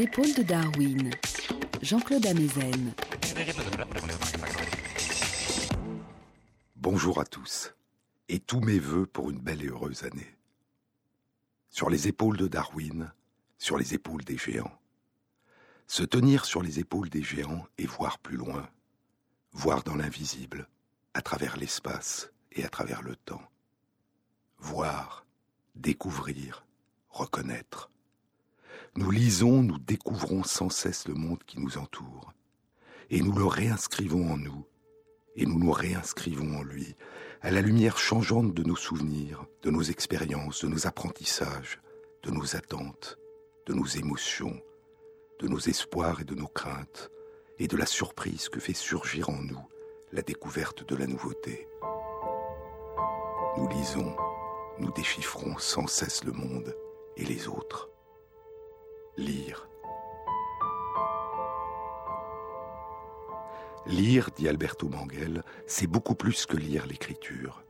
Épaules 0.00 0.32
de 0.32 0.42
Darwin, 0.42 1.10
Jean-Claude 1.82 2.24
Amezen. 2.24 2.94
Bonjour 6.76 7.20
à 7.20 7.26
tous 7.26 7.74
et 8.30 8.40
tous 8.40 8.60
mes 8.60 8.78
voeux 8.78 9.04
pour 9.04 9.28
une 9.28 9.40
belle 9.40 9.62
et 9.62 9.66
heureuse 9.66 10.04
année. 10.04 10.38
Sur 11.68 11.90
les 11.90 12.08
épaules 12.08 12.38
de 12.38 12.48
Darwin, 12.48 13.12
sur 13.58 13.76
les 13.76 13.92
épaules 13.92 14.24
des 14.24 14.38
géants. 14.38 14.72
Se 15.86 16.02
tenir 16.02 16.46
sur 16.46 16.62
les 16.62 16.78
épaules 16.80 17.10
des 17.10 17.22
géants 17.22 17.66
et 17.76 17.84
voir 17.84 18.18
plus 18.20 18.38
loin, 18.38 18.70
voir 19.52 19.82
dans 19.82 19.96
l'invisible, 19.96 20.66
à 21.12 21.20
travers 21.20 21.58
l'espace 21.58 22.32
et 22.52 22.64
à 22.64 22.70
travers 22.70 23.02
le 23.02 23.16
temps. 23.16 23.46
Voir, 24.56 25.26
découvrir, 25.74 26.64
reconnaître. 27.10 27.90
Nous 28.96 29.10
lisons, 29.12 29.62
nous 29.62 29.78
découvrons 29.78 30.42
sans 30.42 30.68
cesse 30.68 31.06
le 31.06 31.14
monde 31.14 31.44
qui 31.44 31.60
nous 31.60 31.78
entoure, 31.78 32.32
et 33.08 33.22
nous 33.22 33.32
le 33.32 33.44
réinscrivons 33.44 34.32
en 34.32 34.36
nous, 34.36 34.66
et 35.36 35.46
nous 35.46 35.60
nous 35.60 35.70
réinscrivons 35.70 36.58
en 36.58 36.62
lui, 36.64 36.96
à 37.40 37.52
la 37.52 37.60
lumière 37.60 37.98
changeante 37.98 38.52
de 38.52 38.64
nos 38.64 38.74
souvenirs, 38.74 39.46
de 39.62 39.70
nos 39.70 39.82
expériences, 39.82 40.64
de 40.64 40.68
nos 40.68 40.88
apprentissages, 40.88 41.80
de 42.24 42.32
nos 42.32 42.56
attentes, 42.56 43.16
de 43.66 43.74
nos 43.74 43.86
émotions, 43.86 44.60
de 45.38 45.46
nos 45.46 45.60
espoirs 45.60 46.20
et 46.20 46.24
de 46.24 46.34
nos 46.34 46.48
craintes, 46.48 47.10
et 47.60 47.68
de 47.68 47.76
la 47.76 47.86
surprise 47.86 48.48
que 48.48 48.58
fait 48.58 48.74
surgir 48.74 49.30
en 49.30 49.40
nous 49.40 49.64
la 50.10 50.22
découverte 50.22 50.86
de 50.88 50.96
la 50.96 51.06
nouveauté. 51.06 51.68
Nous 53.56 53.68
lisons, 53.68 54.16
nous 54.80 54.90
déchiffrons 54.92 55.56
sans 55.58 55.86
cesse 55.86 56.24
le 56.24 56.32
monde 56.32 56.74
et 57.16 57.24
les 57.24 57.46
autres. 57.46 57.89
Lire. 59.16 59.68
Lire, 63.86 64.30
dit 64.36 64.48
Alberto 64.48 64.88
Manguel, 64.88 65.42
c'est 65.66 65.88
beaucoup 65.88 66.14
plus 66.14 66.46
que 66.46 66.56
lire 66.56 66.86
l'écriture. 66.86 67.62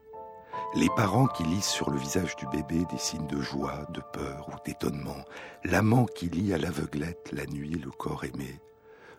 Les 0.75 0.89
parents 0.95 1.27
qui 1.27 1.43
lisent 1.43 1.65
sur 1.65 1.89
le 1.89 1.97
visage 1.97 2.35
du 2.35 2.45
bébé 2.47 2.85
des 2.91 2.97
signes 2.97 3.27
de 3.27 3.41
joie, 3.41 3.85
de 3.89 4.01
peur 4.13 4.49
ou 4.49 4.53
d'étonnement, 4.65 5.25
l'amant 5.63 6.05
qui 6.05 6.29
lit 6.29 6.53
à 6.53 6.57
l'aveuglette 6.57 7.31
la 7.33 7.45
nuit 7.47 7.81
le 7.83 7.91
corps 7.91 8.23
aimé, 8.23 8.61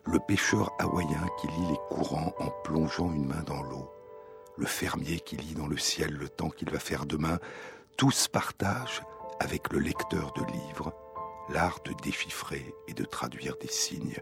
le 0.05 0.19
pêcheur 0.19 0.71
hawaïen 0.79 1.27
qui 1.39 1.47
lit 1.47 1.67
les 1.69 1.95
courants 1.95 2.33
en 2.39 2.49
plongeant 2.63 3.11
une 3.11 3.27
main 3.27 3.43
dans 3.45 3.61
l'eau, 3.61 3.91
le 4.57 4.65
fermier 4.65 5.19
qui 5.19 5.35
lit 5.35 5.55
dans 5.55 5.67
le 5.67 5.77
ciel 5.77 6.13
le 6.13 6.29
temps 6.29 6.49
qu'il 6.49 6.69
va 6.69 6.79
faire 6.79 7.05
demain, 7.05 7.39
tous 7.97 8.27
partagent, 8.27 9.03
avec 9.39 9.73
le 9.73 9.79
lecteur 9.79 10.31
de 10.33 10.43
livres, 10.45 10.93
l'art 11.49 11.79
de 11.85 11.93
déchiffrer 12.01 12.73
et 12.87 12.93
de 12.93 13.05
traduire 13.05 13.57
des 13.57 13.67
signes. 13.67 14.17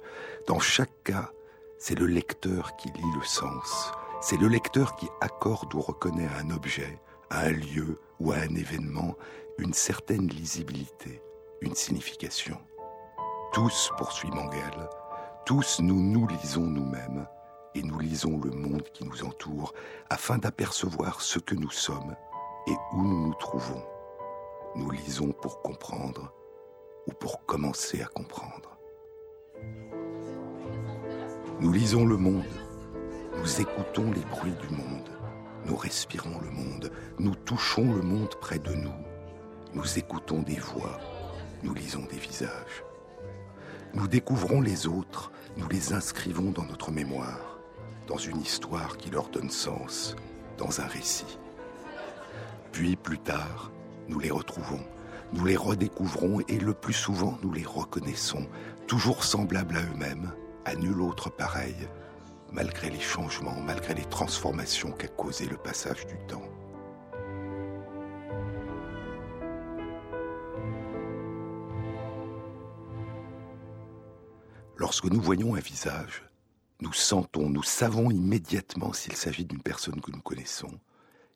Dans 0.48 0.60
chaque 0.60 1.04
cas, 1.04 1.32
c'est 1.78 1.98
le 1.98 2.06
lecteur 2.06 2.76
qui 2.78 2.90
lit 2.90 3.14
le 3.20 3.26
sens, 3.26 3.92
c'est 4.22 4.38
le 4.38 4.48
lecteur 4.48 4.96
qui 4.96 5.08
accorde 5.20 5.74
ou 5.74 5.82
reconnaît 5.82 6.28
à 6.28 6.40
un 6.40 6.52
objet, 6.52 7.00
à 7.30 7.42
un 7.42 7.52
lieu 7.52 8.00
ou 8.20 8.32
à 8.32 8.36
un 8.36 8.56
événement 8.56 9.16
une 9.58 9.74
certaine 9.74 10.28
lisibilité, 10.28 11.22
une 11.62 11.76
signification. 11.76 12.58
Tous, 13.54 13.92
poursuit 13.98 14.30
Mangel, 14.30 14.90
tous 15.46 15.80
nous 15.82 16.00
nous 16.00 16.28
lisons 16.28 16.62
nous-mêmes 16.66 17.28
et 17.76 17.82
nous 17.84 18.00
lisons 18.00 18.40
le 18.40 18.52
monde 18.52 18.84
qui 18.94 19.06
nous 19.06 19.24
entoure 19.24 19.74
afin 20.10 20.38
d'apercevoir 20.38 21.22
ce 21.22 21.40
que 21.40 21.56
nous 21.56 21.72
sommes 21.72 22.16
et 22.68 22.76
où 22.94 23.02
nous 23.02 23.28
nous 23.28 23.34
trouvons. 23.36 23.84
Nous 24.76 24.90
lisons 24.92 25.32
pour 25.32 25.62
comprendre 25.62 26.32
ou 27.08 27.14
pour 27.14 27.46
commencer 27.46 28.02
à 28.02 28.06
comprendre. 28.06 28.78
Nous 31.60 31.72
lisons 31.72 32.06
le 32.06 32.18
monde, 32.18 32.44
nous 33.38 33.62
écoutons 33.62 34.12
les 34.12 34.22
bruits 34.22 34.56
du 34.68 34.76
monde, 34.76 35.10
nous 35.66 35.76
respirons 35.76 36.40
le 36.42 36.50
monde, 36.50 36.92
nous 37.20 37.36
touchons 37.36 37.94
le 37.94 38.02
monde 38.02 38.34
près 38.42 38.60
de 38.60 38.74
nous, 38.74 38.94
nous 39.74 40.00
écoutons 40.00 40.42
des 40.42 40.60
voix, 40.60 41.00
nous 41.64 41.74
lisons 41.74 42.06
des 42.10 42.18
visages. 42.18 42.84
Nous 43.94 44.08
découvrons 44.08 44.62
les 44.62 44.88
autres, 44.88 45.32
nous 45.58 45.68
les 45.68 45.94
inscrivons 45.94 46.52
dans 46.52 46.64
notre 46.64 46.92
mémoire, 46.92 47.60
dans 48.08 48.18
une 48.18 48.42
histoire 48.42 48.98
qui 48.98 49.10
leur 49.10 49.30
donne 49.30 49.50
sens, 49.50 50.16
dans 50.58 50.82
un 50.82 50.88
récit. 50.88 51.38
Puis 52.72 52.96
plus 52.96 53.20
tard, 53.20 53.72
nous 54.08 54.20
les 54.20 54.32
retrouvons, 54.32 54.82
nous 55.34 55.46
les 55.46 55.56
redécouvrons 55.56 56.42
et 56.48 56.60
le 56.60 56.74
plus 56.74 56.94
souvent 56.94 57.38
nous 57.44 57.52
les 57.52 57.64
reconnaissons, 57.64 58.48
toujours 58.88 59.24
semblables 59.24 59.78
à 59.78 59.82
eux-mêmes, 59.82 60.32
à 60.66 60.76
nul 60.76 61.02
autre 61.02 61.30
pareil, 61.30 61.76
malgré 62.52 62.90
les 62.90 63.00
changements, 63.00 63.60
malgré 63.62 63.94
les 63.94 64.06
transformations 64.06 64.92
qu'a 64.92 65.08
causé 65.08 65.46
le 65.46 65.58
passage 65.58 66.06
du 66.06 66.18
temps. 66.28 66.44
Lorsque 74.76 75.06
nous 75.06 75.22
voyons 75.22 75.56
un 75.56 75.60
visage, 75.60 76.24
nous 76.82 76.92
sentons, 76.92 77.50
nous 77.50 77.64
savons 77.64 78.10
immédiatement 78.10 78.92
s'il 78.92 79.16
s'agit 79.16 79.46
d'une 79.46 79.62
personne 79.62 80.02
que 80.02 80.12
nous 80.12 80.22
connaissons. 80.22 80.72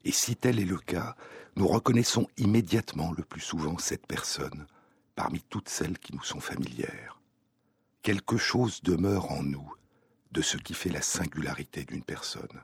Et 0.06 0.12
si 0.12 0.36
tel 0.36 0.60
est 0.60 0.66
le 0.66 0.78
cas, 0.78 1.16
nous 1.56 1.68
reconnaissons 1.68 2.28
immédiatement 2.38 3.12
le 3.18 3.24
plus 3.24 3.42
souvent 3.42 3.80
cette 3.80 4.06
personne 4.06 4.68
parmi 5.16 5.42
toutes 5.42 5.70
celles 5.70 5.98
qui 5.98 6.14
nous 6.14 6.24
sont 6.24 6.40
familières. 6.40 7.20
Quelque 8.04 8.38
chose 8.38 8.84
demeure 8.84 9.32
en 9.32 9.42
nous 9.42 9.74
de 10.32 10.44
ce 10.44 10.58
qui 10.58 10.76
fait 10.76 10.90
la 10.90 11.02
singularité 11.02 11.86
d'une 11.86 12.04
personne. 12.04 12.62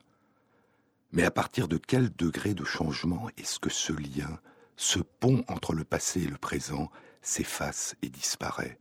Mais 1.12 1.24
à 1.24 1.32
partir 1.32 1.68
de 1.68 1.78
quel 1.78 2.14
degré 2.16 2.54
de 2.54 2.64
changement 2.64 3.28
est-ce 3.38 3.60
que 3.60 3.72
ce 3.72 3.94
lien, 3.94 4.40
ce 4.76 5.00
pont 5.00 5.44
entre 5.48 5.74
le 5.74 5.84
passé 5.84 6.22
et 6.22 6.28
le 6.28 6.38
présent, 6.38 6.92
s'efface 7.24 7.96
et 8.04 8.10
disparaît, 8.10 8.80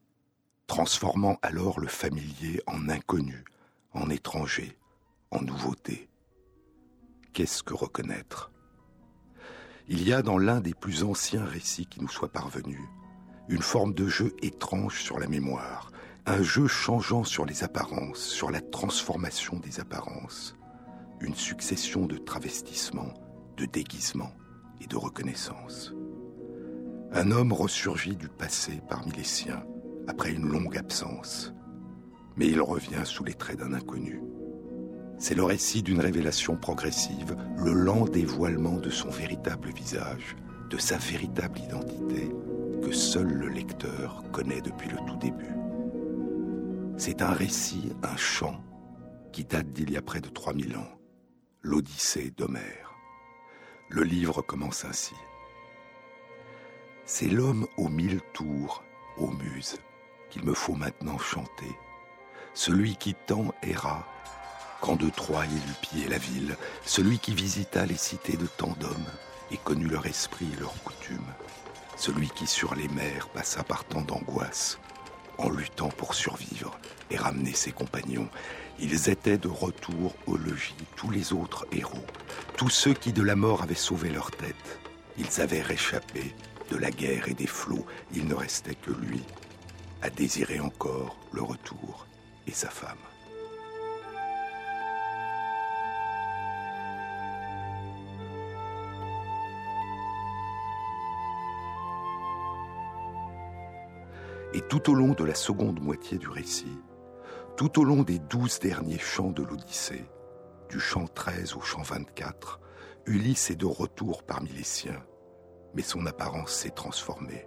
transformant 0.67 1.39
alors 1.41 1.81
le 1.81 1.89
familier 1.89 2.61
en 2.67 2.91
inconnu, 2.91 3.43
en 3.95 4.11
étranger, 4.11 4.77
en 5.31 5.41
nouveauté? 5.41 6.10
Qu'est-ce 7.33 7.63
que 7.63 7.75
reconnaître? 7.75 8.51
Il 9.89 10.07
y 10.07 10.13
a 10.13 10.23
dans 10.23 10.39
l'un 10.39 10.61
des 10.61 10.75
plus 10.75 11.05
anciens 11.05 11.45
récits 11.45 11.87
qui 11.87 12.01
nous 12.01 12.09
soit 12.09 12.33
parvenu 12.33 12.79
une 13.49 13.63
forme 13.63 13.95
de 13.95 14.07
jeu 14.07 14.35
étrange 14.43 15.03
sur 15.03 15.19
la 15.19 15.27
mémoire, 15.27 15.91
un 16.27 16.43
jeu 16.43 16.69
changeant 16.69 17.25
sur 17.25 17.45
les 17.45 17.65
apparences, 17.65 18.21
sur 18.21 18.51
la 18.51 18.61
transformation 18.61 19.59
des 19.59 19.81
apparences, 19.81 20.57
une 21.21 21.35
succession 21.35 22.07
de 22.07 22.17
travestissements, 22.17 23.13
de 23.57 23.67
déguisements 23.67 24.35
et 24.81 24.87
de 24.87 24.97
reconnaissances. 24.97 25.93
Un 27.13 27.33
homme 27.33 27.53
ressurgit 27.53 28.15
du 28.15 28.29
passé 28.29 28.81
parmi 28.89 29.11
les 29.13 29.25
siens 29.25 29.65
après 30.07 30.31
une 30.31 30.47
longue 30.47 30.77
absence, 30.79 31.53
mais 32.37 32.47
il 32.47 32.61
revient 32.61 33.03
sous 33.05 33.25
les 33.25 33.35
traits 33.35 33.59
d'un 33.59 33.73
inconnu. 33.73 34.23
C'est 35.21 35.35
le 35.35 35.45
récit 35.45 35.83
d'une 35.83 36.01
révélation 36.01 36.57
progressive, 36.57 37.37
le 37.59 37.75
lent 37.75 38.07
dévoilement 38.07 38.79
de 38.79 38.89
son 38.89 39.11
véritable 39.11 39.69
visage, 39.69 40.35
de 40.71 40.79
sa 40.79 40.97
véritable 40.97 41.59
identité, 41.59 42.31
que 42.83 42.91
seul 42.91 43.29
le 43.29 43.49
lecteur 43.49 44.25
connaît 44.33 44.63
depuis 44.63 44.89
le 44.89 44.97
tout 45.07 45.19
début. 45.19 45.55
C'est 46.97 47.21
un 47.21 47.33
récit, 47.35 47.93
un 48.03 48.17
chant, 48.17 48.65
qui 49.31 49.45
date 49.45 49.71
d'il 49.73 49.91
y 49.91 49.99
a 49.99 50.03
près 50.03 50.23
de 50.23 50.31
3000 50.31 50.75
ans, 50.79 50.99
l'Odyssée 51.61 52.33
d'Homère. 52.35 52.95
Le 53.91 54.05
livre 54.05 54.41
commence 54.41 54.87
ainsi. 54.87 55.15
C'est 57.05 57.29
l'homme 57.29 57.67
aux 57.77 57.91
mille 57.91 58.23
tours, 58.33 58.83
aux 59.19 59.31
muses, 59.31 59.77
qu'il 60.31 60.45
me 60.45 60.55
faut 60.55 60.77
maintenant 60.77 61.19
chanter. 61.19 61.77
Celui 62.55 62.97
qui 62.97 63.15
tant 63.27 63.53
erra, 63.63 64.07
quand 64.81 64.97
de 64.97 65.11
Troie 65.11 65.45
il 65.47 65.57
eut 65.57 65.77
pillé 65.81 66.09
la 66.09 66.19
ville, 66.19 66.57
celui 66.85 67.19
qui 67.19 67.35
visita 67.35 67.87
les 67.87 67.97
cités 67.97 68.37
de 68.37 68.47
tant 68.47 68.75
d'hommes 68.81 69.13
et 69.51 69.57
connut 69.57 69.89
leur 69.89 70.07
esprit 70.07 70.49
et 70.57 70.61
leurs 70.61 70.83
coutumes, 70.83 71.33
celui 71.97 72.29
qui 72.31 72.47
sur 72.47 72.75
les 72.75 72.89
mers 72.89 73.29
passa 73.29 73.63
par 73.63 73.85
tant 73.85 74.01
d'angoisses, 74.03 74.79
en 75.39 75.51
luttant 75.51 75.89
pour 75.89 76.15
survivre 76.15 76.79
et 77.11 77.17
ramener 77.17 77.53
ses 77.53 77.73
compagnons. 77.73 78.29
Ils 78.79 79.11
étaient 79.11 79.39
de 79.39 79.49
retour 79.49 80.15
au 80.27 80.37
logis, 80.37 80.75
tous 80.97 81.11
les 81.11 81.33
autres 81.33 81.67
héros, 81.73 82.07
tous 82.57 82.71
ceux 82.71 82.95
qui 82.95 83.13
de 83.13 83.23
la 83.23 83.37
mort 83.37 83.63
avaient 83.63 83.75
sauvé 83.75 84.11
leur 84.11 84.31
tête. 84.31 84.81
Ils 85.19 85.41
avaient 85.41 85.63
réchappé 85.63 86.35
de 86.71 86.77
la 86.77 86.91
guerre 86.91 87.29
et 87.29 87.35
des 87.35 87.47
flots, 87.47 87.85
il 88.15 88.27
ne 88.27 88.35
restait 88.35 88.77
que 88.77 88.93
lui, 88.93 89.23
à 90.03 90.09
désirer 90.09 90.61
encore 90.61 91.19
le 91.33 91.43
retour 91.43 92.07
et 92.47 92.53
sa 92.53 92.71
femme. 92.71 92.97
Et 104.53 104.63
tout 104.63 104.91
au 104.91 104.95
long 104.95 105.13
de 105.13 105.25
la 105.25 105.35
seconde 105.35 105.81
moitié 105.81 106.19
du 106.19 106.29
récit, 106.29 106.79
tout 107.57 107.79
au 107.79 107.85
long 107.85 108.03
des 108.03 108.19
douze 108.19 108.59
derniers 108.59 108.99
chants 108.99 109.31
de 109.31 109.45
l'Odyssée, 109.45 110.05
du 110.69 110.81
chant 110.81 111.07
13 111.07 111.55
au 111.55 111.61
chant 111.61 111.83
24, 111.83 112.61
Ulysse 113.07 113.51
est 113.51 113.57
de 113.57 113.67
retour 113.67 114.25
parmi 114.25 114.51
les 114.51 114.65
siens, 114.65 115.03
mais 115.75 115.83
son 115.83 116.05
apparence 116.07 116.53
s'est 116.53 116.71
transformée. 116.71 117.47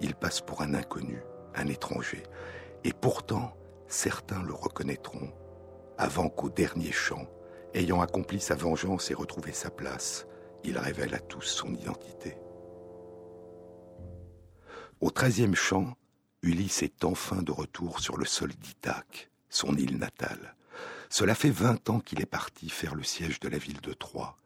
Il 0.00 0.14
passe 0.14 0.40
pour 0.40 0.62
un 0.62 0.72
inconnu, 0.74 1.22
un 1.54 1.66
étranger, 1.66 2.22
et 2.84 2.92
pourtant, 2.92 3.52
certains 3.86 4.42
le 4.42 4.54
reconnaîtront, 4.54 5.30
avant 5.98 6.30
qu'au 6.30 6.48
dernier 6.48 6.92
chant, 6.92 7.26
ayant 7.74 8.00
accompli 8.00 8.40
sa 8.40 8.54
vengeance 8.54 9.10
et 9.10 9.14
retrouvé 9.14 9.52
sa 9.52 9.70
place, 9.70 10.26
il 10.64 10.78
révèle 10.78 11.14
à 11.14 11.18
tous 11.18 11.42
son 11.42 11.74
identité. 11.74 12.38
Au 15.00 15.10
treizième 15.10 15.54
chant, 15.54 15.94
Ulysse 16.48 16.82
est 16.82 17.04
enfin 17.04 17.42
de 17.42 17.52
retour 17.52 18.00
sur 18.00 18.16
le 18.16 18.24
sol 18.24 18.54
d'Ithaque, 18.54 19.28
son 19.50 19.76
île 19.76 19.98
natale. 19.98 20.54
Cela 21.10 21.34
fait 21.34 21.50
vingt 21.50 21.90
ans 21.90 22.00
qu'il 22.00 22.22
est 22.22 22.26
parti 22.26 22.70
faire 22.70 22.94
le 22.94 23.02
siège 23.02 23.38
de 23.38 23.50
la 23.50 23.58
ville 23.58 23.82
de 23.82 23.92
Troie, 23.92 24.38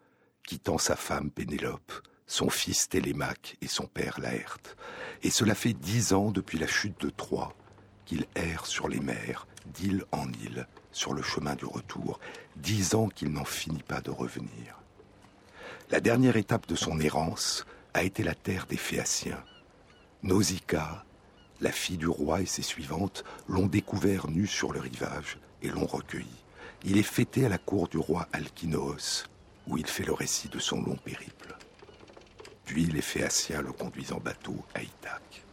quittant 0.45 0.79
sa 0.79 0.97
femme 0.97 1.31
Pénélope, 1.31 1.93
son 2.27 2.51
fils 2.51 2.89
Télémaque 2.89 3.57
et 3.61 3.69
son 3.69 3.87
père 3.87 4.19
Laerte. 4.19 4.77
Et 5.23 5.31
cela 5.31 5.55
fait 5.55 5.75
dix 5.75 6.13
ans 6.13 6.33
depuis 6.33 6.59
la 6.59 6.67
chute 6.67 7.01
de 7.01 7.09
Troie 7.09 7.55
qu'il 8.05 8.27
erre 8.35 8.67
sur 8.67 8.89
les 8.89 8.99
mers, 8.99 9.47
d'île 9.67 10.05
en 10.11 10.27
île, 10.33 10.67
sur 10.91 11.15
le 11.15 11.23
chemin 11.23 11.55
du 11.55 11.67
retour, 11.67 12.19
dix 12.57 12.97
ans 12.97 13.11
qu'il 13.11 13.31
n'en 13.31 13.45
finit 13.45 13.85
pas 13.85 14.01
de 14.01 14.11
revenir. 14.11 14.77
La 15.91 16.01
dernière 16.01 16.37
étape 16.37 16.67
de 16.67 16.75
son 16.75 16.99
errance 16.99 17.65
a 17.95 18.03
été 18.03 18.25
la 18.25 18.35
terre 18.35 18.67
des 18.67 18.77
Phéaciens. 18.77 19.45
Nausicaa, 20.25 21.05
la 21.63 21.73
fille 21.73 21.97
du 21.97 22.09
roi 22.09 22.43
et 22.43 22.47
ses 22.47 22.63
suivantes, 22.63 23.25
l'ont 23.49 23.67
découvert 23.67 24.29
nu 24.29 24.47
sur 24.47 24.73
le 24.73 24.81
rivage 24.81 25.39
et 25.63 25.69
l'ont 25.69 25.87
recueilli. 25.87 26.27
Il 26.85 26.99
est 26.99 27.05
fêté 27.05 27.47
à 27.47 27.49
la 27.49 27.59
cour 27.59 27.89
du 27.89 27.99
roi 27.99 28.29
Alkinoos, 28.33 29.25
où 29.69 29.79
il 29.79 29.87
fait 29.87 30.05
le 30.05 30.13
récit 30.13 30.49
de 30.49 30.59
son 30.59 30.83
long 30.83 30.97
périple. 30.97 31.57
Puis 32.65 32.87
les 32.87 33.03
Phéaciens 33.03 33.63
le 33.63 33.73
conduisent 33.73 34.13
en 34.13 34.19
bateau 34.19 34.57
à 34.75 34.83
Ithaque. 34.83 35.45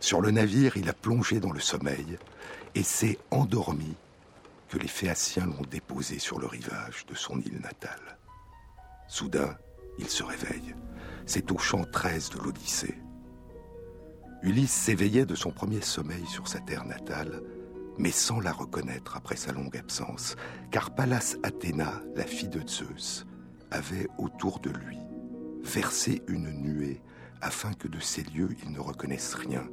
Sur 0.00 0.22
le 0.22 0.30
navire, 0.30 0.78
il 0.78 0.88
a 0.88 0.94
plongé 0.94 1.38
dans 1.38 1.52
le 1.52 1.60
sommeil 1.60 2.18
et 2.74 2.82
s'est 2.82 3.18
endormi 3.30 3.94
que 4.70 4.78
les 4.78 4.88
Phéaciens 4.88 5.46
l'ont 5.46 5.66
déposé 5.70 6.18
sur 6.18 6.38
le 6.38 6.46
rivage 6.46 7.04
de 7.06 7.14
son 7.14 7.38
île 7.40 7.60
natale. 7.60 8.18
Soudain, 9.08 9.54
il 9.98 10.08
se 10.08 10.22
réveille. 10.22 10.74
C'est 11.26 11.52
au 11.52 11.58
chant 11.58 11.84
13 11.84 12.30
de 12.30 12.38
l'Odyssée. 12.38 12.96
Ulysse 14.42 14.72
s'éveillait 14.72 15.26
de 15.26 15.34
son 15.34 15.50
premier 15.50 15.82
sommeil 15.82 16.24
sur 16.26 16.48
sa 16.48 16.60
terre 16.60 16.84
natale, 16.84 17.42
mais 17.98 18.10
sans 18.10 18.40
la 18.40 18.52
reconnaître 18.52 19.16
après 19.16 19.36
sa 19.36 19.52
longue 19.52 19.76
absence, 19.76 20.36
car 20.70 20.94
Pallas 20.94 21.36
Athéna, 21.42 22.00
la 22.16 22.24
fille 22.24 22.48
de 22.48 22.66
Zeus, 22.66 23.26
avait 23.70 24.08
autour 24.18 24.60
de 24.60 24.70
lui 24.70 24.98
versé 25.62 26.22
une 26.26 26.50
nuée 26.50 27.02
afin 27.42 27.72
que 27.72 27.88
de 27.88 28.00
ces 28.00 28.22
lieux 28.22 28.56
il 28.62 28.72
ne 28.72 28.80
reconnaisse 28.80 29.34
rien 29.34 29.68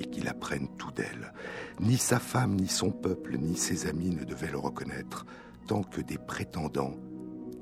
et 0.00 0.06
qu'il 0.06 0.28
apprenne 0.28 0.68
tout 0.76 0.92
d'elle. 0.92 1.32
Ni 1.80 1.96
sa 1.96 2.18
femme, 2.18 2.54
ni 2.54 2.68
son 2.68 2.90
peuple, 2.90 3.36
ni 3.38 3.56
ses 3.56 3.86
amis 3.86 4.10
ne 4.10 4.24
devaient 4.24 4.50
le 4.50 4.58
reconnaître, 4.58 5.26
tant 5.66 5.82
que 5.82 6.00
des 6.00 6.18
prétendants 6.18 6.94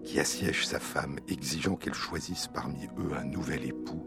qui 0.05 0.21
assiègent 0.21 0.67
sa 0.67 0.79
femme, 0.79 1.17
exigeant 1.29 1.77
qu'elle 1.77 1.95
choisisse 1.95 2.49
parmi 2.49 2.87
eux 2.99 3.13
un 3.19 3.25
nouvel 3.25 3.65
époux, 3.65 4.07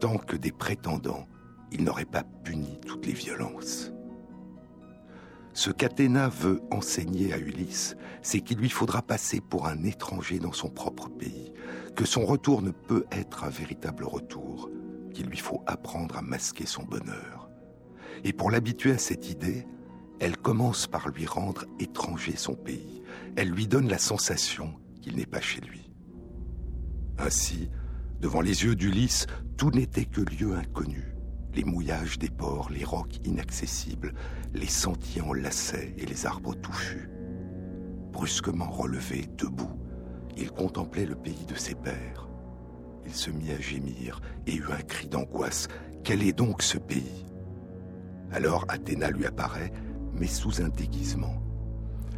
tant 0.00 0.16
que 0.16 0.36
des 0.36 0.52
prétendants, 0.52 1.28
il 1.72 1.84
n'aurait 1.84 2.04
pas 2.04 2.24
puni 2.44 2.78
toutes 2.86 3.06
les 3.06 3.12
violences. 3.12 3.92
Ce 5.52 5.70
qu'Athéna 5.70 6.28
veut 6.28 6.60
enseigner 6.70 7.32
à 7.32 7.38
Ulysse, 7.38 7.96
c'est 8.22 8.40
qu'il 8.40 8.58
lui 8.58 8.70
faudra 8.70 9.02
passer 9.02 9.40
pour 9.40 9.66
un 9.66 9.82
étranger 9.82 10.38
dans 10.38 10.52
son 10.52 10.70
propre 10.70 11.08
pays, 11.08 11.52
que 11.96 12.04
son 12.04 12.24
retour 12.24 12.62
ne 12.62 12.70
peut 12.70 13.04
être 13.10 13.44
un 13.44 13.50
véritable 13.50 14.04
retour, 14.04 14.70
qu'il 15.12 15.26
lui 15.26 15.38
faut 15.38 15.62
apprendre 15.66 16.16
à 16.16 16.22
masquer 16.22 16.66
son 16.66 16.84
bonheur. 16.84 17.50
Et 18.24 18.32
pour 18.32 18.50
l'habituer 18.50 18.92
à 18.92 18.98
cette 18.98 19.28
idée, 19.30 19.66
elle 20.20 20.36
commence 20.36 20.86
par 20.86 21.08
lui 21.08 21.26
rendre 21.26 21.64
étranger 21.78 22.36
son 22.36 22.54
pays. 22.54 23.02
Elle 23.36 23.50
lui 23.50 23.66
donne 23.66 23.88
la 23.88 23.98
sensation 23.98 24.74
qu'il 25.00 25.16
n'est 25.16 25.26
pas 25.26 25.40
chez 25.40 25.60
lui. 25.60 25.90
Ainsi, 27.18 27.70
devant 28.20 28.40
les 28.40 28.64
yeux 28.64 28.76
d'Ulysse, 28.76 29.26
tout 29.56 29.70
n'était 29.70 30.04
que 30.04 30.20
lieu 30.20 30.54
inconnu. 30.54 31.09
Les 31.54 31.64
mouillages 31.64 32.18
des 32.18 32.30
ports, 32.30 32.70
les 32.70 32.84
rocs 32.84 33.18
inaccessibles, 33.24 34.14
les 34.54 34.68
sentiers 34.68 35.22
en 35.22 35.32
lacets 35.32 35.94
et 35.98 36.06
les 36.06 36.26
arbres 36.26 36.54
touchus. 36.54 37.10
Brusquement 38.12 38.70
relevé, 38.70 39.28
debout, 39.36 39.78
il 40.36 40.50
contemplait 40.52 41.06
le 41.06 41.16
pays 41.16 41.44
de 41.46 41.56
ses 41.56 41.74
pères. 41.74 42.28
Il 43.04 43.12
se 43.12 43.30
mit 43.30 43.50
à 43.50 43.58
gémir 43.58 44.20
et 44.46 44.54
eut 44.54 44.70
un 44.70 44.82
cri 44.82 45.08
d'angoisse. 45.08 45.66
Quel 46.04 46.22
est 46.22 46.32
donc 46.32 46.62
ce 46.62 46.78
pays? 46.78 47.26
Alors 48.30 48.64
Athéna 48.68 49.10
lui 49.10 49.26
apparaît, 49.26 49.72
mais 50.12 50.28
sous 50.28 50.62
un 50.62 50.68
déguisement. 50.68 51.42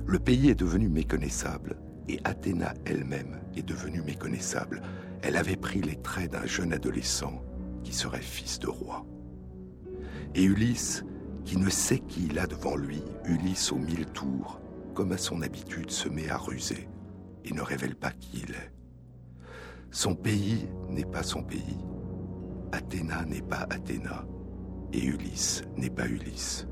Le 0.05 0.19
pays 0.19 0.51
est 0.51 0.55
devenu 0.55 0.89
méconnaissable, 0.89 1.79
et 2.09 2.21
Athéna 2.25 2.75
elle-même 2.85 3.41
est 3.57 3.67
devenue 3.67 4.03
méconnaissable. 4.03 4.83
Elle 5.23 5.37
avait 5.37 5.57
pris 5.57 5.81
les 5.81 5.97
traits 5.97 6.33
d'un 6.33 6.45
jeune 6.45 6.73
adolescent 6.73 7.43
qui 7.83 7.95
serait 7.95 8.21
fils 8.21 8.59
de 8.59 8.69
roi. 8.69 9.07
Et 10.35 10.45
Ulysse, 10.45 11.05
qui 11.45 11.57
ne 11.57 11.69
sait 11.69 11.99
qui 11.99 12.27
il 12.27 12.39
a 12.39 12.47
devant 12.47 12.77
lui, 12.77 13.03
Ulysse 13.25 13.73
aux 13.73 13.79
mille 13.79 14.07
tours, 14.07 14.61
comme 14.95 15.13
à 15.13 15.19
son 15.19 15.43
habitude, 15.43 15.91
se 15.91 16.09
met 16.09 16.29
à 16.29 16.37
ruser 16.37 16.89
et 17.45 17.53
ne 17.53 17.63
révèle 17.63 17.97
pas 17.97 18.13
qui 18.13 18.45
il 18.45 18.55
est. 18.55 18.73
Son 19.91 20.15
pays 20.15 20.69
n'est 20.89 21.05
pas 21.05 21.23
son 21.23 21.43
pays. 21.43 21.79
Athéna 22.73 23.25
n'est 23.25 23.43
pas 23.43 23.67
Athéna 23.69 24.25
et 24.93 25.05
Ulysse 25.05 25.63
n'est 25.77 25.91
pas 25.91 26.07
Ulysse. 26.07 26.67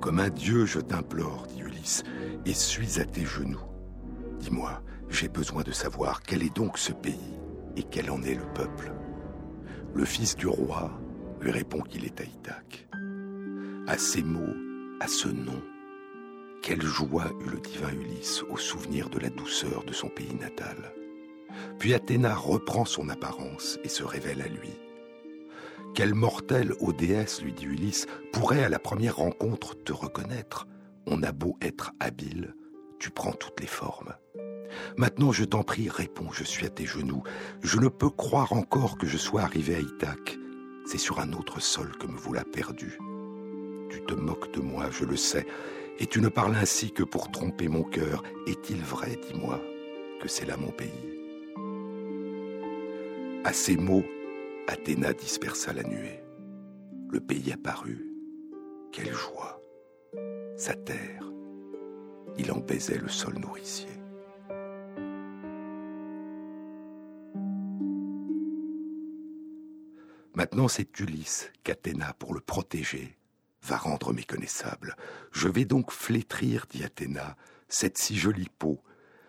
Comme 0.00 0.20
un 0.20 0.30
dieu, 0.30 0.64
je 0.64 0.78
t'implore, 0.78 1.46
dit 1.48 1.60
Ulysse, 1.60 2.04
et 2.46 2.54
suis 2.54 3.00
à 3.00 3.04
tes 3.04 3.24
genoux. 3.24 3.58
Dis-moi, 4.38 4.80
j'ai 5.08 5.28
besoin 5.28 5.62
de 5.62 5.72
savoir 5.72 6.22
quel 6.22 6.44
est 6.44 6.54
donc 6.54 6.78
ce 6.78 6.92
pays 6.92 7.38
et 7.78 7.84
quel 7.84 8.10
en 8.10 8.22
est 8.22 8.34
le 8.34 8.52
peuple? 8.54 8.92
Le 9.94 10.04
fils 10.04 10.36
du 10.36 10.48
roi 10.48 10.90
lui 11.40 11.52
répond 11.52 11.80
qu'il 11.80 12.04
est 12.04 12.20
à 12.20 12.24
Ithaque. 12.24 12.88
À 13.86 13.96
ces 13.96 14.22
mots, 14.22 14.56
à 15.00 15.06
ce 15.06 15.28
nom, 15.28 15.62
quelle 16.60 16.82
joie 16.82 17.30
eut 17.40 17.50
le 17.50 17.60
divin 17.60 17.92
Ulysse 17.92 18.42
au 18.50 18.56
souvenir 18.56 19.08
de 19.08 19.20
la 19.20 19.30
douceur 19.30 19.84
de 19.84 19.92
son 19.92 20.08
pays 20.08 20.34
natal. 20.34 20.92
Puis 21.78 21.94
Athéna 21.94 22.34
reprend 22.34 22.84
son 22.84 23.08
apparence 23.08 23.78
et 23.84 23.88
se 23.88 24.02
révèle 24.02 24.42
à 24.42 24.48
lui. 24.48 24.72
Quel 25.94 26.14
mortel, 26.14 26.74
ô 26.80 26.92
déesse, 26.92 27.42
lui 27.42 27.52
dit 27.52 27.64
Ulysse, 27.64 28.06
pourrait 28.32 28.64
à 28.64 28.68
la 28.68 28.78
première 28.78 29.16
rencontre 29.16 29.74
te 29.82 29.92
reconnaître 29.92 30.66
On 31.06 31.22
a 31.22 31.32
beau 31.32 31.56
être 31.62 31.92
habile, 32.00 32.54
tu 32.98 33.10
prends 33.10 33.32
toutes 33.32 33.60
les 33.60 33.66
formes. 33.66 34.14
Maintenant, 34.96 35.32
je 35.32 35.44
t'en 35.44 35.62
prie, 35.62 35.88
réponds, 35.88 36.30
je 36.32 36.44
suis 36.44 36.66
à 36.66 36.70
tes 36.70 36.86
genoux. 36.86 37.22
Je 37.62 37.78
ne 37.78 37.88
peux 37.88 38.10
croire 38.10 38.52
encore 38.52 38.98
que 38.98 39.06
je 39.06 39.16
sois 39.16 39.42
arrivé 39.42 39.74
à 39.74 39.80
Ithaque. 39.80 40.38
C'est 40.86 40.98
sur 40.98 41.20
un 41.20 41.32
autre 41.32 41.60
sol 41.60 41.90
que 41.98 42.06
me 42.06 42.16
voilà 42.16 42.44
perdu. 42.44 42.98
Tu 43.90 44.02
te 44.02 44.14
moques 44.14 44.52
de 44.52 44.60
moi, 44.60 44.90
je 44.90 45.04
le 45.04 45.16
sais, 45.16 45.46
et 45.98 46.06
tu 46.06 46.20
ne 46.20 46.28
parles 46.28 46.54
ainsi 46.54 46.92
que 46.92 47.02
pour 47.02 47.30
tromper 47.30 47.68
mon 47.68 47.82
cœur. 47.82 48.22
Est-il 48.46 48.82
vrai, 48.82 49.18
dis-moi, 49.28 49.60
que 50.20 50.28
c'est 50.28 50.46
là 50.46 50.56
mon 50.56 50.70
pays? 50.70 51.18
À 53.44 53.52
ces 53.52 53.76
mots, 53.76 54.04
Athéna 54.66 55.12
dispersa 55.12 55.72
la 55.72 55.82
nuée. 55.82 56.20
Le 57.10 57.20
pays 57.20 57.52
apparut. 57.52 58.04
Quelle 58.92 59.12
joie. 59.12 59.62
Sa 60.56 60.74
terre. 60.74 61.24
Il 62.36 62.52
en 62.52 62.58
baisait 62.58 62.98
le 62.98 63.08
sol 63.08 63.38
nourricier. 63.38 63.97
Maintenant 70.38 70.68
c'est 70.68 71.00
Ulysse 71.00 71.50
qu'Athéna, 71.64 72.12
pour 72.12 72.32
le 72.32 72.38
protéger, 72.38 73.18
va 73.60 73.76
rendre 73.76 74.12
méconnaissable. 74.12 74.94
Je 75.32 75.48
vais 75.48 75.64
donc 75.64 75.90
flétrir, 75.90 76.66
dit 76.70 76.84
Athéna, 76.84 77.36
cette 77.68 77.98
si 77.98 78.16
jolie 78.16 78.48
peau, 78.56 78.80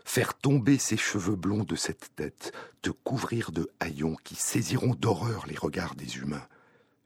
faire 0.05 0.35
tomber 0.35 0.77
ces 0.77 0.97
cheveux 0.97 1.35
blonds 1.35 1.63
de 1.63 1.75
cette 1.75 2.15
tête, 2.15 2.51
te 2.83 2.91
couvrir 2.91 3.51
de 3.51 3.71
haillons 3.79 4.17
qui 4.23 4.35
saisiront 4.35 4.93
d'horreur 4.93 5.47
les 5.47 5.57
regards 5.57 5.95
des 5.95 6.17
humains. 6.17 6.47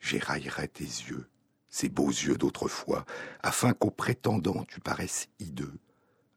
J'éraillerai 0.02 0.68
tes 0.68 0.84
yeux, 0.84 1.30
ces 1.70 1.88
beaux 1.88 2.10
yeux 2.10 2.38
d'autrefois, 2.38 3.06
afin 3.42 3.72
qu'aux 3.72 3.90
prétendants 3.90 4.66
tu 4.66 4.82
paraisses 4.82 5.30
hideux, 5.40 5.80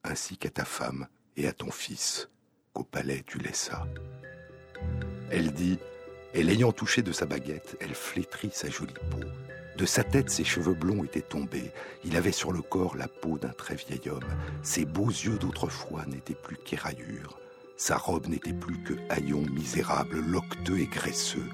ainsi 0.05 0.37
qu'à 0.37 0.51
ta 0.51 0.65
femme 0.65 1.09
et 1.37 1.49
à 1.49 1.53
ton 1.53 1.73
fils, 1.73 2.29
qu'au 2.73 2.85
palais 2.85 3.25
tu 3.27 3.39
laissas. 3.39 3.89
Elle 5.33 5.51
dit, 5.51 5.81
et 6.37 6.43
l'ayant 6.43 6.71
touché 6.71 7.01
de 7.01 7.13
sa 7.13 7.25
baguette, 7.25 7.79
elle 7.81 7.95
flétrit 7.95 8.51
sa 8.53 8.69
jolie 8.69 8.93
peau. 9.11 9.21
De 9.79 9.87
sa 9.87 10.05
tête, 10.05 10.29
ses 10.29 10.45
cheveux 10.45 10.75
blonds 10.75 11.03
étaient 11.03 11.23
tombés. 11.23 11.71
Il 12.05 12.15
avait 12.15 12.31
sur 12.31 12.53
le 12.53 12.61
corps 12.61 12.95
la 12.95 13.09
peau 13.09 13.39
d'un 13.39 13.49
très 13.49 13.75
vieil 13.75 14.11
homme. 14.11 14.21
Ses 14.63 14.85
beaux 14.85 15.09
yeux 15.09 15.39
d'autrefois 15.39 16.05
n'étaient 16.07 16.35
plus 16.35 16.59
qu'éraillures. 16.59 17.39
Sa 17.79 17.97
robe 17.97 18.27
n'était 18.27 18.53
plus 18.53 18.83
que 18.83 18.93
haillons 19.09 19.47
misérable, 19.51 20.21
locteux 20.21 20.79
et 20.79 20.87
graisseux, 20.87 21.49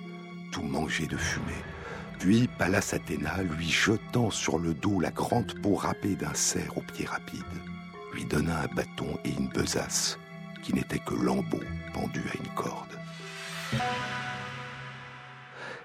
tout 0.51 0.62
mangé 0.62 1.07
de 1.07 1.17
fumée. 1.17 1.65
Puis 2.19 2.49
Pallas 2.59 2.91
Athéna, 2.93 3.43
lui 3.43 3.69
jetant 3.69 4.31
sur 4.31 4.59
le 4.59 4.75
dos 4.75 4.99
la 4.99 5.12
grande 5.12 5.61
peau 5.62 5.77
râpée 5.77 6.17
d'un 6.17 6.35
cerf 6.35 6.77
aux 6.77 6.83
pieds 6.83 7.07
rapides, 7.07 7.43
lui 8.12 8.25
donna 8.25 8.62
un 8.62 8.75
bâton 8.75 9.17
et 9.25 9.31
une 9.31 9.49
besace 9.49 10.19
qui 10.62 10.75
n'étaient 10.75 10.99
que 10.99 11.15
lambeaux 11.15 11.62
pendus 11.95 12.25
à 12.33 12.37
une 12.37 12.55
corde. 12.55 12.99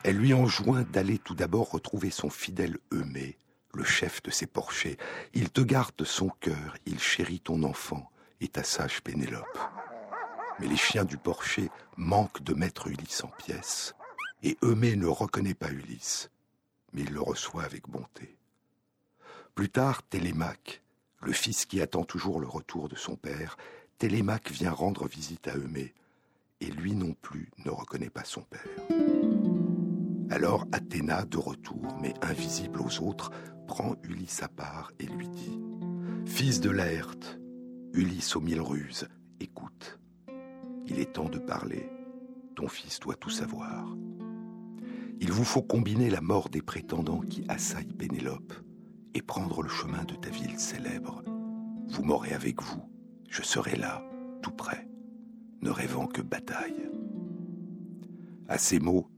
Elle 0.04 0.18
lui 0.18 0.34
enjoint 0.34 0.84
d'aller 0.84 1.18
tout 1.18 1.36
d'abord 1.36 1.72
retrouver 1.72 2.12
son 2.12 2.30
fidèle 2.30 2.78
Eumée, 2.94 3.38
le 3.74 3.84
chef 3.84 4.22
de 4.24 4.32
ses 4.32 4.48
porchers. 4.48 4.98
Il 5.34 5.50
te 5.50 5.62
garde 5.62 6.04
son 6.04 6.30
cœur, 6.30 6.76
il 6.86 7.00
chérit 7.00 7.40
ton 7.40 7.64
enfant 7.64 8.10
et 8.42 8.48
ta 8.48 8.64
sage 8.64 9.02
Pénélope. 9.02 9.60
Mais 10.60 10.68
les 10.68 10.78
chiens 10.78 11.06
du 11.06 11.18
porcher 11.18 11.70
manquent 11.98 12.42
de 12.42 12.54
mettre 12.54 12.88
Ulysse 12.88 13.24
en 13.24 13.28
pièces, 13.28 13.94
et 14.44 14.58
Eumée 14.64 14.96
ne 14.96 15.08
reconnaît 15.08 15.54
pas 15.54 15.72
Ulysse, 15.72 16.30
mais 16.94 17.02
il 17.02 17.14
le 17.14 17.22
reçoit 17.22 17.64
avec 17.64 17.88
bonté. 17.88 18.38
Plus 19.56 19.70
tard, 19.70 20.04
Télémaque, 20.04 20.82
le 21.22 21.32
fils 21.32 21.66
qui 21.66 21.82
attend 21.82 22.04
toujours 22.04 22.40
le 22.40 22.48
retour 22.48 22.90
de 22.90 22.96
son 22.96 23.16
père, 23.16 23.58
Télémaque 23.98 24.52
vient 24.52 24.72
rendre 24.72 25.08
visite 25.08 25.48
à 25.48 25.56
Eumée, 25.56 25.94
et 26.62 26.68
lui 26.68 26.94
non 26.94 27.14
plus 27.14 27.50
ne 27.66 27.72
reconnaît 27.72 28.10
pas 28.10 28.24
son 28.24 28.42
père. 28.42 29.47
Alors 30.30 30.66
Athéna, 30.72 31.24
de 31.24 31.38
retour, 31.38 31.98
mais 32.02 32.14
invisible 32.22 32.82
aux 32.82 33.02
autres, 33.02 33.32
prend 33.66 33.96
Ulysse 34.04 34.44
à 34.44 34.50
part 34.50 34.92
et 35.00 35.06
lui 35.06 35.30
dit 35.30 35.60
Fils 36.26 36.60
de 36.60 36.70
Laerte, 36.70 37.40
Ulysse 37.94 38.36
aux 38.36 38.42
mille 38.42 38.62
ruses, 38.62 39.08
écoute. 39.40 40.00
Il 40.86 41.00
est 41.00 41.14
temps 41.14 41.30
de 41.30 41.40
parler. 41.40 41.90
Ton 42.56 42.68
fils 42.68 43.00
doit 43.00 43.16
tout 43.16 43.30
savoir. 43.30 43.96
Il 45.20 45.32
vous 45.32 45.46
faut 45.46 45.62
combiner 45.62 46.10
la 46.10 46.22
mort 46.22 46.50
des 46.50 46.62
prétendants 46.62 47.22
qui 47.22 47.44
assaillent 47.48 47.94
Pénélope 47.94 48.54
et 49.14 49.22
prendre 49.22 49.62
le 49.62 49.70
chemin 49.70 50.04
de 50.04 50.16
ta 50.16 50.30
ville 50.30 50.60
célèbre. 50.60 51.24
Vous 51.88 52.04
m'aurez 52.04 52.34
avec 52.34 52.62
vous. 52.62 52.84
Je 53.30 53.42
serai 53.42 53.76
là, 53.76 54.04
tout 54.42 54.52
près, 54.52 54.88
ne 55.62 55.70
rêvant 55.70 56.06
que 56.06 56.22
bataille. 56.22 56.90
À 58.48 58.58
ces 58.58 58.80
mots, 58.80 59.10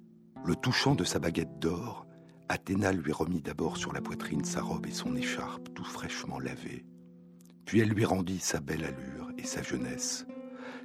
le 0.46 0.56
touchant 0.56 0.96
de 0.96 1.04
sa 1.04 1.20
baguette 1.20 1.60
d'or, 1.60 2.06
Athéna 2.48 2.92
lui 2.92 3.12
remit 3.12 3.42
d'abord 3.42 3.78
sur 3.78 3.94
la 3.94 4.02
poitrine 4.02 4.44
sa 4.44 4.62
robe 4.62 4.88
et 4.88 4.92
son 4.92 5.16
écharpe 5.16 5.74
tout 5.76 5.84
fraîchement 5.84 6.40
lavée. 6.40 6.86
Puis 7.66 7.80
elle 7.80 7.90
lui 7.90 8.06
rendit 8.06 8.40
sa 8.40 8.60
belle 8.60 8.84
allure 8.84 9.30
et 9.38 9.44
sa 9.44 9.62
jeunesse. 9.62 10.26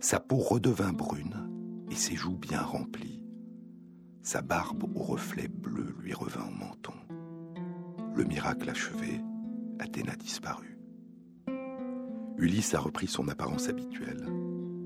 Sa 0.00 0.20
peau 0.20 0.36
redevint 0.36 0.92
brune 0.92 1.48
et 1.90 1.94
ses 1.94 2.14
joues 2.14 2.36
bien 2.36 2.60
remplies. 2.60 3.22
Sa 4.22 4.42
barbe 4.42 4.84
au 4.94 5.02
reflet 5.02 5.48
bleu 5.48 5.94
lui 6.00 6.12
revint 6.12 6.46
au 6.46 6.50
menton. 6.50 6.94
Le 8.14 8.24
miracle 8.24 8.68
achevé, 8.68 9.20
Athéna 9.78 10.16
disparut. 10.16 10.78
Ulysse 12.36 12.74
a 12.74 12.80
repris 12.80 13.06
son 13.06 13.28
apparence 13.28 13.68
habituelle. 13.68 14.43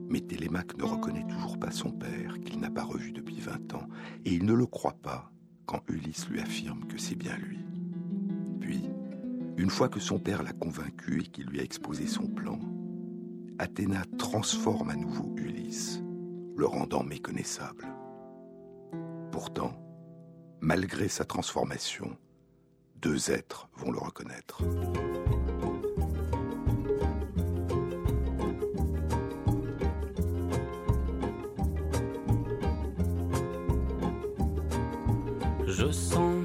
Mais 0.09 0.21
Télémaque 0.21 0.77
ne 0.77 0.85
reconnaît 0.85 1.27
toujours 1.27 1.59
pas 1.59 1.71
son 1.71 1.91
père, 1.91 2.39
qu'il 2.41 2.61
n'a 2.61 2.71
pas 2.71 2.85
revu 2.85 3.13
depuis 3.13 3.41
vingt 3.41 3.75
ans, 3.75 3.89
et 4.25 4.33
il 4.33 4.45
ne 4.45 4.55
le 4.55 4.67
croit 4.67 4.97
pas 5.03 5.31
quand 5.67 5.83
Ulysse 5.89 6.29
lui 6.29 6.41
affirme 6.41 6.87
que 6.87 6.99
c'est 6.99 7.15
bien 7.15 7.37
lui. 7.37 7.59
Puis, 8.61 8.89
une 9.59 9.71
fois 9.71 9.89
que 9.89 10.01
son 10.01 10.19
père 10.19 10.43
l'a 10.43 10.53
convaincu 10.53 11.21
et 11.21 11.27
qu'il 11.27 11.47
lui 11.47 11.61
a 11.61 11.65
exposé 11.65 12.07
son 12.07 12.27
plan, 12.27 12.59
Athéna 13.59 14.03
transforme 14.17 14.91
à 14.91 14.97
nouveau 14.97 15.35
Ulysse, 15.37 16.01
le 16.57 16.67
rendant 16.67 17.03
méconnaissable. 17.03 17.87
Pourtant, 19.31 19.73
malgré 20.61 21.09
sa 21.09 21.25
transformation, 21.25 22.17
deux 22.97 23.31
êtres 23.31 23.69
vont 23.77 23.91
le 23.91 23.99
reconnaître. 23.99 24.63
Je 35.79 35.93
sens 35.93 36.38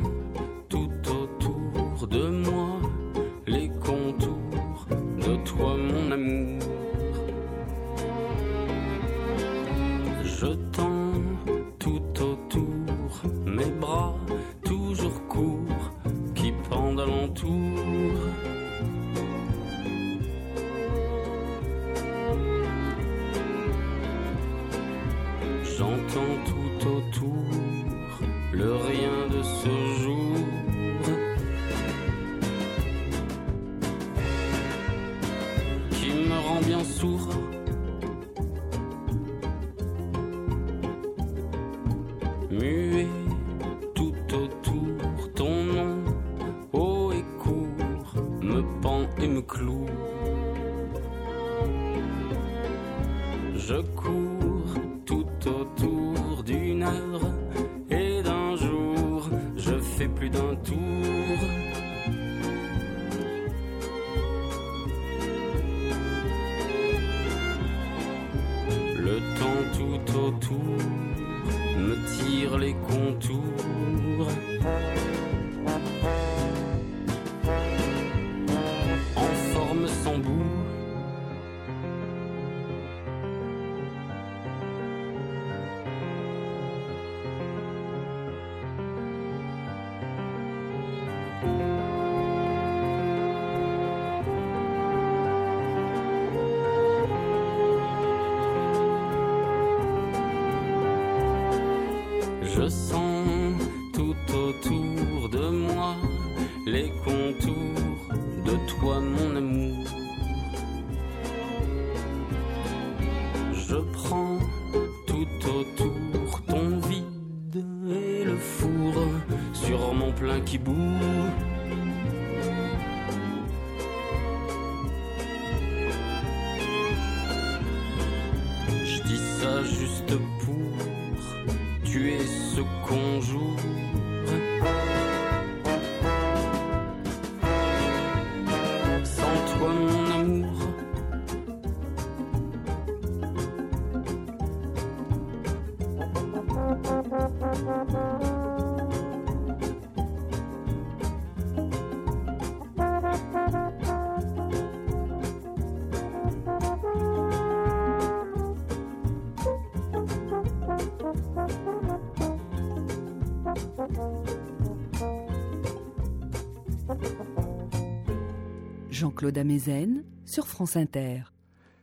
qui 121.00 121.53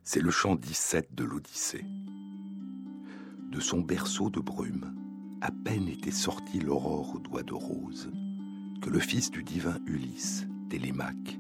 C'est 0.03 0.21
le 0.21 0.31
chant 0.31 0.57
17 0.57 1.15
de 1.15 1.25
l'Odyssée. 1.25 1.85
De 3.51 3.61
son 3.61 3.81
berceau 3.81 4.31
de 4.31 4.41
brume, 4.41 4.95
à 5.41 5.51
peine 5.51 5.89
était 5.89 6.11
sortie 6.11 6.61
l'aurore 6.61 7.15
aux 7.15 7.19
doigts 7.19 7.43
de 7.43 7.55
rose, 7.55 8.11
que 8.83 8.91
le 8.91 9.01
fils 9.01 9.31
du 9.31 9.43
divin 9.43 9.79
Ulysse, 9.87 10.47
Télémaque, 10.69 11.39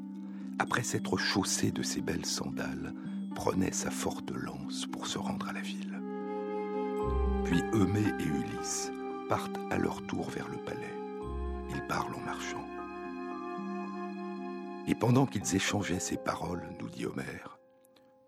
après 0.58 0.82
s'être 0.82 1.16
chaussé 1.16 1.70
de 1.70 1.82
ses 1.82 2.00
belles 2.00 2.26
sandales, 2.26 2.94
prenait 3.34 3.72
sa 3.72 3.90
forte 3.90 4.30
lance 4.30 4.86
pour 4.86 5.06
se 5.06 5.18
rendre 5.18 5.48
à 5.48 5.52
la 5.52 5.60
ville. 5.60 6.00
Puis 7.44 7.62
Eumée 7.74 8.12
et 8.20 8.24
Ulysse 8.24 8.90
partent 9.28 9.60
à 9.70 9.78
leur 9.78 10.04
tour 10.06 10.28
vers 10.30 10.48
le 10.48 10.58
palais. 10.58 10.94
Ils 11.70 11.86
parlent 11.86 12.14
en 12.14 12.20
marchant. 12.20 12.66
Et 14.86 14.94
pendant 14.94 15.26
qu'ils 15.26 15.54
échangeaient 15.54 16.00
ces 16.00 16.16
paroles, 16.16 16.68
nous 16.80 16.88
dit 16.88 17.06
Homère, 17.06 17.58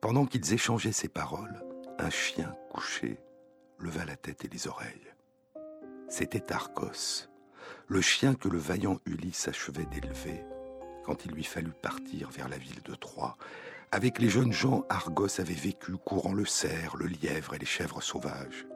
pendant 0.01 0.27
qu'ils 0.27 0.53
échangeaient 0.53 0.93
ces 0.93 1.09
paroles, 1.09 1.65
un 1.99 2.11
chien 2.11 2.55
couché 2.71 3.19
leva 3.79 4.05
la 4.05 4.17
tête 4.17 4.45
et 4.45 4.49
les 4.49 4.69
oreilles. 4.69 5.13
C'était 6.09 6.53
Argos, 6.53 7.29
le 7.89 8.01
chien 8.01 8.35
que 8.35 8.49
le 8.49 8.59
vaillant 8.59 8.99
Ulysse 9.07 9.49
achevait 9.49 9.87
d'élever 9.87 10.45
quand 11.05 11.25
il 11.25 11.33
lui 11.33 11.45
fallut 11.45 11.73
partir 11.73 12.31
vers 12.31 12.49
la 12.49 12.59
ville 12.59 12.83
de 12.85 12.95
Troie. 12.95 13.37
Avec 13.91 14.19
les 14.19 14.29
jeunes 14.29 14.53
gens, 14.53 14.85
Argos 14.89 15.41
avait 15.41 15.53
vécu 15.53 15.93
courant 15.97 16.33
le 16.33 16.47
cerf, 16.47 16.97
le 16.97 17.07
lièvre 17.07 17.55
et 17.55 17.59
les 17.59 17.67
chèvres 17.67 18.03
sauvages. 18.03 18.67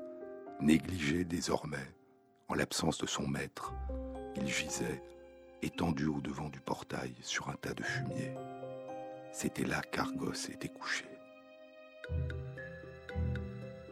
Négligé 0.60 1.24
désormais, 1.24 1.94
en 2.48 2.54
l'absence 2.54 2.98
de 2.98 3.06
son 3.06 3.26
maître, 3.26 3.72
il 4.36 4.46
gisait 4.48 5.02
étendu 5.62 6.06
au 6.06 6.20
devant 6.20 6.48
du 6.48 6.60
portail 6.60 7.14
sur 7.22 7.48
un 7.48 7.54
tas 7.54 7.74
de 7.74 7.82
fumier. 7.82 8.34
C'était 9.32 9.64
là 9.64 9.82
qu'Argos 9.82 10.50
était 10.50 10.68
couché. 10.68 11.06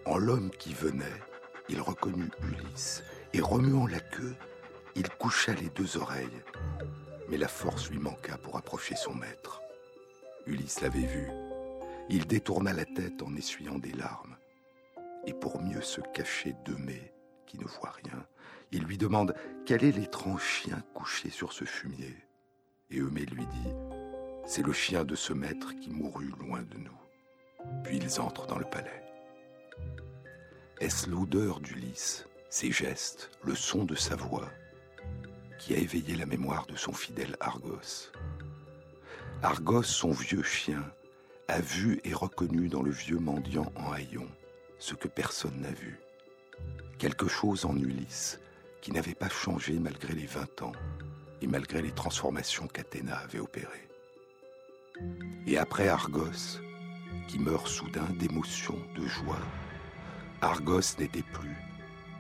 En 0.06 0.18
l'homme 0.18 0.50
qui 0.50 0.74
venait, 0.74 1.20
il 1.68 1.80
reconnut 1.80 2.30
Ulysse, 2.42 3.02
et 3.32 3.40
remuant 3.40 3.86
la 3.86 4.00
queue, 4.00 4.36
il 4.94 5.08
coucha 5.08 5.54
les 5.54 5.70
deux 5.70 5.96
oreilles, 5.96 6.42
mais 7.28 7.36
la 7.36 7.48
force 7.48 7.90
lui 7.90 7.98
manqua 7.98 8.38
pour 8.38 8.56
approcher 8.56 8.96
son 8.96 9.14
maître. 9.14 9.60
Ulysse 10.46 10.82
l'avait 10.82 11.00
vu. 11.06 11.28
Il 12.10 12.26
détourna 12.26 12.72
la 12.72 12.84
tête 12.84 13.22
en 13.22 13.34
essuyant 13.34 13.78
des 13.78 13.92
larmes. 13.92 14.36
Et 15.26 15.32
pour 15.32 15.60
mieux 15.62 15.80
se 15.80 16.02
cacher 16.12 16.54
d'Eumée, 16.64 17.12
qui 17.46 17.58
ne 17.58 17.64
voit 17.64 17.94
rien, 18.04 18.26
il 18.74 18.82
lui 18.82 18.98
demande 18.98 19.36
quel 19.64 19.84
est 19.84 19.92
l'étrange 19.92 20.42
chien 20.42 20.82
couché 20.94 21.30
sur 21.30 21.52
ce 21.52 21.64
fumier? 21.64 22.16
Et 22.90 22.98
Eumée 22.98 23.24
lui 23.24 23.46
dit 23.46 23.70
C'est 24.46 24.66
le 24.66 24.72
chien 24.72 25.04
de 25.04 25.14
ce 25.14 25.32
maître 25.32 25.72
qui 25.80 25.90
mourut 25.90 26.32
loin 26.40 26.62
de 26.62 26.78
nous. 26.78 27.82
Puis 27.84 27.98
ils 27.98 28.20
entrent 28.20 28.48
dans 28.48 28.58
le 28.58 28.64
palais. 28.64 29.04
Est-ce 30.80 31.08
l'odeur 31.08 31.60
d'Ulysse, 31.60 32.26
ses 32.50 32.72
gestes, 32.72 33.30
le 33.44 33.54
son 33.54 33.84
de 33.84 33.94
sa 33.94 34.16
voix, 34.16 34.50
qui 35.60 35.72
a 35.74 35.78
éveillé 35.78 36.16
la 36.16 36.26
mémoire 36.26 36.66
de 36.66 36.74
son 36.74 36.92
fidèle 36.92 37.36
Argos? 37.38 38.10
Argos, 39.42 39.84
son 39.84 40.10
vieux 40.10 40.42
chien, 40.42 40.82
a 41.46 41.60
vu 41.60 42.00
et 42.02 42.12
reconnu 42.12 42.68
dans 42.68 42.82
le 42.82 42.90
vieux 42.90 43.20
mendiant 43.20 43.72
en 43.76 43.92
haillons 43.92 44.30
ce 44.80 44.94
que 44.94 45.06
personne 45.06 45.60
n'a 45.60 45.70
vu. 45.70 46.00
Quelque 46.98 47.28
chose 47.28 47.66
en 47.66 47.76
Ulysse 47.76 48.40
qui 48.84 48.92
n'avait 48.92 49.14
pas 49.14 49.30
changé 49.30 49.78
malgré 49.78 50.12
les 50.12 50.26
vingt 50.26 50.60
ans 50.60 50.74
et 51.40 51.46
malgré 51.46 51.80
les 51.80 51.90
transformations 51.90 52.68
qu'Athéna 52.68 53.16
avait 53.16 53.38
opérées. 53.38 53.88
Et 55.46 55.56
après 55.56 55.88
Argos, 55.88 56.60
qui 57.26 57.38
meurt 57.38 57.66
soudain 57.66 58.06
d'émotion, 58.18 58.76
de 58.94 59.06
joie, 59.06 59.40
Argos 60.42 60.98
n'était 60.98 61.22
plus. 61.22 61.56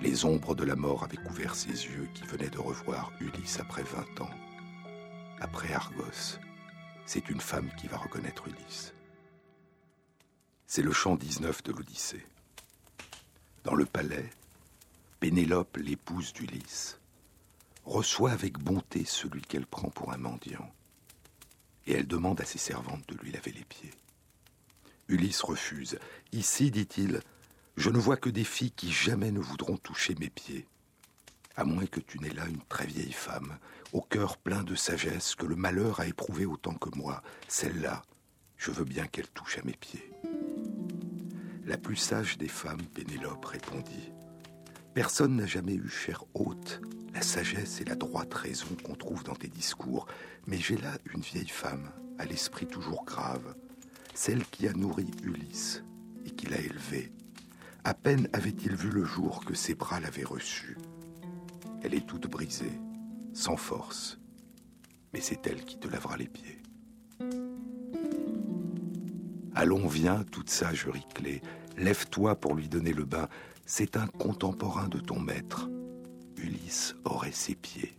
Les 0.00 0.24
ombres 0.24 0.54
de 0.54 0.64
la 0.64 0.74
mort 0.74 1.04
avaient 1.04 1.18
couvert 1.18 1.54
ses 1.54 1.68
yeux 1.68 2.08
qui 2.14 2.24
venaient 2.24 2.48
de 2.48 2.58
revoir 2.58 3.12
Ulysse 3.20 3.60
après 3.60 3.82
vingt 3.82 4.22
ans. 4.22 4.34
Après 5.40 5.74
Argos, 5.74 6.38
c'est 7.04 7.28
une 7.28 7.42
femme 7.42 7.68
qui 7.78 7.88
va 7.88 7.98
reconnaître 7.98 8.48
Ulysse. 8.48 8.94
C'est 10.66 10.82
le 10.82 10.92
chant 10.92 11.16
19 11.16 11.62
de 11.62 11.72
l'Odyssée. 11.72 12.26
Dans 13.64 13.74
le 13.74 13.84
palais, 13.84 14.30
Pénélope, 15.24 15.78
l'épouse 15.78 16.34
d'Ulysse, 16.34 17.00
reçoit 17.86 18.32
avec 18.32 18.58
bonté 18.58 19.06
celui 19.06 19.40
qu'elle 19.40 19.64
prend 19.64 19.88
pour 19.88 20.12
un 20.12 20.18
mendiant, 20.18 20.70
et 21.86 21.94
elle 21.94 22.06
demande 22.06 22.42
à 22.42 22.44
ses 22.44 22.58
servantes 22.58 23.08
de 23.08 23.16
lui 23.16 23.32
laver 23.32 23.52
les 23.52 23.64
pieds. 23.64 23.94
Ulysse 25.08 25.40
refuse. 25.40 25.98
Ici, 26.32 26.70
dit-il, 26.70 27.22
je 27.78 27.88
ne 27.88 27.96
vois 27.96 28.18
que 28.18 28.28
des 28.28 28.44
filles 28.44 28.72
qui 28.72 28.92
jamais 28.92 29.30
ne 29.30 29.40
voudront 29.40 29.78
toucher 29.78 30.14
mes 30.20 30.28
pieds, 30.28 30.68
à 31.56 31.64
moins 31.64 31.86
que 31.86 32.00
tu 32.00 32.18
n'aies 32.18 32.34
là 32.34 32.44
une 32.44 32.62
très 32.68 32.84
vieille 32.84 33.14
femme, 33.14 33.56
au 33.94 34.02
cœur 34.02 34.36
plein 34.36 34.62
de 34.62 34.74
sagesse, 34.74 35.36
que 35.36 35.46
le 35.46 35.56
malheur 35.56 36.00
a 36.00 36.06
éprouvé 36.06 36.44
autant 36.44 36.74
que 36.74 36.94
moi. 36.98 37.22
Celle-là, 37.48 38.02
je 38.58 38.70
veux 38.72 38.84
bien 38.84 39.06
qu'elle 39.06 39.30
touche 39.30 39.56
à 39.56 39.62
mes 39.62 39.72
pieds. 39.72 40.10
La 41.64 41.78
plus 41.78 41.96
sage 41.96 42.36
des 42.36 42.48
femmes, 42.48 42.84
Pénélope, 42.92 43.46
répondit. 43.46 44.12
Personne 44.94 45.34
n'a 45.34 45.46
jamais 45.46 45.74
eu 45.74 45.88
cher 45.88 46.24
hôte 46.34 46.80
la 47.14 47.22
sagesse 47.22 47.80
et 47.80 47.84
la 47.84 47.96
droite 47.96 48.32
raison 48.32 48.76
qu'on 48.84 48.94
trouve 48.94 49.24
dans 49.24 49.34
tes 49.34 49.48
discours, 49.48 50.06
mais 50.46 50.56
j'ai 50.56 50.76
là 50.76 50.98
une 51.12 51.20
vieille 51.20 51.48
femme, 51.48 51.90
à 52.18 52.24
l'esprit 52.24 52.66
toujours 52.66 53.04
grave, 53.04 53.56
celle 54.14 54.44
qui 54.44 54.68
a 54.68 54.72
nourri 54.72 55.10
Ulysse 55.24 55.82
et 56.24 56.30
qui 56.30 56.46
l'a 56.46 56.60
élevé. 56.60 57.12
À 57.82 57.92
peine 57.94 58.28
avait-il 58.32 58.76
vu 58.76 58.90
le 58.90 59.04
jour 59.04 59.44
que 59.44 59.54
ses 59.54 59.74
bras 59.74 59.98
l'avaient 59.98 60.24
reçu. 60.24 60.78
Elle 61.82 61.94
est 61.94 62.06
toute 62.06 62.28
brisée, 62.28 62.80
sans 63.32 63.56
force, 63.56 64.18
mais 65.12 65.20
c'est 65.20 65.46
elle 65.46 65.64
qui 65.64 65.76
te 65.76 65.88
lavera 65.88 66.16
les 66.16 66.28
pieds. 66.28 66.62
Allons, 69.56 69.86
viens, 69.86 70.24
toute 70.24 70.50
sage 70.50 70.86
Riclée, 70.86 71.42
lève-toi 71.76 72.36
pour 72.36 72.54
lui 72.54 72.68
donner 72.68 72.92
le 72.92 73.04
bain, 73.04 73.28
c'est 73.66 73.96
un 73.96 74.06
contemporain 74.06 74.88
de 74.88 74.98
ton 74.98 75.18
maître. 75.18 75.68
Ulysse 76.36 76.94
aurait 77.04 77.32
ses 77.32 77.54
pieds, 77.54 77.96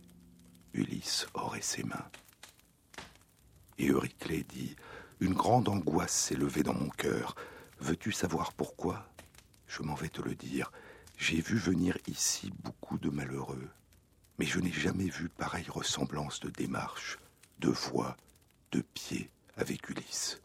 Ulysse 0.72 1.26
aurait 1.34 1.62
ses 1.62 1.82
mains. 1.82 2.08
Et 3.78 3.88
Euryclée 3.88 4.44
dit 4.44 4.76
Une 5.20 5.34
grande 5.34 5.68
angoisse 5.68 6.12
s'est 6.12 6.36
levée 6.36 6.62
dans 6.62 6.74
mon 6.74 6.88
cœur. 6.88 7.34
Veux-tu 7.80 8.12
savoir 8.12 8.52
pourquoi? 8.52 9.08
Je 9.66 9.82
m'en 9.82 9.94
vais 9.94 10.08
te 10.08 10.22
le 10.22 10.34
dire. 10.34 10.70
J'ai 11.18 11.40
vu 11.40 11.56
venir 11.56 11.98
ici 12.06 12.52
beaucoup 12.62 12.98
de 12.98 13.10
malheureux, 13.10 13.68
mais 14.38 14.46
je 14.46 14.60
n'ai 14.60 14.72
jamais 14.72 15.08
vu 15.08 15.28
pareille 15.28 15.68
ressemblance 15.68 16.40
de 16.40 16.50
démarche, 16.50 17.18
de 17.58 17.70
voix, 17.70 18.16
de 18.72 18.82
pied 18.82 19.30
avec 19.56 19.88
Ulysse. 19.88 20.40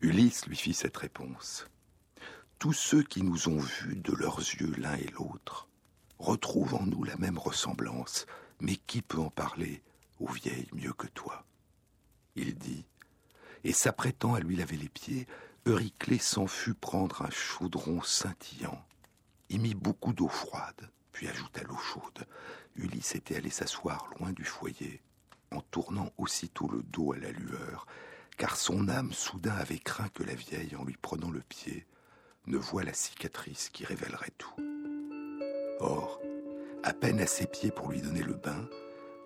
Ulysse 0.00 0.46
lui 0.46 0.56
fit 0.56 0.74
cette 0.74 0.98
réponse 0.98 1.66
tous 2.64 2.72
ceux 2.72 3.02
qui 3.02 3.22
nous 3.22 3.48
ont 3.48 3.58
vus 3.58 3.96
de 3.96 4.14
leurs 4.14 4.38
yeux 4.38 4.72
l'un 4.78 4.94
et 4.94 5.10
l'autre 5.18 5.68
retrouvent 6.18 6.76
en 6.76 6.86
nous 6.86 7.04
la 7.04 7.14
même 7.16 7.36
ressemblance, 7.36 8.24
mais 8.58 8.76
qui 8.76 9.02
peut 9.02 9.18
en 9.18 9.28
parler 9.28 9.82
aux 10.18 10.32
vieilles 10.32 10.70
mieux 10.72 10.94
que 10.94 11.08
toi? 11.08 11.44
Il 12.36 12.54
dit, 12.54 12.86
et 13.64 13.74
s'apprêtant 13.74 14.32
à 14.32 14.40
lui 14.40 14.56
laver 14.56 14.78
les 14.78 14.88
pieds, 14.88 15.26
Euryclée 15.66 16.16
s'en 16.16 16.46
fut 16.46 16.72
prendre 16.72 17.20
un 17.20 17.28
chaudron 17.28 18.00
scintillant, 18.00 18.82
y 19.50 19.58
mit 19.58 19.74
beaucoup 19.74 20.14
d'eau 20.14 20.28
froide, 20.28 20.90
puis 21.12 21.28
ajouta 21.28 21.62
l'eau 21.64 21.76
chaude. 21.76 22.26
Ulysse 22.76 23.14
était 23.14 23.36
allé 23.36 23.50
s'asseoir 23.50 24.08
loin 24.18 24.32
du 24.32 24.46
foyer, 24.46 25.02
en 25.50 25.60
tournant 25.60 26.10
aussitôt 26.16 26.68
le 26.68 26.82
dos 26.82 27.12
à 27.12 27.18
la 27.18 27.30
lueur, 27.30 27.86
car 28.38 28.56
son 28.56 28.88
âme 28.88 29.12
soudain 29.12 29.54
avait 29.54 29.80
craint 29.80 30.08
que 30.08 30.22
la 30.22 30.34
vieille, 30.34 30.76
en 30.76 30.84
lui 30.84 30.96
prenant 30.96 31.30
le 31.30 31.42
pied, 31.42 31.86
ne 32.46 32.58
voit 32.58 32.84
la 32.84 32.92
cicatrice 32.92 33.70
qui 33.70 33.84
révélerait 33.84 34.32
tout. 34.38 34.54
Or, 35.80 36.20
à 36.82 36.92
peine 36.92 37.20
à 37.20 37.26
ses 37.26 37.46
pieds 37.46 37.70
pour 37.70 37.90
lui 37.90 38.00
donner 38.00 38.22
le 38.22 38.34
bain, 38.34 38.68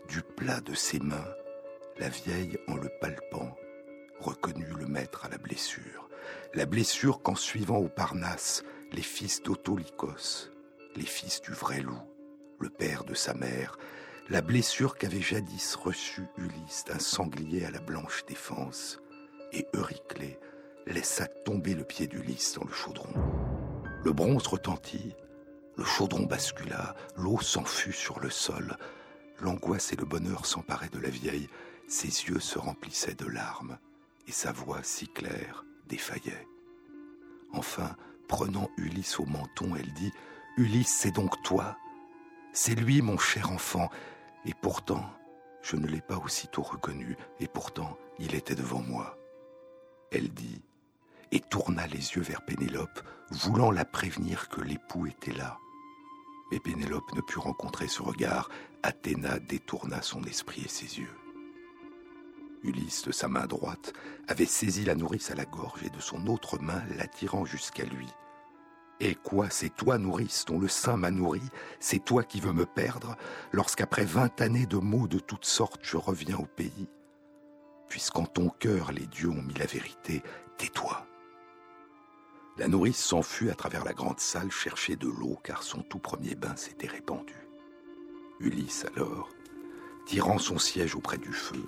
du 0.08 0.22
plat 0.22 0.60
de 0.60 0.74
ses 0.74 1.00
mains, 1.00 1.28
la 1.98 2.08
vieille, 2.08 2.58
en 2.68 2.76
le 2.76 2.88
palpant, 3.00 3.56
reconnut 4.20 4.74
le 4.78 4.86
maître 4.86 5.24
à 5.24 5.28
la 5.28 5.38
blessure. 5.38 6.08
La 6.54 6.66
blessure 6.66 7.22
qu'en 7.22 7.34
suivant 7.34 7.78
au 7.78 7.88
Parnasse, 7.88 8.62
les 8.92 9.02
fils 9.02 9.42
d'Autolycos, 9.42 10.50
les 10.96 11.04
fils 11.04 11.40
du 11.42 11.52
vrai 11.52 11.80
loup, 11.80 12.00
le 12.60 12.70
père 12.70 13.04
de 13.04 13.14
sa 13.14 13.34
mère, 13.34 13.78
la 14.28 14.42
blessure 14.42 14.96
qu'avait 14.96 15.20
jadis 15.20 15.74
reçue 15.74 16.26
Ulysse 16.36 16.84
d'un 16.86 16.98
sanglier 16.98 17.64
à 17.64 17.70
la 17.70 17.80
blanche 17.80 18.24
défense, 18.26 19.00
et 19.52 19.66
Euryclée 19.74 20.38
laissa 20.88 21.26
tomber 21.26 21.74
le 21.74 21.84
pied 21.84 22.06
d'Ulysse 22.06 22.54
dans 22.54 22.64
le 22.64 22.72
chaudron. 22.72 23.12
Le 24.04 24.12
bronze 24.12 24.46
retentit, 24.46 25.14
le 25.76 25.84
chaudron 25.84 26.24
bascula, 26.24 26.94
l'eau 27.16 27.40
s'enfut 27.40 27.92
sur 27.92 28.20
le 28.20 28.30
sol. 28.30 28.76
L'angoisse 29.40 29.92
et 29.92 29.96
le 29.96 30.04
bonheur 30.04 30.46
s'emparaient 30.46 30.88
de 30.88 30.98
la 30.98 31.10
vieille, 31.10 31.48
Ses 31.86 32.28
yeux 32.28 32.40
se 32.40 32.58
remplissaient 32.58 33.14
de 33.14 33.26
larmes 33.26 33.78
et 34.26 34.32
sa 34.32 34.52
voix 34.52 34.82
si 34.82 35.08
claire 35.08 35.64
défaillait. 35.88 36.46
Enfin, 37.52 37.96
prenant 38.28 38.68
Ulysse 38.76 39.18
au 39.18 39.24
menton, 39.24 39.74
elle 39.74 39.92
dit 39.94 40.12
Ulysse, 40.58 40.94
c'est 40.98 41.14
donc 41.14 41.42
toi 41.42 41.76
C'est 42.52 42.74
lui, 42.74 43.00
mon 43.00 43.16
cher 43.16 43.50
enfant, 43.52 43.88
et 44.44 44.52
pourtant, 44.60 45.08
je 45.62 45.76
ne 45.76 45.86
l'ai 45.86 46.02
pas 46.02 46.18
aussitôt 46.18 46.62
reconnu, 46.62 47.16
et 47.40 47.48
pourtant, 47.48 47.96
il 48.18 48.34
était 48.34 48.54
devant 48.54 48.80
moi. 48.80 49.16
Elle 50.10 50.28
dit, 50.30 50.62
et 51.32 51.40
tourna 51.40 51.86
les 51.86 52.14
yeux 52.14 52.22
vers 52.22 52.42
Pénélope, 52.42 53.02
voulant 53.30 53.70
la 53.70 53.84
prévenir 53.84 54.48
que 54.48 54.60
l'époux 54.60 55.06
était 55.06 55.32
là. 55.32 55.58
Mais 56.50 56.60
Pénélope 56.60 57.12
ne 57.14 57.20
put 57.20 57.38
rencontrer 57.38 57.88
ce 57.88 58.02
regard. 58.02 58.48
Athéna 58.82 59.38
détourna 59.38 60.02
son 60.02 60.22
esprit 60.24 60.62
et 60.64 60.68
ses 60.68 61.00
yeux. 61.00 61.14
Ulysse, 62.62 63.02
de 63.02 63.12
sa 63.12 63.28
main 63.28 63.46
droite, 63.46 63.92
avait 64.28 64.46
saisi 64.46 64.84
la 64.84 64.94
nourrice 64.94 65.30
à 65.30 65.34
la 65.34 65.44
gorge 65.44 65.82
et 65.84 65.90
de 65.90 66.00
son 66.00 66.26
autre 66.26 66.58
main 66.60 66.82
l'attirant 66.96 67.44
jusqu'à 67.44 67.84
lui. 67.84 68.08
Et 69.00 69.14
quoi, 69.14 69.48
c'est 69.50 69.74
toi, 69.76 69.98
nourrice, 69.98 70.44
dont 70.46 70.58
le 70.58 70.66
sein 70.66 70.96
m'a 70.96 71.10
nourri, 71.10 71.42
c'est 71.78 72.04
toi 72.04 72.24
qui 72.24 72.40
veux 72.40 72.52
me 72.52 72.66
perdre, 72.66 73.16
lorsqu'après 73.52 74.04
vingt 74.04 74.40
années 74.40 74.66
de 74.66 74.78
maux 74.78 75.06
de 75.06 75.20
toutes 75.20 75.44
sortes, 75.44 75.82
je 75.84 75.96
reviens 75.96 76.36
au 76.38 76.46
pays? 76.46 76.88
Puisqu'en 77.88 78.26
ton 78.26 78.48
cœur 78.48 78.90
les 78.90 79.06
dieux 79.06 79.30
ont 79.30 79.42
mis 79.42 79.54
la 79.54 79.66
vérité, 79.66 80.22
tais-toi. 80.56 80.97
La 82.58 82.66
nourrice 82.66 82.98
s'enfuit 82.98 83.50
à 83.50 83.54
travers 83.54 83.84
la 83.84 83.92
grande 83.92 84.18
salle 84.18 84.50
chercher 84.50 84.96
de 84.96 85.06
l'eau 85.06 85.38
car 85.44 85.62
son 85.62 85.80
tout 85.82 86.00
premier 86.00 86.34
bain 86.34 86.56
s'était 86.56 86.88
répandu. 86.88 87.36
Ulysse 88.40 88.84
alors, 88.84 89.28
tirant 90.06 90.38
son 90.38 90.58
siège 90.58 90.96
auprès 90.96 91.18
du 91.18 91.32
feu, 91.32 91.64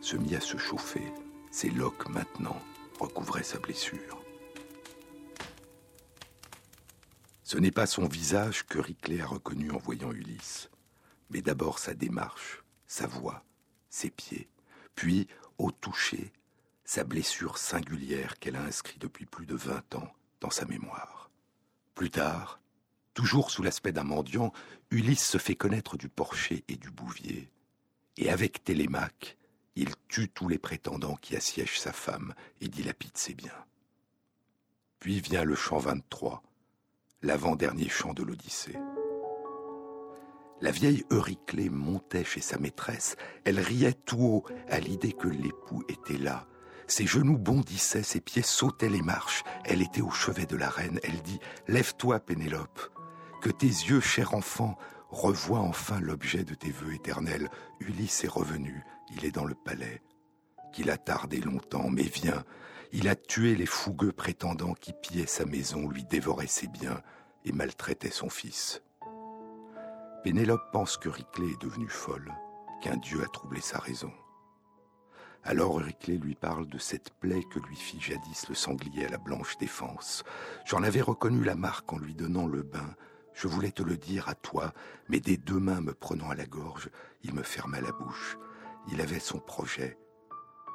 se 0.00 0.16
mit 0.16 0.36
à 0.36 0.40
se 0.40 0.56
chauffer. 0.56 1.12
Ses 1.50 1.70
loques 1.70 2.08
maintenant 2.08 2.62
recouvraient 3.00 3.42
sa 3.42 3.58
blessure. 3.58 4.22
Ce 7.42 7.58
n'est 7.58 7.72
pas 7.72 7.86
son 7.86 8.06
visage 8.06 8.64
que 8.64 8.78
Riclé 8.78 9.20
a 9.20 9.26
reconnu 9.26 9.72
en 9.72 9.78
voyant 9.78 10.12
Ulysse, 10.12 10.70
mais 11.30 11.42
d'abord 11.42 11.80
sa 11.80 11.94
démarche, 11.94 12.62
sa 12.86 13.08
voix, 13.08 13.42
ses 13.90 14.10
pieds, 14.10 14.48
puis, 14.94 15.26
au 15.56 15.72
toucher, 15.72 16.32
sa 16.84 17.02
blessure 17.02 17.58
singulière 17.58 18.38
qu'elle 18.38 18.56
a 18.56 18.62
inscrite 18.62 19.00
depuis 19.00 19.26
plus 19.26 19.46
de 19.46 19.56
vingt 19.56 19.94
ans 19.96 20.12
dans 20.40 20.50
sa 20.50 20.64
mémoire. 20.64 21.30
Plus 21.94 22.10
tard, 22.10 22.60
toujours 23.14 23.50
sous 23.50 23.62
l'aspect 23.62 23.92
d'un 23.92 24.04
mendiant, 24.04 24.52
Ulysse 24.90 25.26
se 25.26 25.38
fait 25.38 25.56
connaître 25.56 25.96
du 25.96 26.08
porcher 26.08 26.64
et 26.68 26.76
du 26.76 26.90
bouvier. 26.90 27.50
Et 28.16 28.30
avec 28.30 28.64
Télémaque, 28.64 29.36
il 29.76 29.94
tue 30.08 30.28
tous 30.28 30.48
les 30.48 30.58
prétendants 30.58 31.16
qui 31.16 31.36
assiègent 31.36 31.78
sa 31.78 31.92
femme 31.92 32.34
et 32.60 32.68
dilapide 32.68 33.16
ses 33.16 33.34
biens. 33.34 33.64
Puis 34.98 35.20
vient 35.20 35.44
le 35.44 35.54
chant 35.54 35.78
23, 35.78 36.42
l'avant-dernier 37.22 37.88
chant 37.88 38.14
de 38.14 38.22
l'Odyssée. 38.22 38.76
La 40.60 40.72
vieille 40.72 41.04
Euryclée 41.12 41.70
montait 41.70 42.24
chez 42.24 42.40
sa 42.40 42.58
maîtresse, 42.58 43.16
elle 43.44 43.60
riait 43.60 43.92
tout 43.92 44.18
haut 44.18 44.44
à 44.68 44.80
l'idée 44.80 45.12
que 45.12 45.28
l'époux 45.28 45.84
était 45.88 46.18
là, 46.18 46.48
ses 46.88 47.06
genoux 47.06 47.38
bondissaient, 47.38 48.02
ses 48.02 48.20
pieds 48.20 48.42
sautaient 48.42 48.88
les 48.88 49.02
marches. 49.02 49.44
Elle 49.64 49.82
était 49.82 50.00
au 50.00 50.10
chevet 50.10 50.46
de 50.46 50.56
la 50.56 50.70
reine. 50.70 50.98
Elle 51.02 51.22
dit 51.22 51.38
Lève-toi, 51.68 52.18
Pénélope. 52.20 52.80
Que 53.42 53.50
tes 53.50 53.66
yeux, 53.66 54.00
cher 54.00 54.34
enfant, 54.34 54.76
revoient 55.10 55.60
enfin 55.60 56.00
l'objet 56.00 56.44
de 56.44 56.54
tes 56.54 56.70
voeux 56.70 56.94
éternels. 56.94 57.50
Ulysse 57.80 58.24
est 58.24 58.28
revenu. 58.28 58.84
Il 59.14 59.24
est 59.24 59.30
dans 59.30 59.44
le 59.44 59.54
palais. 59.54 60.02
Qu'il 60.72 60.90
a 60.90 60.96
tardé 60.96 61.40
longtemps, 61.40 61.88
mais 61.90 62.02
viens. 62.02 62.42
Il 62.92 63.08
a 63.08 63.14
tué 63.14 63.54
les 63.54 63.66
fougueux 63.66 64.12
prétendants 64.12 64.74
qui 64.74 64.94
pillaient 64.94 65.26
sa 65.26 65.44
maison, 65.44 65.88
lui 65.88 66.04
dévoraient 66.04 66.46
ses 66.46 66.68
biens 66.68 67.02
et 67.44 67.52
maltraitaient 67.52 68.10
son 68.10 68.30
fils. 68.30 68.82
Pénélope 70.24 70.72
pense 70.72 70.96
que 70.96 71.08
Riclée 71.08 71.52
est 71.52 71.62
devenue 71.62 71.88
folle, 71.88 72.34
qu'un 72.80 72.96
dieu 72.96 73.22
a 73.22 73.28
troublé 73.28 73.60
sa 73.60 73.78
raison. 73.78 74.10
Alors 75.44 75.78
Euriclée 75.78 76.18
lui 76.18 76.34
parle 76.34 76.66
de 76.66 76.78
cette 76.78 77.10
plaie 77.20 77.42
que 77.50 77.58
lui 77.60 77.76
fit 77.76 78.00
jadis 78.00 78.48
le 78.48 78.54
sanglier 78.54 79.06
à 79.06 79.08
la 79.08 79.18
blanche 79.18 79.56
défense. 79.58 80.24
J'en 80.66 80.82
avais 80.82 81.00
reconnu 81.00 81.42
la 81.42 81.54
marque 81.54 81.92
en 81.92 81.98
lui 81.98 82.14
donnant 82.14 82.46
le 82.46 82.62
bain. 82.62 82.94
Je 83.34 83.48
voulais 83.48 83.70
te 83.70 83.82
le 83.82 83.96
dire 83.96 84.28
à 84.28 84.34
toi, 84.34 84.72
mais 85.08 85.20
des 85.20 85.36
deux 85.36 85.60
mains 85.60 85.80
me 85.80 85.94
prenant 85.94 86.28
à 86.28 86.34
la 86.34 86.46
gorge, 86.46 86.90
il 87.22 87.34
me 87.34 87.42
ferma 87.42 87.80
la 87.80 87.92
bouche. 87.92 88.36
Il 88.90 89.00
avait 89.00 89.20
son 89.20 89.38
projet. 89.38 89.96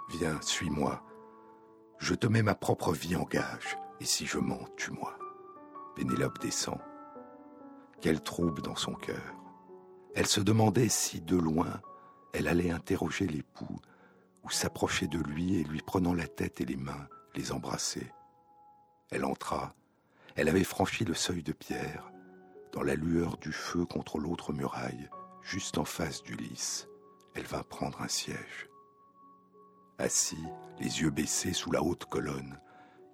Viens, 0.10 0.40
suis-moi. 0.42 1.04
Je 2.00 2.16
te 2.16 2.28
mets 2.28 2.44
ma 2.44 2.56
propre 2.56 2.94
vie 2.94 3.16
en 3.16 3.24
gage, 3.24 3.78
et 4.00 4.06
si 4.06 4.26
je 4.26 4.38
mens, 4.38 4.66
tue-moi. 4.78 5.18
Pénélope 5.96 6.40
descend. 6.40 6.80
Quel 8.02 8.22
trouble 8.22 8.62
dans 8.62 8.76
son 8.76 8.94
cœur. 8.94 9.36
Elle 10.16 10.28
se 10.28 10.42
demandait 10.42 10.90
si, 10.90 11.22
de 11.22 11.38
loin, 11.38 11.82
elle 12.34 12.48
allait 12.48 12.72
interroger 12.72 13.28
l'époux, 13.28 13.80
ou 14.44 14.50
s'approcher 14.50 15.08
de 15.08 15.20
lui 15.20 15.56
et 15.60 15.64
lui 15.64 15.82
prenant 15.82 16.14
la 16.14 16.28
tête 16.28 16.62
et 16.62 16.66
les 16.66 16.76
mains, 16.76 17.08
les 17.36 17.52
embrasser. 17.52 18.12
Elle 19.12 19.26
entra, 19.26 19.76
elle 20.36 20.50
avait 20.50 20.64
franchi 20.64 21.06
le 21.06 21.14
seuil 21.14 21.44
de 21.44 21.54
pierre, 21.54 22.12
dans 22.72 22.82
la 22.82 22.96
lueur 22.96 23.38
du 23.38 23.52
feu 23.52 23.86
contre 23.86 24.18
l'autre 24.18 24.52
muraille, 24.52 25.10
juste 25.44 25.78
en 25.78 25.86
face 25.86 26.24
d'Ulysse, 26.24 26.88
elle 27.36 27.46
vint 27.46 27.64
prendre 27.64 28.02
un 28.02 28.08
siège. 28.08 28.70
Assis, 30.00 30.44
les 30.80 31.02
yeux 31.02 31.12
baissés 31.12 31.54
sous 31.54 31.72
la 31.72 31.84
haute 31.84 32.06
colonne, 32.06 32.60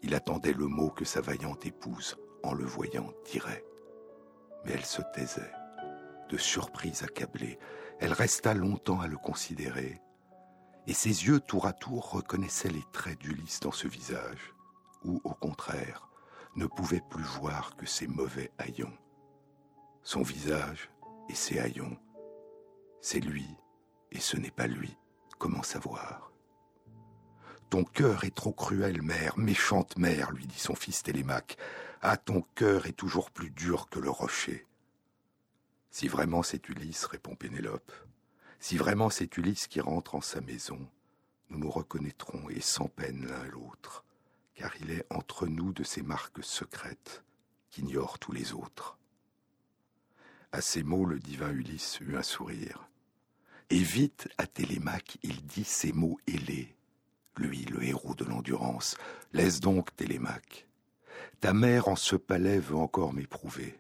il 0.02 0.16
attendait 0.16 0.54
le 0.54 0.68
mot 0.68 0.90
que 0.90 1.04
sa 1.04 1.20
vaillante 1.20 1.66
épouse, 1.66 2.18
en 2.42 2.54
le 2.54 2.64
voyant, 2.64 3.12
dirait. 3.30 3.66
Mais 4.64 4.72
elle 4.72 4.86
se 4.86 5.02
taisait. 5.14 5.52
De 6.30 6.38
surprise 6.38 7.04
accablée, 7.04 7.60
elle 8.00 8.14
resta 8.14 8.54
longtemps 8.54 9.02
à 9.02 9.08
le 9.08 9.18
considérer, 9.18 10.00
et 10.90 10.94
ses 10.94 11.28
yeux 11.28 11.40
tour 11.40 11.68
à 11.68 11.74
tour 11.74 12.10
reconnaissaient 12.10 12.72
les 12.72 12.84
traits 12.92 13.20
d'Ulysse 13.20 13.60
dans 13.60 13.72
ce 13.72 13.88
visage, 13.88 14.56
ou 15.06 15.22
au 15.24 15.36
contraire, 15.36 16.10
ne 16.56 16.66
pouvaient 16.66 17.04
plus 17.12 17.24
voir 17.24 17.76
que 17.76 17.86
ses 17.86 18.08
mauvais 18.08 18.52
haillons. 18.58 18.98
Son 20.02 20.24
visage 20.24 20.90
et 21.30 21.36
ses 21.36 21.60
haillons, 21.60 21.96
c'est 23.02 23.20
lui 23.20 23.46
et 24.12 24.20
ce 24.20 24.36
n'est 24.36 24.50
pas 24.50 24.66
lui, 24.66 24.98
comment 25.38 25.62
savoir? 25.62 26.32
Ton 27.70 27.84
cœur 27.84 28.24
est 28.24 28.36
trop 28.36 28.52
cruel, 28.52 29.04
mère, 29.04 29.38
méchante 29.38 29.96
mère, 29.96 30.32
lui 30.32 30.48
dit 30.48 30.58
son 30.58 30.74
fils 30.74 31.04
Télémaque. 31.04 31.58
Ah, 32.02 32.18
ton 32.18 32.42
cœur 32.56 32.88
est 32.88 32.94
toujours 32.94 33.30
plus 33.30 33.52
dur 33.52 33.90
que 33.90 34.00
le 34.00 34.10
rocher. 34.10 34.66
Si 35.92 36.08
vraiment 36.08 36.42
c'est 36.42 36.68
Ulysse, 36.68 37.06
répond 37.06 37.36
Pénélope, 37.36 37.92
si 38.60 38.78
vraiment 38.78 39.10
c'est 39.10 39.38
Ulysse 39.38 39.68
qui 39.68 39.82
rentre 39.82 40.16
en 40.16 40.22
sa 40.22 40.42
maison, 40.42 40.80
nous 41.50 41.60
nous 41.60 41.72
reconnaîtrons 41.72 42.50
et 42.50 42.62
sans 42.62 42.88
peine 42.88 43.26
l'un 43.28 43.46
l'autre, 43.46 44.04
car 44.54 44.74
il 44.82 44.92
est 44.92 45.06
entre 45.10 45.48
nous 45.48 45.72
de 45.72 45.84
ces 45.84 46.02
marques 46.02 46.44
secrètes 46.44 47.24
qu'ignorent 47.72 48.20
tous 48.20 48.32
les 48.32 48.54
autres. 48.54 48.98
À 50.52 50.62
ces 50.62 50.84
mots, 50.84 51.06
le 51.06 51.20
divin 51.20 51.52
Ulysse 51.52 52.00
eut 52.02 52.18
un 52.18 52.24
sourire. 52.24 52.90
Et 53.70 53.80
vite, 53.80 54.28
à 54.38 54.48
Télémaque, 54.48 55.20
il 55.22 55.46
dit 55.46 55.64
ces 55.64 55.92
mots 55.92 56.20
ailés. 56.28 56.76
Lui, 57.38 57.66
le 57.66 57.84
héros 57.84 58.16
de 58.16 58.26
l'endurance, 58.26 58.98
laisse 59.32 59.60
donc 59.60 59.96
Télémaque. 59.96 60.68
Ta 61.40 61.54
mère 61.54 61.88
en 61.88 61.96
ce 61.96 62.16
palais 62.16 62.60
veut 62.60 62.76
encore 62.76 63.14
m'éprouver. 63.14 63.80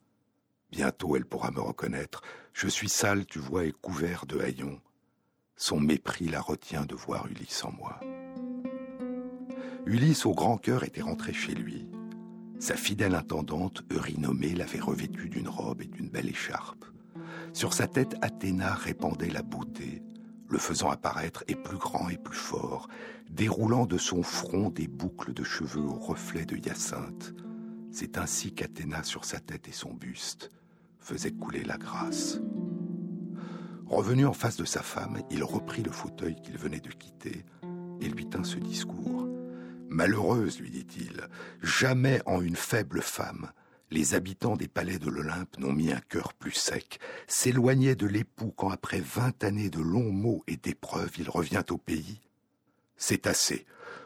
Bientôt 0.71 1.15
elle 1.15 1.25
pourra 1.25 1.51
me 1.51 1.61
reconnaître. 1.61 2.21
Je 2.53 2.67
suis 2.67 2.89
sale, 2.89 3.25
tu 3.25 3.39
vois, 3.39 3.65
et 3.65 3.71
couvert 3.71 4.25
de 4.25 4.39
haillons. 4.39 4.79
Son 5.55 5.79
mépris 5.79 6.27
la 6.27 6.41
retient 6.41 6.85
de 6.85 6.95
voir 6.95 7.27
Ulysse 7.27 7.63
en 7.63 7.71
moi. 7.71 7.99
Ulysse 9.85 10.25
au 10.25 10.33
grand 10.33 10.57
cœur 10.57 10.83
était 10.83 11.01
rentré 11.01 11.33
chez 11.33 11.53
lui. 11.53 11.87
Sa 12.59 12.75
fidèle 12.75 13.15
intendante, 13.15 13.83
Eurynomée, 13.91 14.53
l'avait 14.53 14.79
revêtu 14.79 15.29
d'une 15.29 15.47
robe 15.47 15.81
et 15.81 15.87
d'une 15.87 16.09
belle 16.09 16.29
écharpe. 16.29 16.85
Sur 17.53 17.73
sa 17.73 17.87
tête, 17.87 18.15
Athéna 18.21 18.73
répandait 18.73 19.29
la 19.29 19.41
beauté, 19.41 20.03
le 20.49 20.57
faisant 20.57 20.89
apparaître 20.89 21.43
et 21.47 21.55
plus 21.55 21.77
grand 21.77 22.09
et 22.09 22.17
plus 22.17 22.37
fort, 22.37 22.87
déroulant 23.29 23.85
de 23.85 23.97
son 23.97 24.23
front 24.23 24.69
des 24.69 24.87
boucles 24.87 25.33
de 25.33 25.43
cheveux 25.43 25.85
au 25.85 25.97
reflet 25.97 26.45
de 26.45 26.57
hyacinthe. 26.57 27.33
C'est 27.91 28.17
ainsi 28.17 28.53
qu'Athéna, 28.53 29.03
sur 29.03 29.25
sa 29.25 29.39
tête 29.39 29.67
et 29.67 29.73
son 29.73 29.93
buste, 29.93 30.51
faisait 30.99 31.31
couler 31.31 31.63
la 31.63 31.77
grâce. 31.77 32.39
Revenu 33.85 34.25
en 34.25 34.33
face 34.33 34.57
de 34.57 34.65
sa 34.65 34.81
femme, 34.81 35.21
il 35.31 35.43
reprit 35.43 35.83
le 35.83 35.91
fauteuil 35.91 36.35
qu'il 36.41 36.57
venait 36.57 36.79
de 36.79 36.91
quitter 36.91 37.45
et 38.01 38.09
lui 38.09 38.27
tint 38.27 38.43
ce 38.43 38.57
discours. 38.57 39.27
Malheureuse, 39.87 40.59
lui 40.59 40.69
dit-il, 40.69 41.27
jamais 41.61 42.21
en 42.25 42.41
une 42.41 42.55
faible 42.55 43.01
femme 43.01 43.51
les 43.91 44.13
habitants 44.13 44.55
des 44.55 44.67
palais 44.67 44.99
de 44.99 45.09
l'Olympe 45.09 45.57
n'ont 45.57 45.73
mis 45.73 45.91
un 45.91 45.99
cœur 45.99 46.33
plus 46.33 46.51
sec, 46.51 46.99
s'éloignaient 47.27 47.95
de 47.95 48.05
l'époux 48.05 48.51
quand 48.55 48.69
après 48.69 48.99
vingt 48.99 49.43
années 49.43 49.69
de 49.69 49.81
longs 49.81 50.11
mots 50.11 50.43
et 50.47 50.57
d'épreuves 50.57 51.13
il 51.17 51.29
revient 51.29 51.63
au 51.69 51.77
pays. 51.77 52.21
C'est 52.97 53.27
assez. 53.27 53.65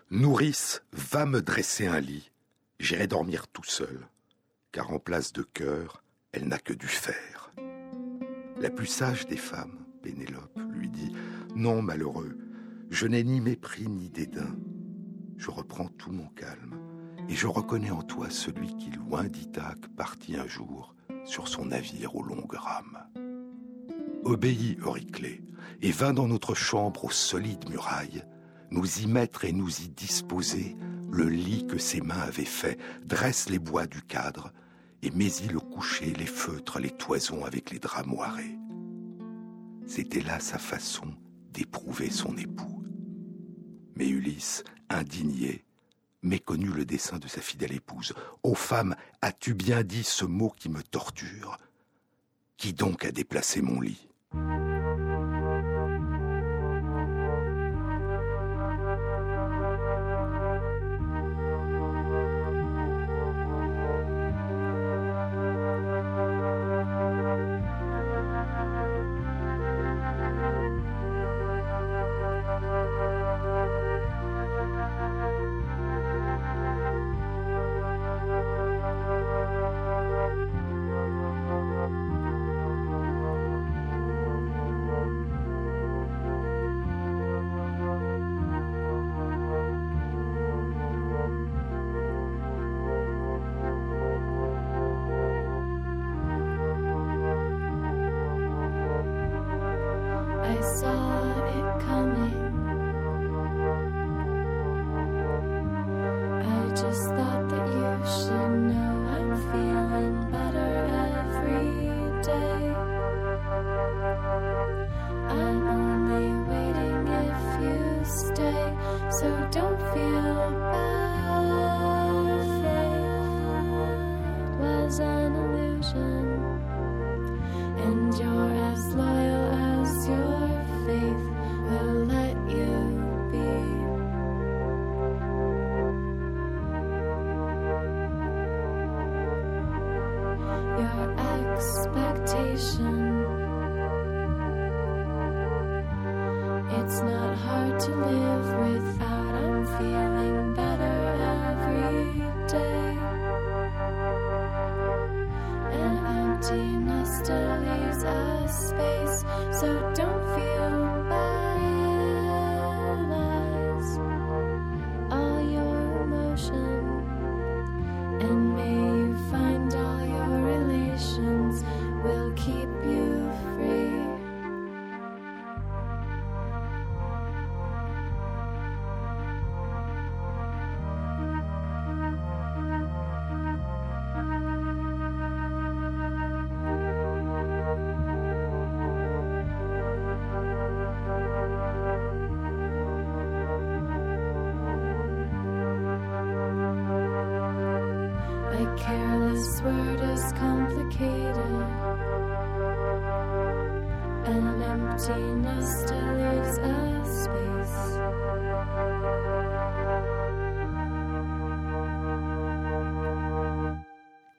Nourrice, 0.10 0.84
va 0.91 1.25
me 1.25 1.41
dresser 1.41 1.88
un 1.88 1.99
lit. 1.99 2.32
J'irai 2.79 3.08
dormir 3.08 3.47
tout 3.47 3.63
seul, 3.63 4.08
car 4.71 4.91
en 4.91 4.99
place 4.99 5.34
de 5.34 5.41
cœur, 5.41 6.02
elle 6.33 6.47
n'a 6.47 6.57
que 6.57 6.73
du 6.73 6.87
fer. 6.87 7.53
La 8.59 8.69
plus 8.69 8.87
sage 8.87 9.25
des 9.27 9.37
femmes, 9.37 9.85
Pénélope, 10.01 10.59
lui 10.71 10.89
dit 10.89 11.13
Non, 11.55 11.81
malheureux, 11.81 12.37
je 12.89 13.07
n'ai 13.07 13.23
ni 13.23 13.39
mépris 13.39 13.87
ni 13.87 14.09
dédain. 14.09 14.55
Je 15.37 15.51
reprends 15.51 15.87
tout 15.87 16.11
mon 16.11 16.27
calme 16.27 16.79
et 17.29 17.35
je 17.35 17.47
reconnais 17.47 17.91
en 17.91 18.01
toi 18.01 18.29
celui 18.29 18.75
qui, 18.75 18.89
loin 18.91 19.23
d'Ithaque, 19.25 19.87
partit 19.95 20.35
un 20.35 20.47
jour 20.47 20.95
sur 21.25 21.47
son 21.47 21.65
navire 21.65 22.15
aux 22.15 22.23
longues 22.23 22.55
rames. 22.55 23.07
Obéis, 24.23 24.77
Euryclée, 24.81 25.41
et 25.81 25.91
vint 25.91 26.13
dans 26.13 26.27
notre 26.27 26.55
chambre 26.55 27.05
aux 27.05 27.11
solides 27.11 27.69
murailles, 27.69 28.23
nous 28.71 29.01
y 29.01 29.07
mettre 29.07 29.45
et 29.45 29.51
nous 29.51 29.81
y 29.81 29.89
disposer 29.89 30.75
le 31.11 31.27
lit 31.29 31.67
que 31.67 31.77
ses 31.77 32.01
mains 32.01 32.21
avaient 32.21 32.43
fait, 32.43 32.79
dresse 33.05 33.49
les 33.49 33.59
bois 33.59 33.85
du 33.85 34.01
cadre, 34.01 34.51
et 35.03 35.11
mets-y 35.11 35.49
le 35.49 35.59
coucher, 35.59 36.13
les 36.13 36.25
feutres, 36.25 36.79
les 36.79 36.89
toisons 36.89 37.43
avec 37.43 37.71
les 37.71 37.79
draps 37.79 38.07
moirés. 38.07 38.57
C'était 39.85 40.21
là 40.21 40.39
sa 40.39 40.57
façon 40.57 41.13
d'éprouver 41.51 42.09
son 42.09 42.37
époux. 42.37 42.83
Mais 43.95 44.07
Ulysse, 44.07 44.63
indigné, 44.89 45.65
méconnu 46.21 46.69
le 46.69 46.85
dessein 46.85 47.19
de 47.19 47.27
sa 47.27 47.41
fidèle 47.41 47.73
épouse. 47.73 48.13
Ô 48.43 48.55
femme, 48.55 48.95
as-tu 49.21 49.53
bien 49.53 49.83
dit 49.83 50.05
ce 50.05 50.23
mot 50.23 50.53
qui 50.57 50.69
me 50.69 50.81
torture? 50.81 51.57
Qui 52.55 52.71
donc 52.71 53.03
a 53.03 53.11
déplacé 53.11 53.61
mon 53.61 53.81
lit? 53.81 54.07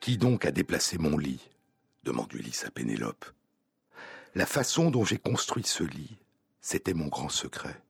Qui 0.05 0.19
donc 0.19 0.45
a 0.45 0.51
déplacé 0.51 0.99
mon 0.99 1.17
lit 1.17 1.49
demande 2.03 2.31
Ulysse 2.31 2.63
à 2.63 2.69
Pénélope. 2.69 3.25
La 4.35 4.45
façon 4.45 4.91
dont 4.91 5.03
j'ai 5.03 5.17
construit 5.17 5.63
ce 5.63 5.83
lit, 5.83 6.19
c'était 6.61 6.93
mon 6.93 7.07
grand 7.07 7.29
secret. 7.29 7.81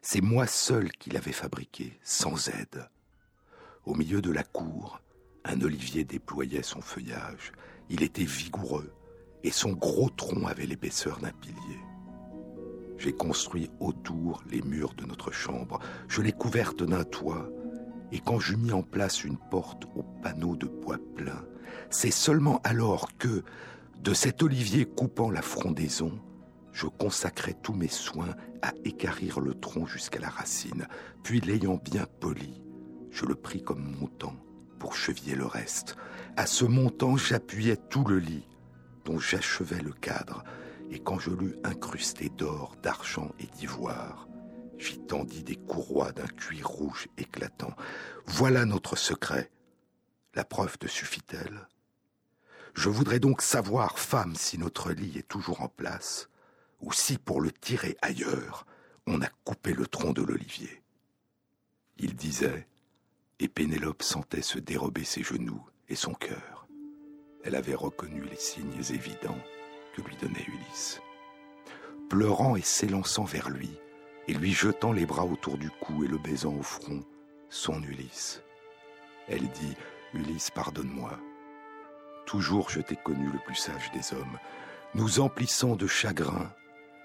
C'est 0.00 0.20
moi 0.20 0.46
seul 0.46 0.92
qui 0.92 1.10
l'avais 1.10 1.32
fabriqué, 1.32 1.98
sans 2.04 2.46
aide. 2.50 2.88
Au 3.84 3.96
milieu 3.96 4.22
de 4.22 4.30
la 4.30 4.44
cour, 4.44 5.00
un 5.44 5.60
olivier 5.60 6.04
déployait 6.04 6.62
son 6.62 6.80
feuillage. 6.80 7.50
Il 7.90 8.04
était 8.04 8.22
vigoureux 8.22 8.94
et 9.42 9.50
son 9.50 9.72
gros 9.72 10.10
tronc 10.10 10.46
avait 10.46 10.66
l'épaisseur 10.66 11.18
d'un 11.18 11.32
pilier. 11.32 11.80
J'ai 12.96 13.12
construit 13.12 13.72
autour 13.80 14.44
les 14.48 14.62
murs 14.62 14.94
de 14.94 15.04
notre 15.04 15.32
chambre. 15.32 15.80
Je 16.06 16.22
l'ai 16.22 16.30
couverte 16.30 16.84
d'un 16.84 17.02
toit 17.02 17.50
et 18.12 18.20
quand 18.20 18.38
j'eus 18.38 18.56
mis 18.56 18.72
en 18.72 18.82
place 18.82 19.24
une 19.24 19.36
porte 19.36 19.84
au 19.96 20.02
panneau 20.22 20.56
de 20.56 20.66
bois 20.66 20.98
plein, 21.16 21.44
c'est 21.90 22.10
seulement 22.10 22.60
alors 22.64 23.16
que, 23.18 23.42
de 24.02 24.14
cet 24.14 24.42
olivier 24.42 24.84
coupant 24.84 25.30
la 25.30 25.42
frondaison, 25.42 26.18
je 26.72 26.86
consacrai 26.86 27.54
tous 27.54 27.74
mes 27.74 27.88
soins 27.88 28.34
à 28.62 28.72
écarrir 28.84 29.40
le 29.40 29.54
tronc 29.54 29.86
jusqu'à 29.86 30.20
la 30.20 30.28
racine, 30.28 30.86
puis 31.22 31.40
l'ayant 31.40 31.80
bien 31.82 32.06
poli, 32.20 32.62
je 33.10 33.26
le 33.26 33.34
pris 33.34 33.62
comme 33.62 33.96
montant 34.00 34.36
pour 34.78 34.94
cheviller 34.94 35.34
le 35.34 35.46
reste. 35.46 35.96
À 36.36 36.46
ce 36.46 36.64
montant, 36.64 37.16
j'appuyais 37.16 37.76
tout 37.76 38.04
le 38.04 38.18
lit, 38.18 38.46
dont 39.04 39.18
j'achevais 39.18 39.82
le 39.82 39.92
cadre, 39.92 40.44
et 40.90 41.00
quand 41.00 41.18
je 41.18 41.30
l'eus 41.30 41.56
incrusté 41.64 42.30
d'or, 42.30 42.76
d'argent 42.82 43.32
et 43.40 43.46
d'ivoire, 43.58 44.28
J'y 44.78 44.98
tendis 44.98 45.42
des 45.42 45.56
courroies 45.56 46.12
d'un 46.12 46.26
cuir 46.26 46.68
rouge 46.68 47.08
éclatant. 47.18 47.74
Voilà 48.26 48.64
notre 48.64 48.96
secret. 48.96 49.50
La 50.34 50.44
preuve 50.44 50.78
te 50.78 50.86
suffit-elle? 50.86 51.66
Je 52.74 52.88
voudrais 52.88 53.18
donc 53.18 53.42
savoir, 53.42 53.98
femme, 53.98 54.36
si 54.36 54.56
notre 54.56 54.92
lit 54.92 55.18
est 55.18 55.26
toujours 55.26 55.62
en 55.62 55.68
place, 55.68 56.28
ou 56.80 56.92
si, 56.92 57.18
pour 57.18 57.40
le 57.40 57.50
tirer 57.50 57.96
ailleurs, 58.02 58.66
on 59.06 59.20
a 59.20 59.28
coupé 59.44 59.72
le 59.72 59.86
tronc 59.86 60.12
de 60.12 60.22
l'olivier. 60.22 60.82
Il 61.96 62.14
disait, 62.14 62.68
et 63.40 63.48
Pénélope 63.48 64.02
sentait 64.02 64.42
se 64.42 64.60
dérober 64.60 65.02
ses 65.02 65.24
genoux 65.24 65.64
et 65.88 65.96
son 65.96 66.14
cœur. 66.14 66.68
Elle 67.42 67.56
avait 67.56 67.74
reconnu 67.74 68.22
les 68.22 68.36
signes 68.36 68.82
évidents 68.90 69.38
que 69.96 70.02
lui 70.02 70.16
donnait 70.16 70.46
Ulysse. 70.46 71.00
Pleurant 72.08 72.54
et 72.54 72.62
s'élançant 72.62 73.24
vers 73.24 73.50
lui, 73.50 73.70
et 74.28 74.34
lui 74.34 74.52
jetant 74.52 74.92
les 74.92 75.06
bras 75.06 75.24
autour 75.24 75.56
du 75.56 75.70
cou 75.70 76.04
et 76.04 76.06
le 76.06 76.18
baisant 76.18 76.54
au 76.54 76.62
front, 76.62 77.02
son 77.48 77.82
Ulysse. 77.82 78.42
Elle 79.26 79.48
dit 79.48 79.74
Ulysse, 80.12 80.50
pardonne-moi. 80.50 81.18
Toujours 82.26 82.68
je 82.68 82.80
t'ai 82.80 82.96
connu 82.96 83.30
le 83.30 83.38
plus 83.38 83.54
sage 83.54 83.90
des 83.92 84.14
hommes. 84.14 84.38
Nous 84.94 85.20
emplissant 85.20 85.76
de 85.76 85.86
chagrin, 85.86 86.52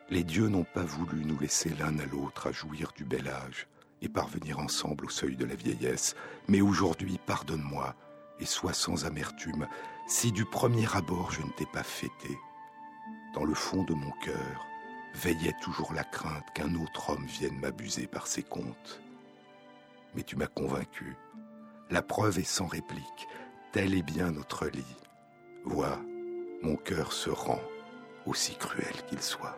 les 0.10 0.26
dieux 0.26 0.50
n'ont 0.50 0.66
pas 0.66 0.84
voulu 0.84 1.24
nous 1.24 1.40
laisser 1.40 1.70
l'un 1.70 1.98
à 1.98 2.06
l'autre 2.06 2.48
à 2.48 2.52
jouir 2.52 2.92
du 2.96 3.06
bel 3.06 3.30
âge 3.30 3.68
et 4.02 4.10
parvenir 4.10 4.60
ensemble 4.60 5.06
au 5.06 5.10
seuil 5.10 5.38
de 5.38 5.46
la 5.46 5.56
vieillesse. 5.56 6.16
Mais 6.50 6.60
aujourd'hui, 6.60 7.20
pardonne-moi 7.26 7.96
et 8.42 8.46
sois 8.46 8.74
sans 8.74 9.06
amertume 9.06 9.68
si 10.08 10.34
du 10.34 10.44
premier 10.44 10.94
abord 10.94 11.32
je 11.32 11.42
ne 11.42 11.52
t'ai 11.52 11.68
pas 11.72 11.84
fêté. 11.84 12.38
Dans 13.34 13.46
le 13.46 13.54
fond 13.54 13.84
de 13.84 13.94
mon 13.94 14.12
cœur 14.24 14.66
veillait 15.14 15.56
toujours 15.62 15.94
la 15.94 16.04
crainte 16.04 16.46
qu'un 16.54 16.76
autre 16.76 17.12
homme 17.12 17.26
vienne 17.26 17.60
m'abuser 17.60 18.08
par 18.08 18.28
ses 18.28 18.44
comptes. 18.44 19.02
Mais 20.16 20.24
tu 20.24 20.36
m'as 20.36 20.48
convaincu. 20.48 21.16
La 21.90 22.02
preuve 22.02 22.40
est 22.40 22.44
sans 22.44 22.68
réplique. 22.68 23.28
Tel 23.72 23.94
est 23.94 24.04
bien 24.04 24.32
notre 24.32 24.68
lit. 24.68 24.96
Vois, 25.66 26.00
mon 26.62 26.76
cœur 26.76 27.14
se 27.14 27.30
rend, 27.30 27.62
aussi 28.26 28.56
cruel 28.56 28.94
qu'il 29.08 29.22
soit. 29.22 29.58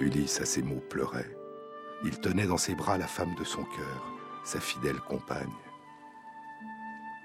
Ulysse 0.00 0.40
à 0.40 0.46
ces 0.46 0.62
mots 0.62 0.82
pleurait. 0.88 1.36
Il 2.04 2.20
tenait 2.20 2.46
dans 2.46 2.58
ses 2.58 2.74
bras 2.74 2.98
la 2.98 3.06
femme 3.06 3.34
de 3.34 3.44
son 3.44 3.64
cœur, 3.64 4.12
sa 4.44 4.60
fidèle 4.60 5.00
compagne. 5.00 5.52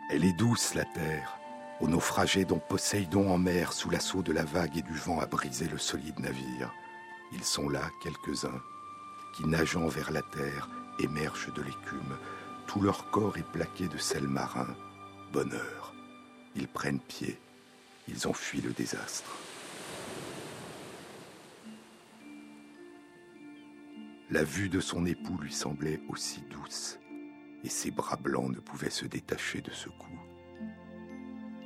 Elle 0.09 0.25
est 0.25 0.33
douce, 0.33 0.73
la 0.73 0.85
terre, 0.85 1.39
aux 1.83 1.87
naufragés 1.89 2.45
dont 2.45 2.59
Poséidon 2.59 3.29
en 3.29 3.37
mer, 3.37 3.73
sous 3.73 3.89
l'assaut 3.89 4.21
de 4.21 4.31
la 4.31 4.45
vague 4.45 4.77
et 4.77 4.81
du 4.81 4.93
vent, 4.93 5.19
a 5.19 5.25
brisé 5.25 5.67
le 5.67 5.77
solide 5.77 6.17
navire. 6.17 6.73
Ils 7.33 7.43
sont 7.43 7.67
là, 7.67 7.91
quelques-uns, 8.01 8.61
qui, 9.35 9.45
nageant 9.45 9.89
vers 9.89 10.09
la 10.11 10.21
terre, 10.21 10.69
émergent 10.99 11.53
de 11.53 11.61
l'écume. 11.61 12.17
Tout 12.67 12.79
leur 12.79 13.11
corps 13.11 13.37
est 13.37 13.51
plaqué 13.51 13.89
de 13.89 13.97
sel 13.97 14.29
marin. 14.29 14.73
Bonheur. 15.33 15.93
Ils 16.55 16.69
prennent 16.69 17.01
pied. 17.01 17.37
Ils 18.07 18.29
ont 18.29 18.33
fui 18.33 18.61
le 18.61 18.71
désastre. 18.71 19.35
La 24.29 24.45
vue 24.45 24.69
de 24.69 24.79
son 24.79 25.05
époux 25.05 25.37
lui 25.37 25.51
semblait 25.51 25.99
aussi 26.07 26.43
douce, 26.49 26.97
et 27.65 27.69
ses 27.69 27.91
bras 27.91 28.15
blancs 28.15 28.51
ne 28.55 28.61
pouvaient 28.61 28.89
se 28.89 29.05
détacher 29.05 29.59
de 29.59 29.71
ce 29.71 29.89
cou. 29.89 30.32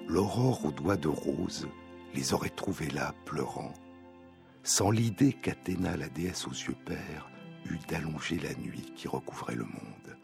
L'aurore 0.07 0.65
aux 0.65 0.71
doigts 0.71 0.97
de 0.97 1.09
rose 1.09 1.67
les 2.13 2.33
aurait 2.33 2.49
trouvés 2.49 2.89
là, 2.89 3.13
pleurant, 3.25 3.73
sans 4.63 4.89
l'idée 4.89 5.33
qu'Athéna, 5.33 5.97
la 5.97 6.09
déesse 6.09 6.47
aux 6.47 6.51
yeux 6.51 6.77
pères, 6.85 7.29
eut 7.65 7.79
d'allonger 7.89 8.39
la 8.39 8.53
nuit 8.55 8.93
qui 8.95 9.07
recouvrait 9.07 9.55
le 9.55 9.65
monde. 9.65 10.17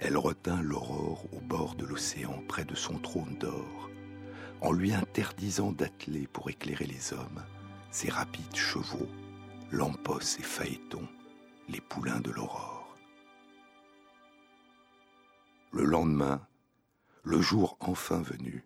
Elle 0.00 0.16
retint 0.16 0.60
l'aurore 0.60 1.24
au 1.32 1.40
bord 1.40 1.76
de 1.76 1.86
l'océan, 1.86 2.42
près 2.48 2.64
de 2.64 2.74
son 2.74 2.98
trône 2.98 3.36
d'or, 3.38 3.88
en 4.60 4.72
lui 4.72 4.92
interdisant 4.92 5.72
d'atteler 5.72 6.26
pour 6.26 6.50
éclairer 6.50 6.86
les 6.86 7.12
hommes 7.12 7.42
ses 7.94 8.10
rapides 8.10 8.56
chevaux, 8.56 9.08
lampos 9.70 10.36
et 10.40 10.42
phaétons, 10.42 11.06
les 11.68 11.80
poulains 11.80 12.18
de 12.18 12.32
l'aurore. 12.32 12.96
Le 15.70 15.84
lendemain, 15.84 16.44
le 17.22 17.40
jour 17.40 17.76
enfin 17.78 18.20
venu, 18.20 18.64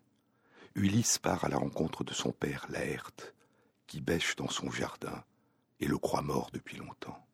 Ulysse 0.79 1.19
part 1.19 1.45
à 1.45 1.49
la 1.49 1.57
rencontre 1.57 2.05
de 2.05 2.15
son 2.15 2.31
père 2.31 2.67
Laerte, 2.69 3.35
qui 3.89 4.01
bêche 4.01 4.37
dans 4.37 4.49
son 4.49 4.71
jardin 4.71 5.25
et 5.81 5.89
le 5.89 5.99
croit 5.99 6.23
mort 6.23 6.51
depuis 6.53 6.77
longtemps. 6.77 7.27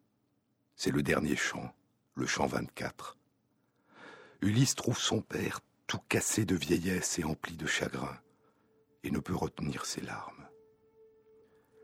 C'est 0.77 0.91
le 0.91 1.03
dernier 1.03 1.37
chant, 1.37 1.75
le 2.15 2.27
chant 2.27 2.47
24. 2.47 3.19
Ulysse 4.41 4.75
trouve 4.75 4.99
son 4.99 5.21
père 5.21 5.61
tout 5.87 6.01
cassé 6.09 6.47
de 6.47 6.57
vieillesse 6.57 7.19
et 7.19 7.25
empli 7.25 7.59
de 7.59 7.67
chagrin, 7.67 8.19
et 9.03 9.11
ne 9.11 9.19
peut 9.19 9.37
retenir 9.37 9.85
ses 9.85 10.01
larmes. 10.01 10.49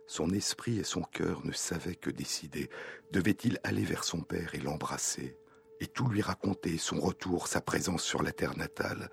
Son 0.07 0.31
esprit 0.31 0.79
et 0.79 0.85
son 0.85 1.03
cœur 1.03 1.44
ne 1.44 1.53
savaient 1.53 1.94
que 1.94 2.09
décider. 2.09 2.70
Devait-il 3.12 3.61
aller 3.64 3.85
vers 3.85 4.05
son 4.05 4.23
père 4.23 4.55
et 4.55 4.61
l'embrasser, 4.61 5.37
et 5.81 5.88
tout 5.88 6.09
lui 6.09 6.23
raconter, 6.23 6.79
son 6.79 6.99
retour, 6.99 7.49
sa 7.49 7.61
présence 7.61 8.03
sur 8.03 8.23
la 8.23 8.33
terre 8.33 8.57
natale, 8.57 9.11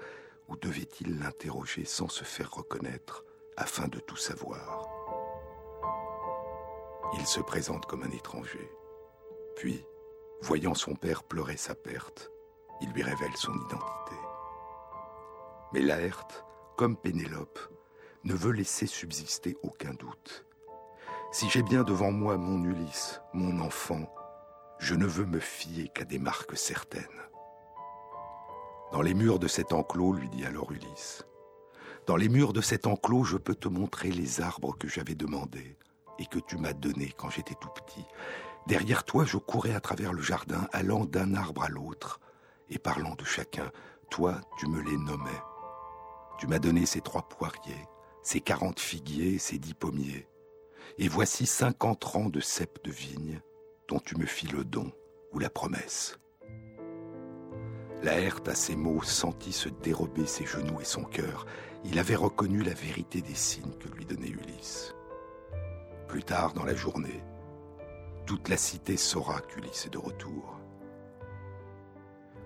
ou 0.47 0.55
devait-il 0.55 1.19
l'interroger 1.19 1.86
sans 1.86 2.07
se 2.07 2.23
faire 2.23 2.51
reconnaître, 2.51 3.23
afin 3.57 3.88
de 3.88 3.99
tout 3.99 4.17
savoir? 4.17 4.88
Il 7.13 7.25
se 7.25 7.39
présente 7.39 7.86
comme 7.86 8.03
un 8.03 8.12
étranger. 8.12 8.69
Puis, 9.55 9.86
voyant 10.41 10.73
son 10.73 10.95
père 10.95 11.23
pleurer 11.23 11.57
sa 11.57 11.75
perte, 11.75 12.31
il 12.81 12.91
lui 12.91 13.03
révèle 13.03 13.36
son 13.36 13.53
identité. 13.53 14.15
Mais 15.73 15.81
Laerte, 15.81 16.45
comme 16.75 16.95
Pénélope, 16.95 17.60
ne 18.23 18.33
veut 18.33 18.51
laisser 18.51 18.88
subsister 18.88 19.57
aucun 19.63 19.93
doute. 19.93 20.45
Si 21.31 21.49
j'ai 21.49 21.63
bien 21.63 21.83
devant 21.83 22.12
moi 22.12 22.38
mon 22.38 22.63
Ulysse, 22.63 23.21
mon 23.33 23.60
enfant, 23.60 24.13
je 24.79 24.95
ne 24.95 25.05
veux 25.05 25.25
me 25.25 25.39
fier 25.39 25.89
qu'à 25.93 26.05
des 26.05 26.19
marques 26.19 26.57
certaines. 26.57 27.03
Dans 28.91 29.02
les 29.02 29.13
murs 29.13 29.39
de 29.39 29.47
cet 29.47 29.73
enclos, 29.73 30.13
lui 30.13 30.30
dit 30.30 30.45
alors 30.45 30.71
Ulysse, 30.71 31.26
dans 32.06 32.15
les 32.15 32.30
murs 32.30 32.54
de 32.54 32.62
cet 32.62 32.88
enclos, 32.88 33.26
je 33.26 33.38
peux 33.38 33.56
te 33.56 33.67
montrer 33.67 34.12
les 34.12 34.39
arbres 34.39 34.78
que 34.78 34.88
j'avais 34.88 35.15
demandés 35.15 35.78
et 36.19 36.26
que 36.26 36.39
tu 36.39 36.58
m'as 36.58 36.73
donnés 36.73 37.13
quand 37.17 37.30
j'étais 37.30 37.56
tout 37.56 37.69
petit. 37.69 38.06
Derrière 38.65 39.04
toi, 39.04 39.26
je 39.26 39.38
courais 39.38 39.76
à 39.76 39.82
travers 39.82 40.13
le 40.13 40.21
jardin, 40.21 40.67
allant 40.71 41.04
d'un 41.04 41.34
arbre 41.34 41.63
à 41.63 41.69
l'autre 41.69 42.21
et 42.69 42.80
parlant 42.80 43.15
de 43.15 43.26
chacun. 43.26 43.71
Toi, 44.10 44.39
tu 44.58 44.67
me 44.67 44.82
les 44.82 44.97
nommais. 44.97 45.41
Tu 46.39 46.47
m'as 46.47 46.60
donné 46.60 46.86
ces 46.86 47.02
trois 47.02 47.28
poiriers, 47.28 47.88
ces 48.23 48.39
quarante 48.39 48.80
figuiers, 48.80 49.38
ces 49.38 49.60
dix 49.60 49.73
pommiers 49.73 50.30
et 50.97 51.08
voici 51.08 51.45
cinquante 51.45 52.04
rangs 52.04 52.30
de 52.30 52.39
cèpes 52.39 52.80
de 52.84 52.91
vigne 52.91 53.41
dont 53.88 54.00
tu 54.00 54.17
me 54.17 54.26
fis 54.26 54.47
le 54.47 54.63
don 54.63 54.91
ou 55.32 55.39
la 55.39 55.50
promesse. 55.50 56.17
Laerte 58.03 58.47
à 58.47 58.55
ces 58.55 58.75
mots 58.75 59.01
sentit 59.03 59.53
se 59.53 59.69
dérober 59.69 60.25
ses 60.25 60.45
genoux 60.45 60.79
et 60.79 60.86
son 60.86 61.03
cœur. 61.03 61.45
Il 61.83 61.99
avait 61.99 62.15
reconnu 62.15 62.63
la 62.63 62.73
vérité 62.73 63.21
des 63.21 63.36
signes 63.36 63.73
que 63.79 63.89
lui 63.89 64.05
donnait 64.05 64.29
Ulysse. 64.29 64.93
Plus 66.07 66.23
tard 66.23 66.53
dans 66.53 66.65
la 66.65 66.75
journée, 66.75 67.23
toute 68.25 68.50
la 68.50 68.58
cité 68.58 68.98
saura 68.98 69.41
qu'Ulysse 69.41 69.85
est 69.85 69.93
de 69.93 69.98
retour. 69.98 70.60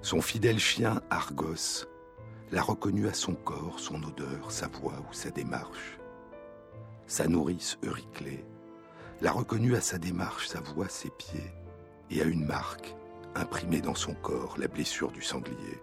Son 0.02 0.22
fidèle 0.22 0.60
chien 0.60 1.02
Argos 1.10 1.86
l'a 2.52 2.62
reconnu 2.62 3.08
à 3.08 3.14
son 3.14 3.36
corps, 3.36 3.80
son 3.80 4.02
odeur, 4.04 4.52
sa 4.52 4.68
voix 4.68 4.95
ou 5.10 5.14
sa 5.14 5.30
démarche 5.30 6.02
sa 7.12 7.28
nourrice 7.28 7.78
Euryclée, 7.84 8.45
l'a 9.20 9.34
reconnu 9.34 9.76
à 9.76 9.82
sa 9.82 9.97
démarche, 9.97 10.47
sa 10.47 10.62
voix, 10.62 10.88
ses 10.88 11.10
pieds, 11.10 11.52
et 12.10 12.22
à 12.22 12.24
une 12.24 12.45
marque 12.45 12.95
imprimée 13.36 13.82
dans 13.82 13.96
son 13.96 14.14
corps, 14.14 14.58
la 14.58 14.68
blessure 14.68 15.12
du 15.12 15.22
sanglier. 15.22 15.82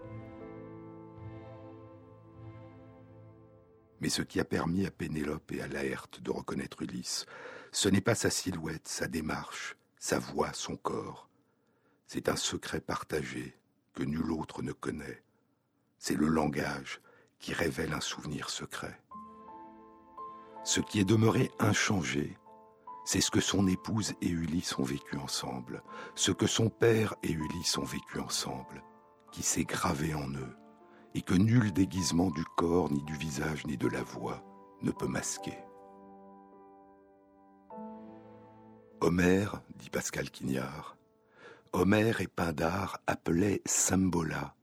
Mais 4.00 4.08
ce 4.08 4.22
qui 4.22 4.38
a 4.38 4.44
permis 4.44 4.86
à 4.86 4.90
Pénélope 4.90 5.50
et 5.52 5.60
à 5.60 5.68
Laerte 5.68 6.20
de 6.22 6.30
reconnaître 6.30 6.82
Ulysse, 6.82 7.26
ce 7.72 7.88
n'est 7.88 8.00
pas 8.00 8.14
sa 8.14 8.30
silhouette, 8.30 8.86
sa 8.86 9.08
démarche, 9.08 9.76
sa 9.98 10.18
voix, 10.18 10.52
son 10.52 10.76
corps. 10.76 11.28
C'est 12.06 12.28
un 12.28 12.36
secret 12.36 12.80
partagé 12.80 13.58
que 13.94 14.04
nul 14.04 14.30
autre 14.30 14.62
ne 14.62 14.72
connaît. 14.72 15.22
C'est 15.98 16.14
le 16.14 16.28
langage 16.28 17.00
qui 17.40 17.52
révèle 17.52 17.92
un 17.92 18.00
souvenir 18.00 18.50
secret. 18.50 19.00
Ce 20.64 20.80
qui 20.80 21.00
est 21.00 21.04
demeuré 21.04 21.50
inchangé, 21.58 22.38
c'est 23.08 23.22
ce 23.22 23.30
que 23.30 23.40
son 23.40 23.66
épouse 23.66 24.12
et 24.20 24.28
Ulysse 24.28 24.78
ont 24.78 24.82
vécu 24.82 25.16
ensemble, 25.16 25.82
ce 26.14 26.30
que 26.30 26.46
son 26.46 26.68
père 26.68 27.14
et 27.22 27.32
Ulysse 27.32 27.78
ont 27.78 27.84
vécu 27.84 28.20
ensemble, 28.20 28.84
qui 29.32 29.42
s'est 29.42 29.64
gravé 29.64 30.12
en 30.12 30.28
eux, 30.34 30.56
et 31.14 31.22
que 31.22 31.32
nul 31.32 31.72
déguisement 31.72 32.30
du 32.30 32.44
corps, 32.58 32.92
ni 32.92 33.02
du 33.04 33.14
visage, 33.14 33.66
ni 33.66 33.78
de 33.78 33.88
la 33.88 34.02
voix 34.02 34.44
ne 34.82 34.90
peut 34.90 35.06
masquer. 35.06 35.56
Homère, 39.00 39.62
dit 39.76 39.88
Pascal 39.88 40.30
Quignard, 40.30 40.98
Homère 41.72 42.20
et 42.20 42.28
Pindare 42.28 42.98
appelaient 43.06 43.62
Symbola 43.64 44.54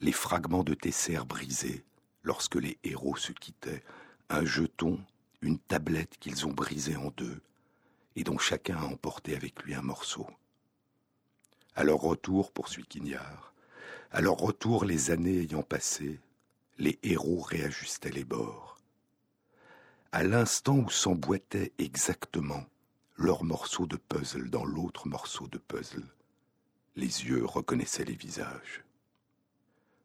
les 0.00 0.12
fragments 0.12 0.64
de 0.64 0.72
Tesser 0.72 1.18
brisés 1.28 1.84
lorsque 2.22 2.54
les 2.54 2.78
héros 2.82 3.16
se 3.16 3.32
quittaient, 3.32 3.84
un 4.30 4.46
jeton 4.46 4.98
une 5.42 5.58
tablette 5.58 6.16
qu'ils 6.18 6.46
ont 6.46 6.52
brisée 6.52 6.96
en 6.96 7.10
deux 7.16 7.42
et 8.16 8.24
dont 8.24 8.38
chacun 8.38 8.76
a 8.76 8.84
emporté 8.84 9.36
avec 9.36 9.62
lui 9.62 9.74
un 9.74 9.82
morceau. 9.82 10.26
À 11.74 11.84
leur 11.84 11.98
retour, 11.98 12.52
poursuit 12.52 12.84
Quignard, 12.84 13.54
À 14.10 14.20
leur 14.20 14.36
retour, 14.36 14.84
les 14.84 15.10
années 15.10 15.40
ayant 15.40 15.62
passé, 15.62 16.18
les 16.78 16.98
héros 17.02 17.40
réajustaient 17.40 18.10
les 18.10 18.24
bords. 18.24 18.78
À 20.12 20.24
l'instant 20.24 20.76
où 20.76 20.90
s'emboîtait 20.90 21.72
exactement 21.78 22.64
leur 23.16 23.44
morceau 23.44 23.86
de 23.86 23.96
puzzle 23.96 24.50
dans 24.50 24.64
l'autre 24.64 25.06
morceau 25.06 25.46
de 25.46 25.58
puzzle, 25.58 26.08
les 26.96 27.26
yeux 27.26 27.44
reconnaissaient 27.44 28.04
les 28.04 28.16
visages. 28.16 28.84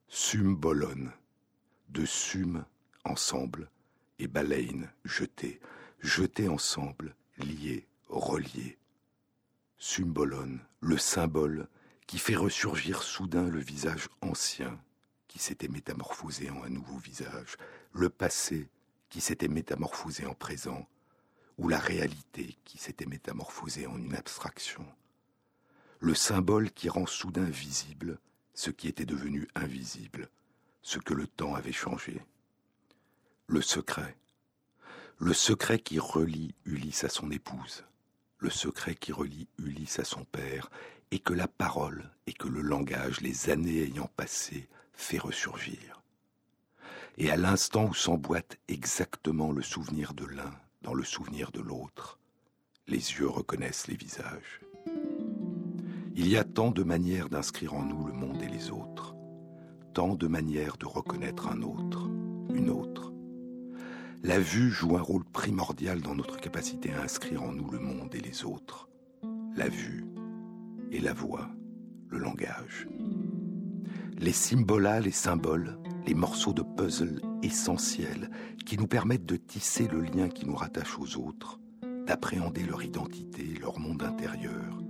Sum 0.08 0.56
bolone, 0.56 1.12
de 1.90 2.06
Sum 2.06 2.66
ensemble, 3.04 3.70
et 4.20 4.28
Baleine 4.28 4.92
jetés, 5.04 5.60
jetés 6.00 6.48
ensemble, 6.48 7.16
liés, 7.38 7.88
reliés. 8.20 8.78
Sumbolone, 9.78 10.62
le 10.80 10.98
symbole 10.98 11.68
qui 12.08 12.18
fait 12.18 12.36
ressurgir 12.36 13.04
soudain 13.04 13.48
le 13.48 13.60
visage 13.60 14.10
ancien 14.22 14.80
qui 15.28 15.40
s'était 15.40 15.68
métamorphosé 15.68 16.50
en 16.50 16.64
un 16.64 16.70
nouveau 16.70 16.98
visage, 16.98 17.58
le 17.92 18.10
passé 18.10 18.70
qui 19.10 19.22
s'était 19.22 19.48
métamorphosé 19.48 20.26
en 20.26 20.34
présent, 20.34 20.88
ou 21.58 21.68
la 21.68 21.80
réalité 21.80 22.58
qui 22.64 22.78
s'était 22.78 23.06
métamorphosée 23.06 23.88
en 23.88 23.98
une 23.98 24.16
abstraction. 24.16 24.86
Le 26.00 26.14
symbole 26.14 26.72
qui 26.72 26.90
rend 26.90 27.06
soudain 27.06 27.44
visible 27.44 28.20
ce 28.54 28.70
qui 28.70 28.88
était 28.88 29.06
devenu 29.06 29.48
invisible, 29.56 30.30
ce 30.82 31.00
que 31.00 31.14
le 31.14 31.28
temps 31.28 31.56
avait 31.56 31.72
changé. 31.72 32.22
Le 33.48 33.62
secret. 33.62 34.16
Le 35.18 35.34
secret 35.34 35.80
qui 35.80 36.00
relie 36.00 36.56
Ulysse 36.66 37.04
à 37.04 37.10
son 37.10 37.32
épouse. 37.32 37.84
Le 38.46 38.52
secret 38.52 38.94
qui 38.94 39.12
relie 39.12 39.48
Ulysse 39.58 39.98
à 39.98 40.04
son 40.04 40.24
père 40.24 40.70
et 41.10 41.18
que 41.18 41.34
la 41.34 41.48
parole 41.48 42.12
et 42.28 42.34
que 42.34 42.48
le 42.48 42.62
langage, 42.62 43.22
les 43.22 43.50
années 43.50 43.82
ayant 43.82 44.08
passé, 44.18 44.70
fait 44.94 45.18
ressurgir. 45.18 46.04
Et 47.18 47.32
à 47.32 47.38
l'instant 47.38 47.86
où 47.86 47.96
s'emboîte 47.96 48.60
exactement 48.68 49.52
le 49.52 49.64
souvenir 49.64 50.14
de 50.14 50.26
l'un 50.26 50.52
dans 50.84 50.94
le 50.94 51.04
souvenir 51.04 51.50
de 51.50 51.60
l'autre, 51.60 52.20
les 52.86 52.98
yeux 53.14 53.30
reconnaissent 53.30 53.88
les 53.88 53.98
visages. 53.98 54.62
Il 56.14 56.28
y 56.28 56.38
a 56.38 56.44
tant 56.44 56.70
de 56.70 56.84
manières 56.84 57.30
d'inscrire 57.30 57.74
en 57.74 57.82
nous 57.82 58.06
le 58.06 58.14
monde 58.14 58.44
et 58.44 58.48
les 58.48 58.70
autres, 58.70 59.16
tant 59.96 60.14
de 60.14 60.28
manières 60.28 60.78
de 60.78 60.86
reconnaître 60.86 61.48
un 61.48 61.64
autre, 61.64 62.12
une 62.54 62.70
autre. 62.70 63.05
La 64.28 64.40
vue 64.40 64.72
joue 64.72 64.98
un 64.98 65.02
rôle 65.02 65.24
primordial 65.24 66.02
dans 66.02 66.16
notre 66.16 66.38
capacité 66.38 66.92
à 66.92 67.04
inscrire 67.04 67.44
en 67.44 67.52
nous 67.52 67.70
le 67.70 67.78
monde 67.78 68.16
et 68.16 68.20
les 68.20 68.44
autres. 68.44 68.90
La 69.56 69.70
vue 69.70 70.04
et 70.92 71.00
la 71.00 71.14
voix, 71.14 71.48
le 72.08 72.18
langage. 72.18 72.88
Les 74.18 74.32
symbolas, 74.32 75.02
les 75.02 75.12
symboles, 75.12 75.78
les 76.08 76.16
morceaux 76.16 76.54
de 76.54 76.64
puzzle 76.64 77.22
essentiels 77.44 78.32
qui 78.66 78.80
nous 78.80 78.88
permettent 78.88 79.28
de 79.28 79.36
tisser 79.36 79.88
le 79.88 80.02
lien 80.02 80.28
qui 80.28 80.48
nous 80.48 80.56
rattache 80.56 80.98
aux 80.98 81.18
autres, 81.18 81.60
d'appréhender 82.08 82.64
leur 82.64 82.82
identité, 82.82 83.44
leur 83.62 83.78
monde 83.78 84.02
intérieur, 84.02 84.82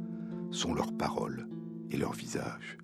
sont 0.51 0.73
leurs 0.73 0.95
paroles 0.95 1.45
et 1.91 1.97
leurs 1.97 2.13
visages, 2.13 2.77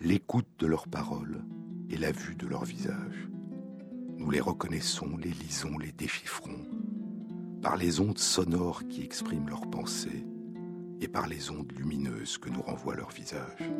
l'écoute 0.00 0.48
de 0.58 0.66
leurs 0.66 0.88
paroles 0.88 1.44
et 1.88 1.98
la 1.98 2.10
vue 2.10 2.34
de 2.34 2.48
leurs 2.48 2.64
visages. 2.64 3.28
Nous 4.18 4.30
les 4.30 4.40
reconnaissons, 4.40 5.16
les 5.16 5.30
lisons, 5.30 5.78
les 5.78 5.92
déchiffrons, 5.92 6.66
par 7.62 7.76
les 7.76 8.00
ondes 8.00 8.18
sonores 8.18 8.82
qui 8.88 9.02
expriment 9.02 9.48
leurs 9.48 9.70
pensées 9.70 10.26
et 11.00 11.06
par 11.06 11.28
les 11.28 11.50
ondes 11.50 11.72
lumineuses 11.72 12.36
que 12.36 12.50
nous 12.50 12.60
renvoient 12.60 12.96
leurs 12.96 13.12
visages. 13.12 13.70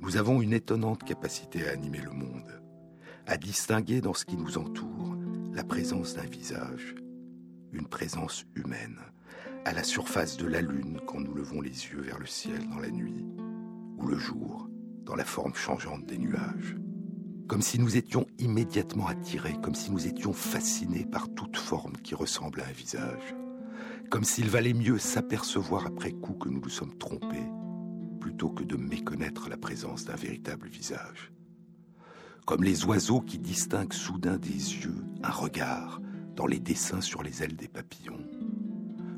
Nous 0.00 0.16
avons 0.16 0.42
une 0.42 0.52
étonnante 0.52 1.04
capacité 1.04 1.68
à 1.68 1.72
animer 1.72 2.00
le 2.00 2.10
monde, 2.10 2.60
à 3.26 3.36
distinguer 3.36 4.00
dans 4.00 4.14
ce 4.14 4.24
qui 4.24 4.36
nous 4.36 4.58
entoure 4.58 5.16
la 5.52 5.62
présence 5.62 6.14
d'un 6.14 6.26
visage, 6.26 6.96
une 7.72 7.86
présence 7.86 8.44
humaine, 8.56 8.98
à 9.64 9.72
la 9.72 9.84
surface 9.84 10.36
de 10.36 10.46
la 10.46 10.60
lune 10.60 11.00
quand 11.06 11.20
nous 11.20 11.34
levons 11.34 11.60
les 11.60 11.70
yeux 11.70 12.00
vers 12.00 12.18
le 12.18 12.26
ciel 12.26 12.68
dans 12.68 12.80
la 12.80 12.90
nuit, 12.90 13.24
ou 13.98 14.06
le 14.06 14.18
jour 14.18 14.68
dans 15.04 15.14
la 15.14 15.24
forme 15.24 15.54
changeante 15.54 16.04
des 16.04 16.18
nuages. 16.18 16.76
Comme 17.48 17.62
si 17.62 17.78
nous 17.78 17.96
étions 17.96 18.26
immédiatement 18.38 19.06
attirés, 19.06 19.56
comme 19.62 19.74
si 19.74 19.90
nous 19.90 20.06
étions 20.06 20.32
fascinés 20.32 21.06
par 21.06 21.28
toute 21.34 21.56
forme 21.56 21.96
qui 21.96 22.14
ressemble 22.14 22.60
à 22.60 22.66
un 22.66 22.72
visage 22.72 23.34
comme 24.10 24.24
s'il 24.24 24.48
valait 24.48 24.74
mieux 24.74 24.98
s'apercevoir 24.98 25.86
après 25.86 26.12
coup 26.12 26.34
que 26.34 26.48
nous 26.48 26.60
nous 26.60 26.68
sommes 26.68 26.96
trompés, 26.96 27.50
plutôt 28.20 28.50
que 28.50 28.62
de 28.62 28.76
méconnaître 28.76 29.48
la 29.48 29.56
présence 29.56 30.04
d'un 30.04 30.14
véritable 30.14 30.68
visage. 30.68 31.32
Comme 32.44 32.62
les 32.62 32.84
oiseaux 32.84 33.20
qui 33.20 33.38
distinguent 33.38 33.92
soudain 33.92 34.36
des 34.36 34.48
yeux, 34.48 35.04
un 35.22 35.30
regard, 35.30 36.00
dans 36.36 36.46
les 36.46 36.60
dessins 36.60 37.00
sur 37.00 37.22
les 37.22 37.42
ailes 37.42 37.56
des 37.56 37.68
papillons. 37.68 38.20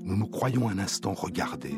Nous 0.02 0.16
nous 0.16 0.28
croyons 0.28 0.68
un 0.68 0.78
instant 0.78 1.12
regarder 1.12 1.74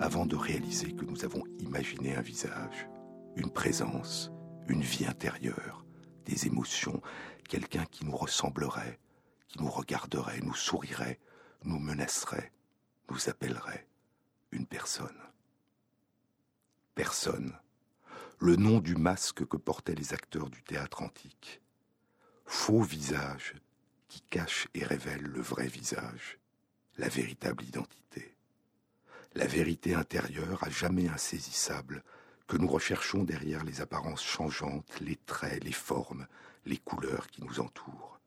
avant 0.00 0.26
de 0.26 0.34
réaliser 0.34 0.92
que 0.92 1.04
nous 1.04 1.24
avons 1.24 1.44
imaginé 1.60 2.16
un 2.16 2.22
visage, 2.22 2.88
une 3.36 3.50
présence, 3.50 4.32
une 4.68 4.82
vie 4.82 5.06
intérieure, 5.06 5.84
des 6.24 6.46
émotions, 6.46 7.02
quelqu'un 7.48 7.84
qui 7.84 8.04
nous 8.04 8.16
ressemblerait, 8.16 8.98
qui 9.48 9.60
nous 9.60 9.70
regarderait, 9.70 10.40
nous 10.40 10.54
sourirait, 10.54 11.18
nous 11.64 11.78
menacerait, 11.78 12.52
nous 13.10 13.28
appellerait 13.28 13.86
une 14.50 14.66
personne. 14.66 15.18
Personne, 16.94 17.58
le 18.38 18.56
nom 18.56 18.80
du 18.80 18.96
masque 18.96 19.46
que 19.46 19.56
portaient 19.56 19.94
les 19.94 20.12
acteurs 20.12 20.50
du 20.50 20.62
théâtre 20.62 21.02
antique. 21.02 21.60
Faux 22.44 22.82
visage 22.82 23.54
qui 24.08 24.20
cache 24.22 24.68
et 24.74 24.84
révèle 24.84 25.22
le 25.22 25.40
vrai 25.40 25.68
visage, 25.68 26.38
la 26.98 27.08
véritable 27.08 27.64
identité. 27.64 28.36
La 29.34 29.46
vérité 29.46 29.94
intérieure 29.94 30.62
à 30.62 30.68
jamais 30.68 31.08
insaisissable 31.08 32.04
que 32.46 32.56
nous 32.56 32.68
recherchons 32.68 33.24
derrière 33.24 33.64
les 33.64 33.80
apparences 33.80 34.22
changeantes, 34.22 35.00
les 35.00 35.16
traits, 35.16 35.64
les 35.64 35.72
formes, 35.72 36.26
les 36.66 36.78
couleurs 36.78 37.28
qui 37.28 37.42
nous 37.42 37.60
entourent. 37.60 38.20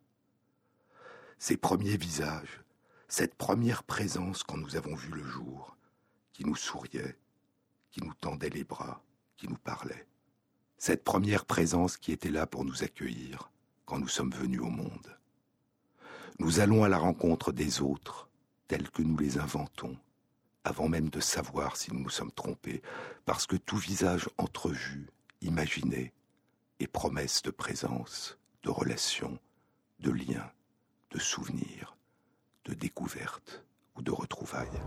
Ces 1.38 1.58
premiers 1.58 1.98
visages, 1.98 2.64
cette 3.08 3.36
première 3.36 3.84
présence 3.84 4.44
quand 4.44 4.58
nous 4.58 4.76
avons 4.76 4.96
vu 4.96 5.12
le 5.12 5.24
jour, 5.24 5.78
qui 6.34 6.46
nous 6.46 6.56
souriait, 6.56 7.18
qui 7.92 8.02
nous 8.02 8.14
tendait 8.16 8.50
les 8.50 8.64
bras, 8.64 9.02
qui 9.38 9.48
nous 9.48 9.58
parlait. 9.58 10.08
Cette 10.78 11.04
première 11.04 11.46
présence 11.46 11.98
qui 11.98 12.12
était 12.12 12.30
là 12.30 12.48
pour 12.48 12.66
nous 12.66 12.84
accueillir 12.84 13.52
quand 13.86 14.00
nous 14.00 14.08
sommes 14.08 14.32
venus 14.32 14.62
au 14.62 14.70
monde. 14.70 15.18
Nous 16.40 16.60
allons 16.60 16.84
à 16.84 16.90
la 16.90 16.98
rencontre 16.98 17.52
des 17.52 17.82
autres, 17.82 18.28
tels 18.68 18.90
que 18.90 19.02
nous 19.02 19.18
les 19.18 19.38
inventons, 19.38 19.98
avant 20.66 20.90
même 20.90 21.10
de 21.10 21.22
savoir 21.22 21.78
si 21.78 21.94
nous 21.94 22.02
nous 22.02 22.10
sommes 22.10 22.34
trompés, 22.34 22.82
parce 23.24 23.48
que 23.48 23.56
tout 23.56 23.78
visage 23.78 24.28
entrevu, 24.38 25.08
imaginé, 25.42 26.12
est 26.82 26.88
promesse 26.88 27.42
de 27.42 27.52
présence, 27.52 28.38
de 28.64 28.70
relation, 28.70 29.40
de 30.00 30.12
lien, 30.12 30.52
de 31.12 31.20
souvenir 31.20 31.96
de 32.66 32.74
découverte 32.74 33.64
ou 33.96 34.02
de 34.02 34.12
retrouvailles. 34.12 34.82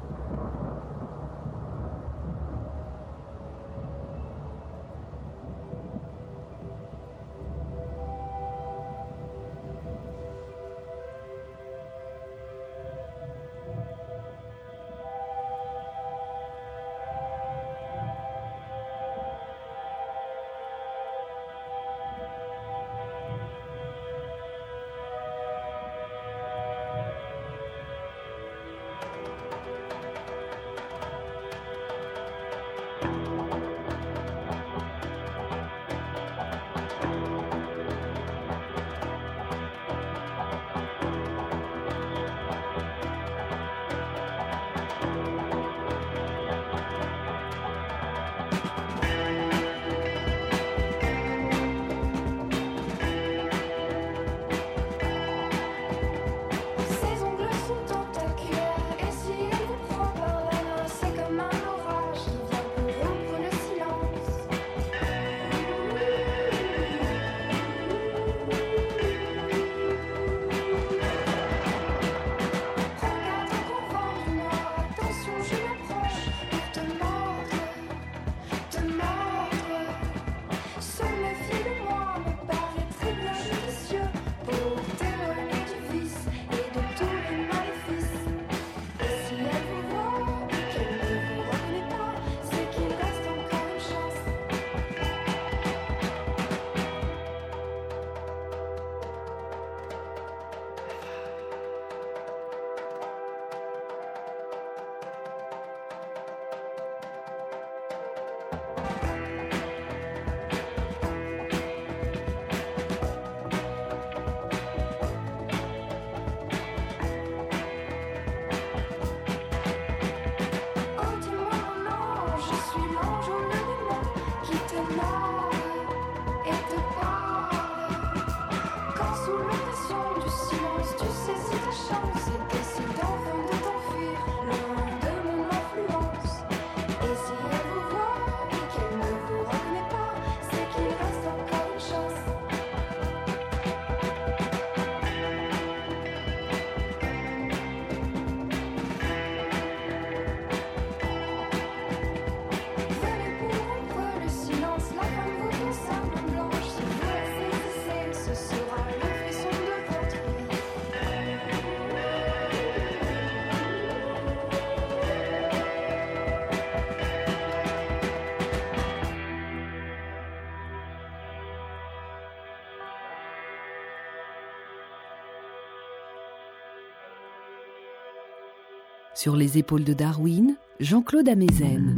Sur 179.18 179.34
les 179.34 179.58
épaules 179.58 179.82
de 179.82 179.94
Darwin, 179.94 180.56
Jean-Claude 180.78 181.28
Amezen. 181.28 181.96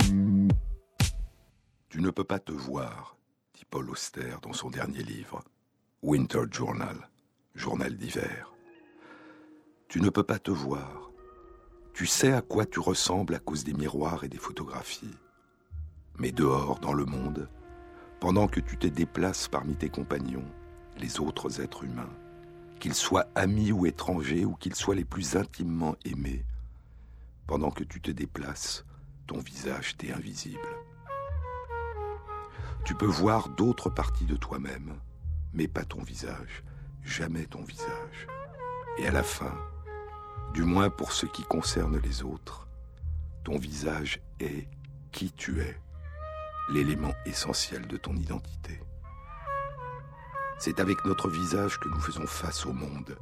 Tu 1.90 2.00
ne 2.00 2.08
peux 2.08 2.24
pas 2.24 2.38
te 2.38 2.50
voir, 2.50 3.18
dit 3.52 3.66
Paul 3.68 3.90
Auster 3.90 4.36
dans 4.40 4.54
son 4.54 4.70
dernier 4.70 5.02
livre, 5.02 5.44
Winter 6.02 6.44
Journal, 6.50 6.96
journal 7.54 7.94
d'hiver. 7.94 8.54
Tu 9.88 10.00
ne 10.00 10.08
peux 10.08 10.22
pas 10.22 10.38
te 10.38 10.50
voir. 10.50 11.10
Tu 11.92 12.06
sais 12.06 12.32
à 12.32 12.40
quoi 12.40 12.64
tu 12.64 12.80
ressembles 12.80 13.34
à 13.34 13.38
cause 13.38 13.64
des 13.64 13.74
miroirs 13.74 14.24
et 14.24 14.30
des 14.30 14.38
photographies. 14.38 15.18
Mais 16.18 16.32
dehors, 16.32 16.80
dans 16.80 16.94
le 16.94 17.04
monde, 17.04 17.50
pendant 18.18 18.48
que 18.48 18.60
tu 18.60 18.78
te 18.78 18.86
déplaces 18.86 19.46
parmi 19.46 19.74
tes 19.74 19.90
compagnons, 19.90 20.48
les 20.96 21.20
autres 21.20 21.60
êtres 21.60 21.84
humains, 21.84 22.16
qu'ils 22.78 22.94
soient 22.94 23.28
amis 23.34 23.72
ou 23.72 23.84
étrangers 23.84 24.46
ou 24.46 24.54
qu'ils 24.54 24.74
soient 24.74 24.94
les 24.94 25.04
plus 25.04 25.36
intimement 25.36 25.96
aimés, 26.06 26.46
pendant 27.50 27.72
que 27.72 27.82
tu 27.82 28.00
te 28.00 28.12
déplaces, 28.12 28.84
ton 29.26 29.38
visage 29.40 29.96
t'est 29.96 30.12
invisible. 30.12 30.68
Tu 32.84 32.94
peux 32.94 33.06
voir 33.06 33.48
d'autres 33.48 33.90
parties 33.90 34.24
de 34.24 34.36
toi-même, 34.36 34.94
mais 35.52 35.66
pas 35.66 35.84
ton 35.84 36.00
visage, 36.00 36.62
jamais 37.02 37.46
ton 37.46 37.64
visage. 37.64 38.28
Et 38.98 39.08
à 39.08 39.10
la 39.10 39.24
fin, 39.24 39.52
du 40.54 40.62
moins 40.62 40.90
pour 40.90 41.10
ce 41.10 41.26
qui 41.26 41.42
concerne 41.42 41.98
les 41.98 42.22
autres, 42.22 42.68
ton 43.42 43.58
visage 43.58 44.20
est 44.38 44.68
qui 45.10 45.32
tu 45.32 45.60
es, 45.60 45.76
l'élément 46.68 47.14
essentiel 47.26 47.88
de 47.88 47.96
ton 47.96 48.14
identité. 48.14 48.80
C'est 50.60 50.78
avec 50.78 51.04
notre 51.04 51.28
visage 51.28 51.80
que 51.80 51.88
nous 51.88 52.00
faisons 52.00 52.28
face 52.28 52.64
au 52.64 52.72
monde, 52.72 53.18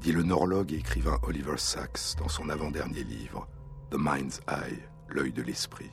dit 0.00 0.10
le 0.10 0.24
neurologue 0.24 0.72
et 0.72 0.78
écrivain 0.78 1.20
Oliver 1.22 1.58
Sacks 1.58 2.16
dans 2.18 2.28
son 2.28 2.48
avant-dernier 2.48 3.04
livre, 3.04 3.46
The 3.90 3.96
Mind's 3.98 4.42
Eye, 4.48 4.82
l'œil 5.08 5.32
de 5.32 5.40
l'esprit. 5.40 5.90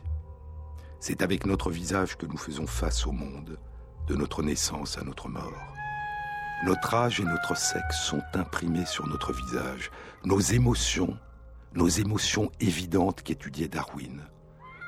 C'est 1.00 1.22
avec 1.22 1.46
notre 1.46 1.72
visage 1.72 2.18
que 2.18 2.26
nous 2.26 2.36
faisons 2.36 2.68
face 2.68 3.08
au 3.08 3.14
monde, 3.14 3.58
de 4.08 4.16
notre 4.16 4.44
naissance 4.44 4.98
à 4.98 5.04
notre 5.06 5.30
mort. 5.30 5.74
Notre 6.66 6.94
âge 6.94 7.22
et 7.22 7.24
notre 7.24 7.56
sexe 7.56 8.02
sont 8.02 8.22
imprimés 8.34 8.86
sur 8.86 9.08
notre 9.08 9.32
visage. 9.32 9.92
Nos 10.26 10.42
émotions, 10.42 11.18
nos 11.74 11.88
émotions 11.88 12.52
évidentes 12.60 13.22
qu'étudiait 13.24 13.70
Darwin, 13.70 14.22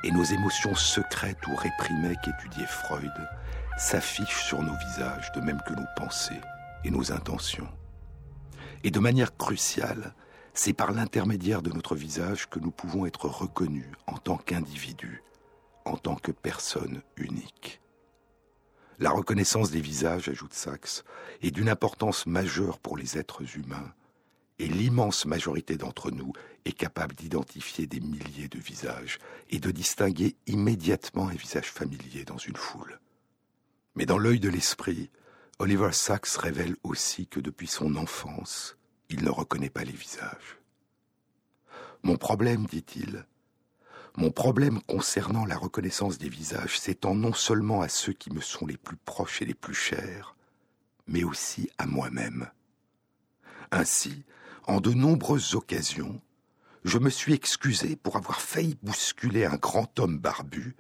et 0.04 0.12
nos 0.12 0.26
émotions 0.26 0.76
secrètes 0.76 1.48
ou 1.48 1.56
réprimées 1.56 2.18
qu'étudiait 2.26 2.68
Freud, 2.68 3.30
s'affichent 3.78 4.44
sur 4.48 4.62
nos 4.62 4.76
visages 4.80 5.32
de 5.34 5.40
même 5.40 5.62
que 5.66 5.74
nos 5.74 5.88
pensées 5.96 6.42
et 6.84 6.92
nos 6.92 7.14
intentions. 7.14 7.70
Et 8.84 8.92
de 8.92 9.00
manière 9.00 9.38
cruciale, 9.38 10.14
c'est 10.58 10.74
par 10.74 10.92
l'intermédiaire 10.92 11.62
de 11.62 11.70
notre 11.72 11.96
visage 11.96 12.50
que 12.50 12.60
nous 12.60 12.72
pouvons 12.72 13.06
être 13.06 13.30
reconnus 13.30 13.92
en 14.08 14.18
tant 14.18 14.38
qu'individus 14.38 15.24
en 15.86 15.98
tant 15.98 16.16
que 16.16 16.32
personne 16.32 17.02
unique. 17.16 17.80
La 19.00 19.12
reconnaissance 19.12 19.70
des 19.70 19.80
visages, 19.80 20.28
ajoute 20.28 20.54
Sachs, 20.54 21.04
est 21.42 21.52
d'une 21.52 21.70
importance 21.70 22.26
majeure 22.26 22.80
pour 22.80 22.98
les 22.98 23.18
êtres 23.18 23.56
humains, 23.56 23.94
et 24.60 24.68
l'immense 24.68 25.26
majorité 25.26 25.78
d'entre 25.78 26.10
nous 26.10 26.34
est 26.66 26.74
capable 26.74 27.14
d'identifier 27.14 27.86
des 27.86 28.00
milliers 28.00 28.50
de 28.50 28.60
visages 28.60 29.20
et 29.52 29.60
de 29.60 29.70
distinguer 29.70 30.36
immédiatement 30.48 31.30
un 31.30 31.36
visage 31.36 31.72
familier 31.72 32.26
dans 32.26 32.40
une 32.40 32.56
foule. 32.56 33.00
Mais 33.96 34.08
dans 34.08 34.18
l'œil 34.18 34.40
de 34.40 34.50
l'esprit, 34.50 35.12
Oliver 35.60 35.92
Sacks 35.94 36.28
révèle 36.30 36.76
aussi 36.84 37.28
que 37.28 37.40
depuis 37.40 37.68
son 37.68 37.96
enfance, 37.96 38.77
il 39.10 39.24
ne 39.24 39.30
reconnaît 39.30 39.70
pas 39.70 39.84
les 39.84 39.92
visages. 39.92 40.58
Mon 42.04 42.18
problème, 42.18 42.66
dit-il, 42.66 43.26
mon 44.16 44.32
problème 44.32 44.82
concernant 44.82 45.46
la 45.46 45.58
reconnaissance 45.58 46.18
des 46.18 46.30
visages 46.30 46.80
s'étend 46.80 47.14
non 47.14 47.34
seulement 47.34 47.82
à 47.82 47.90
ceux 47.90 48.14
qui 48.14 48.32
me 48.32 48.42
sont 48.42 48.66
les 48.66 48.78
plus 48.78 48.98
proches 48.98 49.42
et 49.42 49.46
les 49.46 49.54
plus 49.54 49.76
chers, 49.76 50.36
mais 51.06 51.24
aussi 51.24 51.70
à 51.78 51.86
moi-même. 51.86 52.50
Ainsi, 53.72 54.24
en 54.66 54.82
de 54.82 54.92
nombreuses 54.92 55.54
occasions, 55.54 56.20
je 56.84 56.98
me 56.98 57.10
suis 57.10 57.34
excusé 57.34 57.96
pour 57.96 58.16
avoir 58.16 58.42
failli 58.42 58.76
bousculer 58.82 59.46
un 59.46 59.58
grand 59.58 60.00
homme 60.00 60.18
barbu 60.18 60.76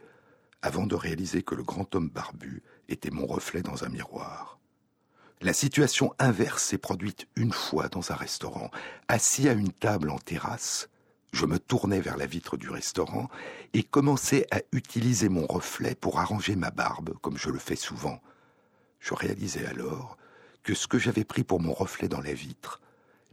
avant 0.62 0.88
de 0.88 0.96
réaliser 0.96 1.44
que 1.44 1.54
le 1.54 1.64
grand 1.64 1.94
homme 1.94 2.10
barbu 2.10 2.64
était 2.90 3.12
mon 3.12 3.26
reflet 3.26 3.62
dans 3.62 3.84
un 3.84 3.90
miroir. 3.90 4.60
La 5.42 5.54
situation 5.54 6.14
inverse 6.18 6.64
s'est 6.64 6.80
produite 6.80 7.28
une 7.36 7.54
fois 7.54 7.90
dans 7.90 8.12
un 8.12 8.16
restaurant, 8.16 8.72
assis 9.08 9.48
à 9.48 9.54
une 9.54 9.72
table 9.72 10.10
en 10.10 10.18
terrasse, 10.18 10.90
je 11.32 11.46
me 11.46 11.60
tournai 11.60 12.00
vers 12.00 12.18
la 12.18 12.26
vitre 12.26 12.58
du 12.58 12.70
restaurant 12.70 13.30
et 13.74 13.84
commençai 13.84 14.48
à 14.50 14.62
utiliser 14.72 15.30
mon 15.30 15.46
reflet 15.46 15.94
pour 15.94 16.20
arranger 16.20 16.56
ma 16.56 16.72
barbe, 16.72 17.14
comme 17.22 17.38
je 17.38 17.50
le 17.50 17.60
fais 17.60 17.76
souvent. 17.76 18.20
Je 19.00 19.14
réalisai 19.14 19.66
alors 19.68 20.18
que 20.64 20.74
ce 20.74 20.88
que 20.88 20.98
j'avais 20.98 21.24
pris 21.24 21.44
pour 21.44 21.60
mon 21.60 21.74
reflet 21.74 22.08
dans 22.08 22.22
la 22.22 22.34
vitre 22.34 22.82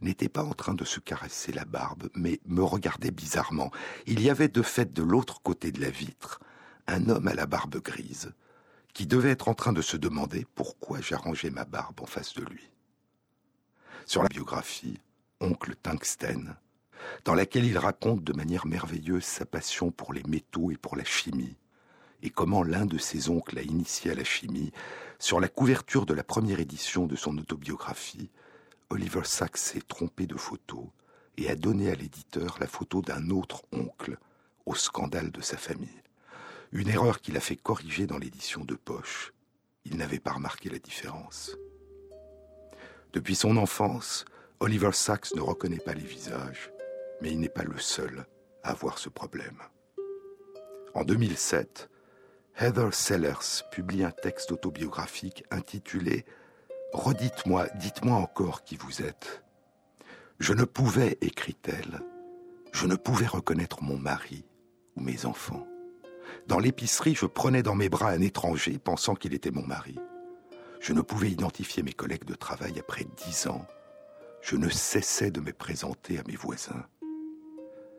n'était 0.01 0.29
pas 0.29 0.43
en 0.43 0.53
train 0.53 0.75
de 0.75 0.85
se 0.85 0.99
caresser 0.99 1.51
la 1.51 1.65
barbe, 1.65 2.09
mais 2.13 2.39
me 2.45 2.63
regardait 2.63 3.11
bizarrement. 3.11 3.71
Il 4.05 4.21
y 4.21 4.29
avait 4.29 4.49
de 4.49 4.61
fait 4.61 4.93
de 4.93 5.01
l'autre 5.01 5.41
côté 5.41 5.71
de 5.71 5.81
la 5.81 5.89
vitre 5.89 6.39
un 6.87 7.09
homme 7.09 7.27
à 7.27 7.33
la 7.33 7.47
barbe 7.47 7.81
grise, 7.81 8.33
qui 8.95 9.05
devait 9.05 9.29
être 9.29 9.49
en 9.49 9.53
train 9.53 9.73
de 9.73 9.83
se 9.83 9.97
demander 9.97 10.47
pourquoi 10.55 11.01
j'arrangeais 11.01 11.51
ma 11.51 11.65
barbe 11.65 12.01
en 12.01 12.07
face 12.07 12.33
de 12.33 12.43
lui. 12.43 12.71
Sur 14.07 14.23
la 14.23 14.29
biographie, 14.29 14.99
Oncle 15.39 15.75
Tungsten 15.75 16.55
dans 17.23 17.33
laquelle 17.33 17.65
il 17.65 17.77
raconte 17.77 18.23
de 18.23 18.33
manière 18.33 18.65
merveilleuse 18.65 19.23
sa 19.23 19.45
passion 19.45 19.91
pour 19.91 20.13
les 20.13 20.23
métaux 20.23 20.71
et 20.71 20.77
pour 20.77 20.95
la 20.95 21.03
chimie, 21.03 21.57
et 22.21 22.29
comment 22.29 22.63
l'un 22.63 22.85
de 22.85 22.97
ses 22.97 23.29
oncles 23.29 23.55
l'a 23.55 23.61
initié 23.61 24.11
à 24.11 24.15
la 24.15 24.23
chimie. 24.23 24.71
Sur 25.19 25.39
la 25.39 25.47
couverture 25.47 26.05
de 26.05 26.13
la 26.13 26.23
première 26.23 26.59
édition 26.59 27.05
de 27.05 27.15
son 27.15 27.37
autobiographie, 27.37 28.29
Oliver 28.89 29.23
Sacks 29.23 29.57
s'est 29.57 29.81
trompé 29.81 30.27
de 30.27 30.35
photo 30.35 30.91
et 31.37 31.49
a 31.49 31.55
donné 31.55 31.89
à 31.89 31.95
l'éditeur 31.95 32.57
la 32.59 32.67
photo 32.67 33.01
d'un 33.01 33.29
autre 33.29 33.63
oncle, 33.71 34.17
au 34.65 34.75
scandale 34.75 35.31
de 35.31 35.41
sa 35.41 35.57
famille. 35.57 36.01
Une 36.75 36.89
erreur 36.89 37.21
qu'il 37.21 37.35
a 37.37 37.39
fait 37.39 37.55
corriger 37.55 38.05
dans 38.05 38.19
l'édition 38.19 38.63
de 38.63 38.75
poche. 38.75 39.33
Il 39.85 39.97
n'avait 39.97 40.19
pas 40.19 40.33
remarqué 40.33 40.69
la 40.69 40.77
différence. 40.77 41.57
Depuis 43.13 43.35
son 43.35 43.57
enfance, 43.57 44.25
Oliver 44.59 44.91
Sacks 44.91 45.33
ne 45.35 45.41
reconnaît 45.41 45.79
pas 45.79 45.93
les 45.93 46.03
visages 46.03 46.69
mais 47.21 47.31
il 47.31 47.39
n'est 47.39 47.49
pas 47.49 47.63
le 47.63 47.77
seul 47.77 48.25
à 48.63 48.71
avoir 48.71 48.97
ce 48.97 49.09
problème. 49.09 49.57
En 50.93 51.03
2007, 51.03 51.89
Heather 52.59 52.93
Sellers 52.93 53.63
publie 53.71 54.03
un 54.03 54.11
texte 54.11 54.51
autobiographique 54.51 55.43
intitulé 55.51 56.25
Redites-moi, 56.93 57.67
dites-moi 57.75 58.15
encore 58.15 58.63
qui 58.63 58.77
vous 58.77 59.01
êtes. 59.01 59.43
Je 60.39 60.53
ne 60.53 60.63
pouvais, 60.63 61.17
écrit-elle, 61.21 62.01
je 62.71 62.85
ne 62.85 62.95
pouvais 62.95 63.25
reconnaître 63.25 63.83
mon 63.83 63.97
mari 63.97 64.45
ou 64.95 65.01
mes 65.01 65.25
enfants. 65.25 65.67
Dans 66.47 66.59
l'épicerie, 66.59 67.15
je 67.15 67.25
prenais 67.25 67.63
dans 67.63 67.73
mes 67.73 67.89
bras 67.89 68.09
un 68.09 68.21
étranger 68.21 68.77
pensant 68.77 69.15
qu'il 69.15 69.33
était 69.33 69.51
mon 69.51 69.65
mari. 69.65 69.95
Je 70.79 70.93
ne 70.93 71.01
pouvais 71.01 71.31
identifier 71.31 71.81
mes 71.81 71.93
collègues 71.93 72.25
de 72.25 72.35
travail 72.35 72.79
après 72.79 73.05
dix 73.25 73.47
ans. 73.47 73.65
Je 74.41 74.55
ne 74.55 74.69
cessais 74.69 75.31
de 75.31 75.41
me 75.41 75.51
présenter 75.51 76.19
à 76.19 76.23
mes 76.27 76.35
voisins. 76.35 76.85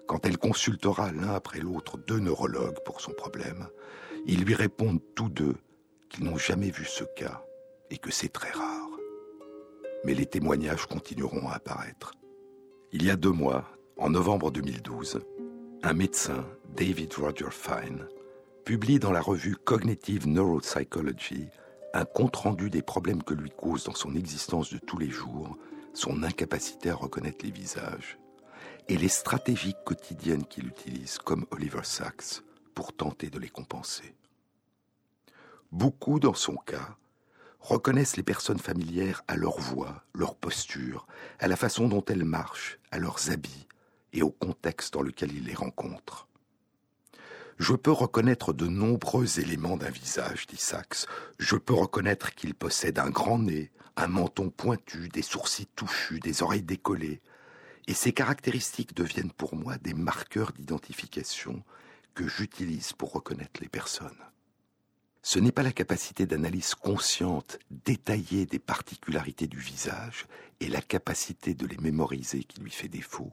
Quand 0.07 0.25
elle 0.25 0.39
consultera 0.39 1.11
l'un 1.11 1.35
après 1.35 1.59
l'autre 1.59 1.99
deux 1.99 2.21
neurologues 2.21 2.79
pour 2.85 3.01
son 3.01 3.11
problème, 3.11 3.67
ils 4.27 4.45
lui 4.45 4.55
répondent 4.55 5.03
tous 5.17 5.29
deux 5.29 5.57
qu'ils 6.09 6.25
n'ont 6.25 6.39
jamais 6.39 6.71
vu 6.71 6.85
ce 6.85 7.03
cas 7.17 7.43
et 7.91 7.99
que 7.99 8.13
c'est 8.13 8.33
très 8.33 8.53
rare. 8.53 8.91
Mais 10.05 10.15
les 10.15 10.27
témoignages 10.27 10.87
continueront 10.87 11.49
à 11.49 11.55
apparaître. 11.55 12.13
Il 12.93 13.05
y 13.05 13.11
a 13.11 13.17
deux 13.17 13.33
mois, 13.33 13.65
en 13.97 14.11
novembre 14.11 14.53
2012, 14.53 15.21
un 15.83 15.93
médecin, 15.93 16.47
David 16.77 17.13
Roger 17.15 17.51
Fine, 17.51 18.07
publie 18.67 18.99
dans 18.99 19.13
la 19.13 19.21
revue 19.21 19.55
Cognitive 19.55 20.27
Neuropsychology 20.27 21.47
un 21.95 22.05
compte-rendu 22.05 22.69
des 22.69 22.83
problèmes 22.83 23.23
que 23.23 23.33
lui 23.33 23.51
cause 23.51 23.85
dans 23.85 23.95
son 23.95 24.17
existence 24.17 24.73
de 24.73 24.79
tous 24.79 24.99
les 24.99 25.09
jours 25.09 25.57
son 25.95 26.25
incapacité 26.25 26.91
à 26.91 26.97
reconnaître 26.97 27.45
les 27.45 27.53
visages 27.53 28.19
et 28.89 28.97
les 28.97 29.09
stratégies 29.09 29.77
quotidiennes 29.85 30.45
qu'il 30.45 30.67
utilise, 30.67 31.19
comme 31.19 31.47
Oliver 31.53 31.85
Sacks, 31.85 32.43
pour 32.75 32.93
tenter 32.93 33.31
de 33.31 33.39
les 33.39 33.49
compenser. 33.49 34.17
Beaucoup, 35.71 36.19
dans 36.19 36.35
son 36.35 36.57
cas, 36.57 36.97
reconnaissent 37.61 38.17
les 38.17 38.25
personnes 38.25 38.59
familières 38.59 39.23
à 39.29 39.37
leur 39.37 39.61
voix, 39.61 40.03
leur 40.13 40.35
posture, 40.35 41.07
à 41.39 41.47
la 41.47 41.55
façon 41.55 41.87
dont 41.87 42.05
elles 42.07 42.25
marchent, 42.25 42.81
à 42.91 42.99
leurs 42.99 43.31
habits 43.31 43.69
et 44.13 44.23
au 44.23 44.31
contexte 44.31 44.93
dans 44.95 45.03
lequel 45.03 45.31
ils 45.33 45.45
les 45.45 45.55
rencontrent. 45.55 46.27
Je 47.59 47.75
peux 47.75 47.93
reconnaître 47.93 48.53
de 48.53 48.67
nombreux 48.67 49.41
éléments 49.41 49.79
d'un 49.79 49.91
visage, 49.91 50.47
dit 50.47 50.59
Sachs. 50.59 51.07
Je 51.39 51.57
peux 51.57 51.75
reconnaître 51.75 52.35
qu'il 52.35 52.55
possède 52.55 52.99
un 52.99 53.09
grand 53.09 53.39
nez, 53.39 53.71
un 53.97 54.09
menton 54.09 54.51
pointu, 54.51 55.09
des 55.09 55.23
sourcils 55.23 55.69
touchus, 55.75 56.21
des 56.21 56.43
oreilles 56.43 56.63
décollées, 56.63 57.23
Et 57.89 57.95
ces 57.95 58.13
caractéristiques 58.13 58.95
deviennent 58.95 59.31
pour 59.31 59.55
moi 59.55 59.79
des 59.79 59.95
marqueurs 59.95 60.53
d'identification 60.53 61.63
que 62.15 62.27
j'utilise 62.27 62.93
pour 62.93 63.13
reconnaître 63.13 63.61
les 63.61 63.69
personnes. 63.69 64.25
Ce 65.23 65.39
n'est 65.39 65.53
pas 65.53 65.63
la 65.63 65.73
capacité 65.73 66.27
d'analyse 66.27 66.75
consciente, 66.75 67.59
détaillée 67.71 68.45
des 68.45 68.59
particularités 68.59 69.47
du 69.47 69.59
visage 69.59 70.27
et 70.61 70.69
la 70.69 70.81
capacité 70.81 71.55
de 71.55 71.67
les 71.67 71.77
mémoriser 71.79 72.45
qui 72.45 72.61
lui 72.61 72.71
fait 72.71 72.89
défaut. 72.89 73.33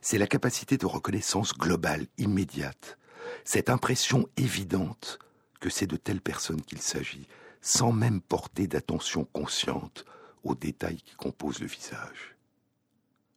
C'est 0.00 0.18
la 0.18 0.26
capacité 0.26 0.76
de 0.76 0.86
reconnaissance 0.86 1.54
globale, 1.54 2.06
immédiate, 2.18 2.98
cette 3.44 3.70
impression 3.70 4.28
évidente 4.36 5.18
que 5.60 5.70
c'est 5.70 5.86
de 5.86 5.96
telles 5.96 6.20
personnes 6.20 6.62
qu'il 6.62 6.80
s'agit, 6.80 7.26
sans 7.60 7.92
même 7.92 8.20
porter 8.20 8.66
d'attention 8.66 9.24
consciente 9.24 10.04
aux 10.44 10.54
détails 10.54 11.02
qui 11.02 11.14
composent 11.16 11.60
le 11.60 11.66
visage. 11.66 12.36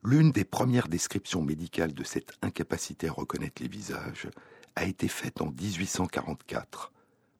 L'une 0.04 0.32
des 0.32 0.46
premières 0.46 0.88
descriptions 0.88 1.42
médicales 1.42 1.94
de 1.94 2.04
cette 2.04 2.34
incapacité 2.42 3.08
à 3.08 3.12
reconnaître 3.12 3.62
les 3.62 3.68
visages 3.68 4.30
a 4.76 4.86
été 4.86 5.08
faite 5.08 5.42
en 5.42 5.52
1844 5.52 6.92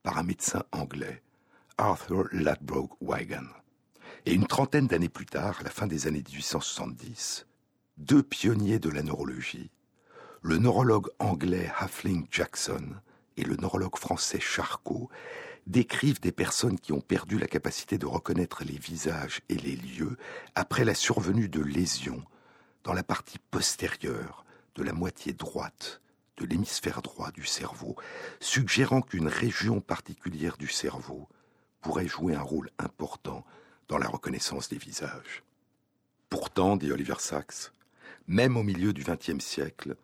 par 0.04 0.18
un 0.18 0.24
médecin 0.24 0.64
anglais, 0.72 1.22
Arthur 1.78 2.28
Ladbroke 2.32 2.96
Wigan. 3.02 3.46
Et 4.26 4.34
une 4.34 4.46
trentaine 4.46 4.88
d'années 4.88 5.10
plus 5.10 5.26
tard, 5.26 5.60
à 5.62 5.64
la 5.64 5.70
fin 5.70 5.88
des 5.88 6.08
années 6.08 6.24
1870, 6.28 7.48
deux 7.98 8.22
pionniers 8.22 8.80
de 8.80 8.90
la 8.90 9.02
neurologie, 9.02 9.72
le 10.42 10.58
neurologue 10.58 11.10
anglais 11.20 11.72
Huffling 11.80 12.26
Jackson 12.32 12.96
et 13.38 13.44
le 13.44 13.56
neurologue 13.58 13.98
français 13.98 14.40
Charcot, 14.40 15.10
décrivent 15.68 16.20
des 16.20 16.32
personnes 16.32 16.80
qui 16.80 16.92
ont 16.94 17.02
perdu 17.02 17.38
la 17.38 17.48
capacité 17.48 18.00
de 18.00 18.08
reconnaître 18.08 18.64
les 18.64 18.78
visages 18.78 19.42
et 19.50 19.56
les 19.56 19.76
lieux 19.76 20.18
après 20.56 20.84
la 20.84 20.96
survenue 20.96 21.48
de 21.48 21.62
lésions 21.62 22.24
dans 22.84 22.94
la 22.94 23.04
partie 23.04 23.38
postérieure 23.52 24.44
de 24.76 24.84
la 24.84 24.94
moitié 24.94 25.34
droite 25.34 26.02
de 26.38 26.46
l'hémisphère 26.48 27.04
droit 27.04 27.30
du 27.32 27.46
cerveau, 27.46 27.96
suggérant 28.40 29.02
qu'une 29.02 29.28
région 29.28 29.80
particulière 29.80 30.58
du 30.58 30.68
cerveau 30.68 31.30
pourrait 31.82 32.08
jouer 32.08 32.34
un 32.34 32.42
rôle 32.42 32.72
important 32.80 33.46
dans 33.88 34.00
la 34.00 34.08
reconnaissance 34.08 34.68
des 34.70 34.78
visages. 34.78 35.44
Pourtant, 36.30 36.78
dit 36.78 36.92
Oliver 36.92 37.20
Sacks, 37.20 37.72
même 38.28 38.58
au 38.58 38.64
milieu 38.64 38.94
du 38.94 39.04
XXe 39.04 39.44
siècle, 39.44 39.96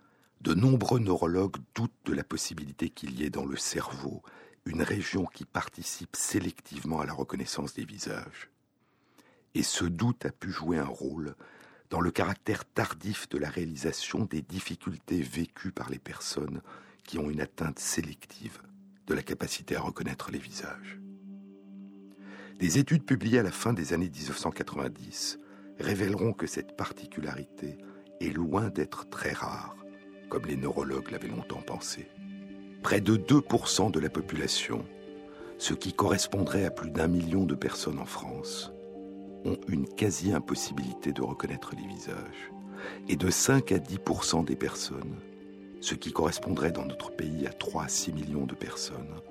de 0.42 0.54
nombreux 0.54 1.00
neurologues 1.00 1.58
doutent 1.76 1.92
de 2.06 2.14
la 2.14 2.24
possibilité 2.24 2.90
qu'il 2.90 3.20
y 3.20 3.24
ait 3.24 3.30
dans 3.30 3.46
le 3.46 3.58
cerveau 3.58 4.22
une 4.66 4.82
région 4.82 5.26
qui 5.26 5.46
participe 5.46 6.16
sélectivement 6.16 7.00
à 7.00 7.06
la 7.06 7.14
reconnaissance 7.14 7.74
des 7.74 7.86
visages. 7.86 8.50
Et 9.56 9.64
ce 9.64 9.86
doute 9.86 10.26
a 10.26 10.32
pu 10.32 10.52
jouer 10.52 10.78
un 10.78 10.86
rôle 10.86 11.36
dans 11.90 12.02
le 12.02 12.12
caractère 12.12 12.66
tardif 12.66 13.30
de 13.30 13.38
la 13.38 13.50
réalisation 13.50 14.26
des 14.26 14.42
difficultés 14.42 15.22
vécues 15.22 15.72
par 15.72 15.90
les 15.90 16.00
personnes 16.00 16.62
qui 17.06 17.18
ont 17.18 17.30
une 17.30 17.42
atteinte 17.42 17.80
sélective 17.80 18.62
de 19.08 19.14
la 19.14 19.24
capacité 19.24 19.78
à 19.78 19.82
reconnaître 19.82 20.32
les 20.32 20.40
visages. 20.40 21.00
Des 22.60 22.78
études 22.78 23.06
publiées 23.06 23.40
à 23.40 23.44
la 23.44 23.52
fin 23.52 23.72
des 23.72 23.94
années 23.94 24.10
1990 24.10 25.40
révéleront 25.80 26.34
que 26.34 26.48
cette 26.48 26.76
particularité 26.76 27.78
est 28.20 28.36
loin 28.36 28.70
d'être 28.70 29.08
très 29.10 29.32
rare, 29.32 29.78
comme 30.30 30.46
les 30.46 30.58
neurologues 30.58 31.12
l'avaient 31.12 31.28
longtemps 31.28 31.62
pensé. 31.66 32.08
Près 32.84 33.02
de 33.02 33.18
2% 33.18 33.92
de 33.92 34.00
la 34.00 34.10
population, 34.10 34.86
ce 35.58 35.74
qui 35.74 35.94
correspondrait 35.94 36.66
à 36.66 36.72
plus 36.72 36.92
d'un 36.92 37.08
million 37.08 37.46
de 37.46 37.56
personnes 37.56 38.00
en 38.00 38.06
France, 38.06 38.72
ont 39.46 39.58
une 39.68 39.88
quasi-impossibilité 39.88 41.12
de 41.14 41.22
reconnaître 41.22 41.72
les 41.76 41.88
visages. 41.88 42.52
Et 43.10 43.16
de 43.16 43.30
5 43.30 43.72
à 43.72 43.78
10% 43.78 44.46
des 44.46 44.56
personnes, 44.56 45.16
ce 45.82 45.96
qui 45.96 46.12
correspondrait 46.12 46.72
dans 46.72 46.86
notre 46.86 47.12
pays 47.12 47.48
à 47.48 47.54
3 47.54 47.86
à 47.86 47.88
6 47.88 48.14
millions 48.14 48.46
de 48.46 48.56
personnes, 48.56 49.22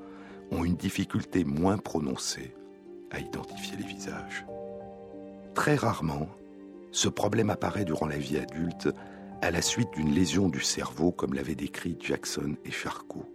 ont 0.50 0.64
une 0.64 0.76
difficulté 0.76 1.44
moins 1.44 1.78
prononcée 1.78 2.54
à 3.10 3.20
identifier 3.20 3.76
les 3.76 3.86
visages. 3.86 4.44
Très 5.54 5.76
rarement, 5.76 6.28
ce 6.92 7.08
problème 7.08 7.50
apparaît 7.50 7.84
durant 7.84 8.06
la 8.06 8.18
vie 8.18 8.38
adulte 8.38 8.88
à 9.42 9.50
la 9.50 9.62
suite 9.62 9.90
d'une 9.92 10.14
lésion 10.14 10.48
du 10.48 10.60
cerveau 10.60 11.12
comme 11.12 11.34
l'avaient 11.34 11.54
décrit 11.54 11.96
Jackson 12.00 12.56
et 12.64 12.70
Charcot. 12.70 13.30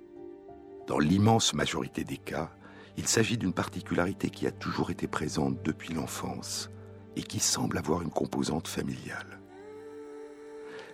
Dans 0.87 0.99
l'immense 0.99 1.53
majorité 1.53 2.03
des 2.03 2.17
cas, 2.17 2.51
il 2.97 3.07
s'agit 3.07 3.37
d'une 3.37 3.53
particularité 3.53 4.29
qui 4.29 4.47
a 4.47 4.51
toujours 4.51 4.89
été 4.89 5.07
présente 5.07 5.63
depuis 5.63 5.93
l'enfance 5.93 6.69
et 7.15 7.23
qui 7.23 7.39
semble 7.39 7.77
avoir 7.77 8.01
une 8.01 8.09
composante 8.09 8.67
familiale. 8.67 9.39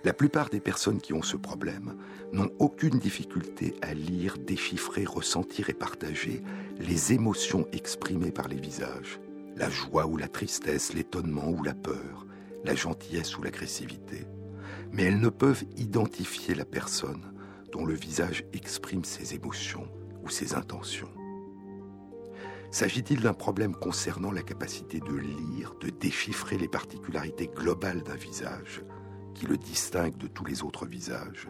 La 0.03 0.14
plupart 0.14 0.49
des 0.49 0.60
personnes 0.60 1.01
qui 1.01 1.14
ont 1.14 1.24
ce 1.24 1.38
problème 1.38 1.95
n'ont 2.32 2.51
aucune 2.60 2.99
difficulté 2.99 3.76
à 3.82 3.93
lire, 3.93 4.38
déchiffrer, 4.38 5.05
ressentir 5.05 5.70
et 5.70 5.74
partager 5.74 6.43
les 6.80 7.14
émotions 7.14 7.68
exprimées 7.72 8.32
par 8.32 8.47
les 8.47 8.60
visages, 8.60 9.20
la 9.55 9.70
joie 9.70 10.05
ou 10.05 10.18
la 10.18 10.28
tristesse, 10.28 10.93
l'étonnement 10.93 11.49
ou 11.49 11.64
la 11.64 11.74
peur, 11.74 12.28
la 12.64 12.76
gentillesse 12.76 13.38
ou 13.38 13.41
l'agressivité. 13.41 14.28
Mais 14.91 15.03
elles 15.03 15.19
ne 15.19 15.29
peuvent 15.29 15.65
identifier 15.75 16.55
la 16.55 16.65
personne 16.65 17.33
dont 17.71 17.85
le 17.85 17.93
visage 17.93 18.45
exprime 18.53 19.03
ses 19.03 19.35
émotions 19.35 19.88
ou 20.23 20.29
ses 20.29 20.55
intentions. 20.55 21.11
S'agit-il 22.71 23.21
d'un 23.21 23.33
problème 23.33 23.75
concernant 23.75 24.31
la 24.31 24.43
capacité 24.43 24.99
de 24.99 25.15
lire, 25.15 25.73
de 25.79 25.89
déchiffrer 25.89 26.57
les 26.57 26.67
particularités 26.67 27.47
globales 27.47 28.03
d'un 28.03 28.15
visage 28.15 28.83
qui 29.33 29.45
le 29.45 29.57
distingue 29.57 30.17
de 30.17 30.27
tous 30.27 30.45
les 30.45 30.63
autres 30.63 30.85
visages? 30.85 31.47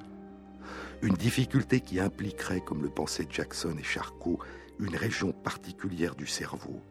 Une 1.02 1.16
difficulté 1.16 1.80
qui 1.80 2.00
impliquerait, 2.00 2.62
comme 2.62 2.84
le 2.84 2.90
pensaient 2.90 3.28
Jackson 3.30 3.76
et 3.80 3.84
Charcot, 3.84 4.40
une 4.80 4.96
région 4.96 5.32
particulière 5.32 6.16
du 6.16 6.28
cerveau 6.28 6.82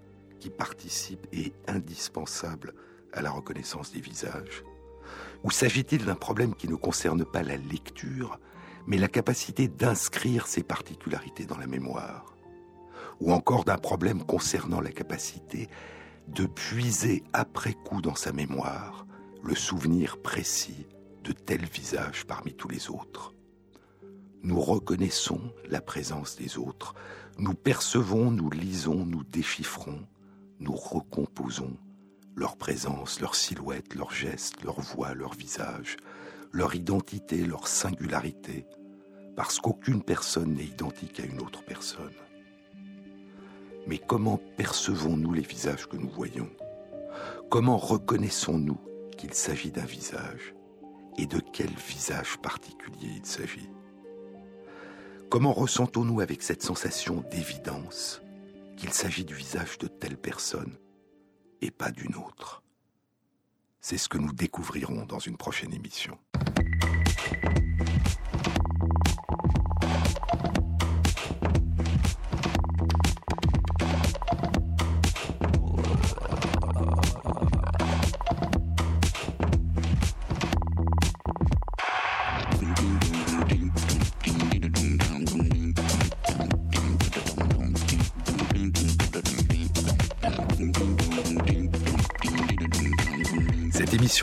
qui 0.40 0.50
participe 0.50 1.26
et 1.32 1.46
est 1.46 1.54
indispensable 1.68 2.74
à 3.12 3.22
la 3.22 3.30
reconnaissance 3.30 3.92
des 3.92 4.00
visages 4.00 4.64
Ou 5.46 5.52
s'agit-il 5.52 6.04
d'un 6.04 6.16
problème 6.16 6.56
qui 6.56 6.66
ne 6.66 6.74
concerne 6.74 7.24
pas 7.24 7.44
la 7.44 7.56
lecture, 7.56 8.40
mais 8.88 8.98
la 8.98 9.06
capacité 9.06 9.68
d'inscrire 9.68 10.48
ces 10.48 10.64
particularités 10.64 11.46
dans 11.46 11.56
la 11.56 11.68
mémoire? 11.68 12.34
Ou 13.20 13.32
encore 13.32 13.64
d'un 13.64 13.78
problème 13.78 14.24
concernant 14.24 14.80
la 14.80 14.90
capacité 14.90 15.68
de 16.26 16.46
puiser 16.46 17.22
après 17.32 17.74
coup 17.74 18.02
dans 18.02 18.16
sa 18.16 18.32
mémoire 18.32 19.06
le 19.44 19.54
souvenir 19.54 20.20
précis 20.20 20.88
de 21.22 21.30
tel 21.30 21.64
visage 21.64 22.26
parmi 22.26 22.52
tous 22.52 22.66
les 22.66 22.90
autres? 22.90 23.32
Nous 24.42 24.60
reconnaissons 24.60 25.40
la 25.70 25.80
présence 25.80 26.34
des 26.34 26.58
autres, 26.58 26.96
nous 27.38 27.54
percevons, 27.54 28.32
nous 28.32 28.50
lisons, 28.50 29.06
nous 29.06 29.22
déchiffrons, 29.22 30.08
nous 30.58 30.74
recomposons 30.74 31.76
leur 32.36 32.56
présence, 32.56 33.20
leur 33.20 33.34
silhouette, 33.34 33.94
leurs 33.94 34.12
gestes, 34.12 34.62
leur 34.62 34.80
voix, 34.80 35.14
leur 35.14 35.32
visage, 35.32 35.96
leur 36.52 36.74
identité, 36.74 37.44
leur 37.44 37.66
singularité, 37.66 38.66
parce 39.34 39.58
qu'aucune 39.58 40.02
personne 40.02 40.54
n'est 40.54 40.64
identique 40.64 41.18
à 41.20 41.24
une 41.24 41.40
autre 41.40 41.64
personne. 41.64 42.14
Mais 43.86 43.98
comment 43.98 44.38
percevons-nous 44.56 45.32
les 45.32 45.42
visages 45.42 45.86
que 45.88 45.96
nous 45.96 46.10
voyons? 46.10 46.50
Comment 47.50 47.78
reconnaissons-nous 47.78 48.78
qu'il 49.16 49.32
s'agit 49.32 49.70
d'un 49.70 49.84
visage? 49.84 50.54
Et 51.18 51.26
de 51.26 51.40
quel 51.40 51.70
visage 51.70 52.36
particulier 52.42 53.14
il 53.16 53.24
s'agit? 53.24 53.70
Comment 55.30 55.54
ressentons-nous 55.54 56.20
avec 56.20 56.42
cette 56.42 56.62
sensation 56.62 57.24
d'évidence 57.30 58.20
qu'il 58.76 58.92
s'agit 58.92 59.24
du 59.24 59.34
visage 59.34 59.78
de 59.78 59.86
telle 59.86 60.18
personne? 60.18 60.76
Et 61.60 61.70
pas 61.70 61.90
d'une 61.90 62.14
autre. 62.16 62.62
C'est 63.80 63.98
ce 63.98 64.08
que 64.08 64.18
nous 64.18 64.32
découvrirons 64.32 65.06
dans 65.06 65.18
une 65.18 65.36
prochaine 65.36 65.72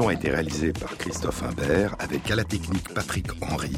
a 0.02 0.14
été 0.14 0.32
réalisée 0.32 0.74
par 0.74 0.98
Christophe 0.98 1.44
Imbert 1.44 1.96
avec 2.00 2.30
à 2.32 2.36
la 2.36 2.44
technique 2.44 2.92
Patrick 2.96 3.28
Henry, 3.42 3.72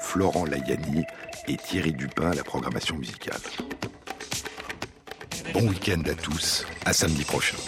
Florent 0.00 0.46
Layani 0.46 1.04
et 1.46 1.56
Thierry 1.58 1.92
Dupin 1.92 2.30
à 2.30 2.34
la 2.34 2.42
programmation 2.42 2.96
musicale. 2.96 3.40
Bon 5.52 5.68
week-end 5.68 6.02
à 6.10 6.14
tous, 6.14 6.66
à 6.86 6.94
samedi 6.94 7.24
prochain. 7.24 7.58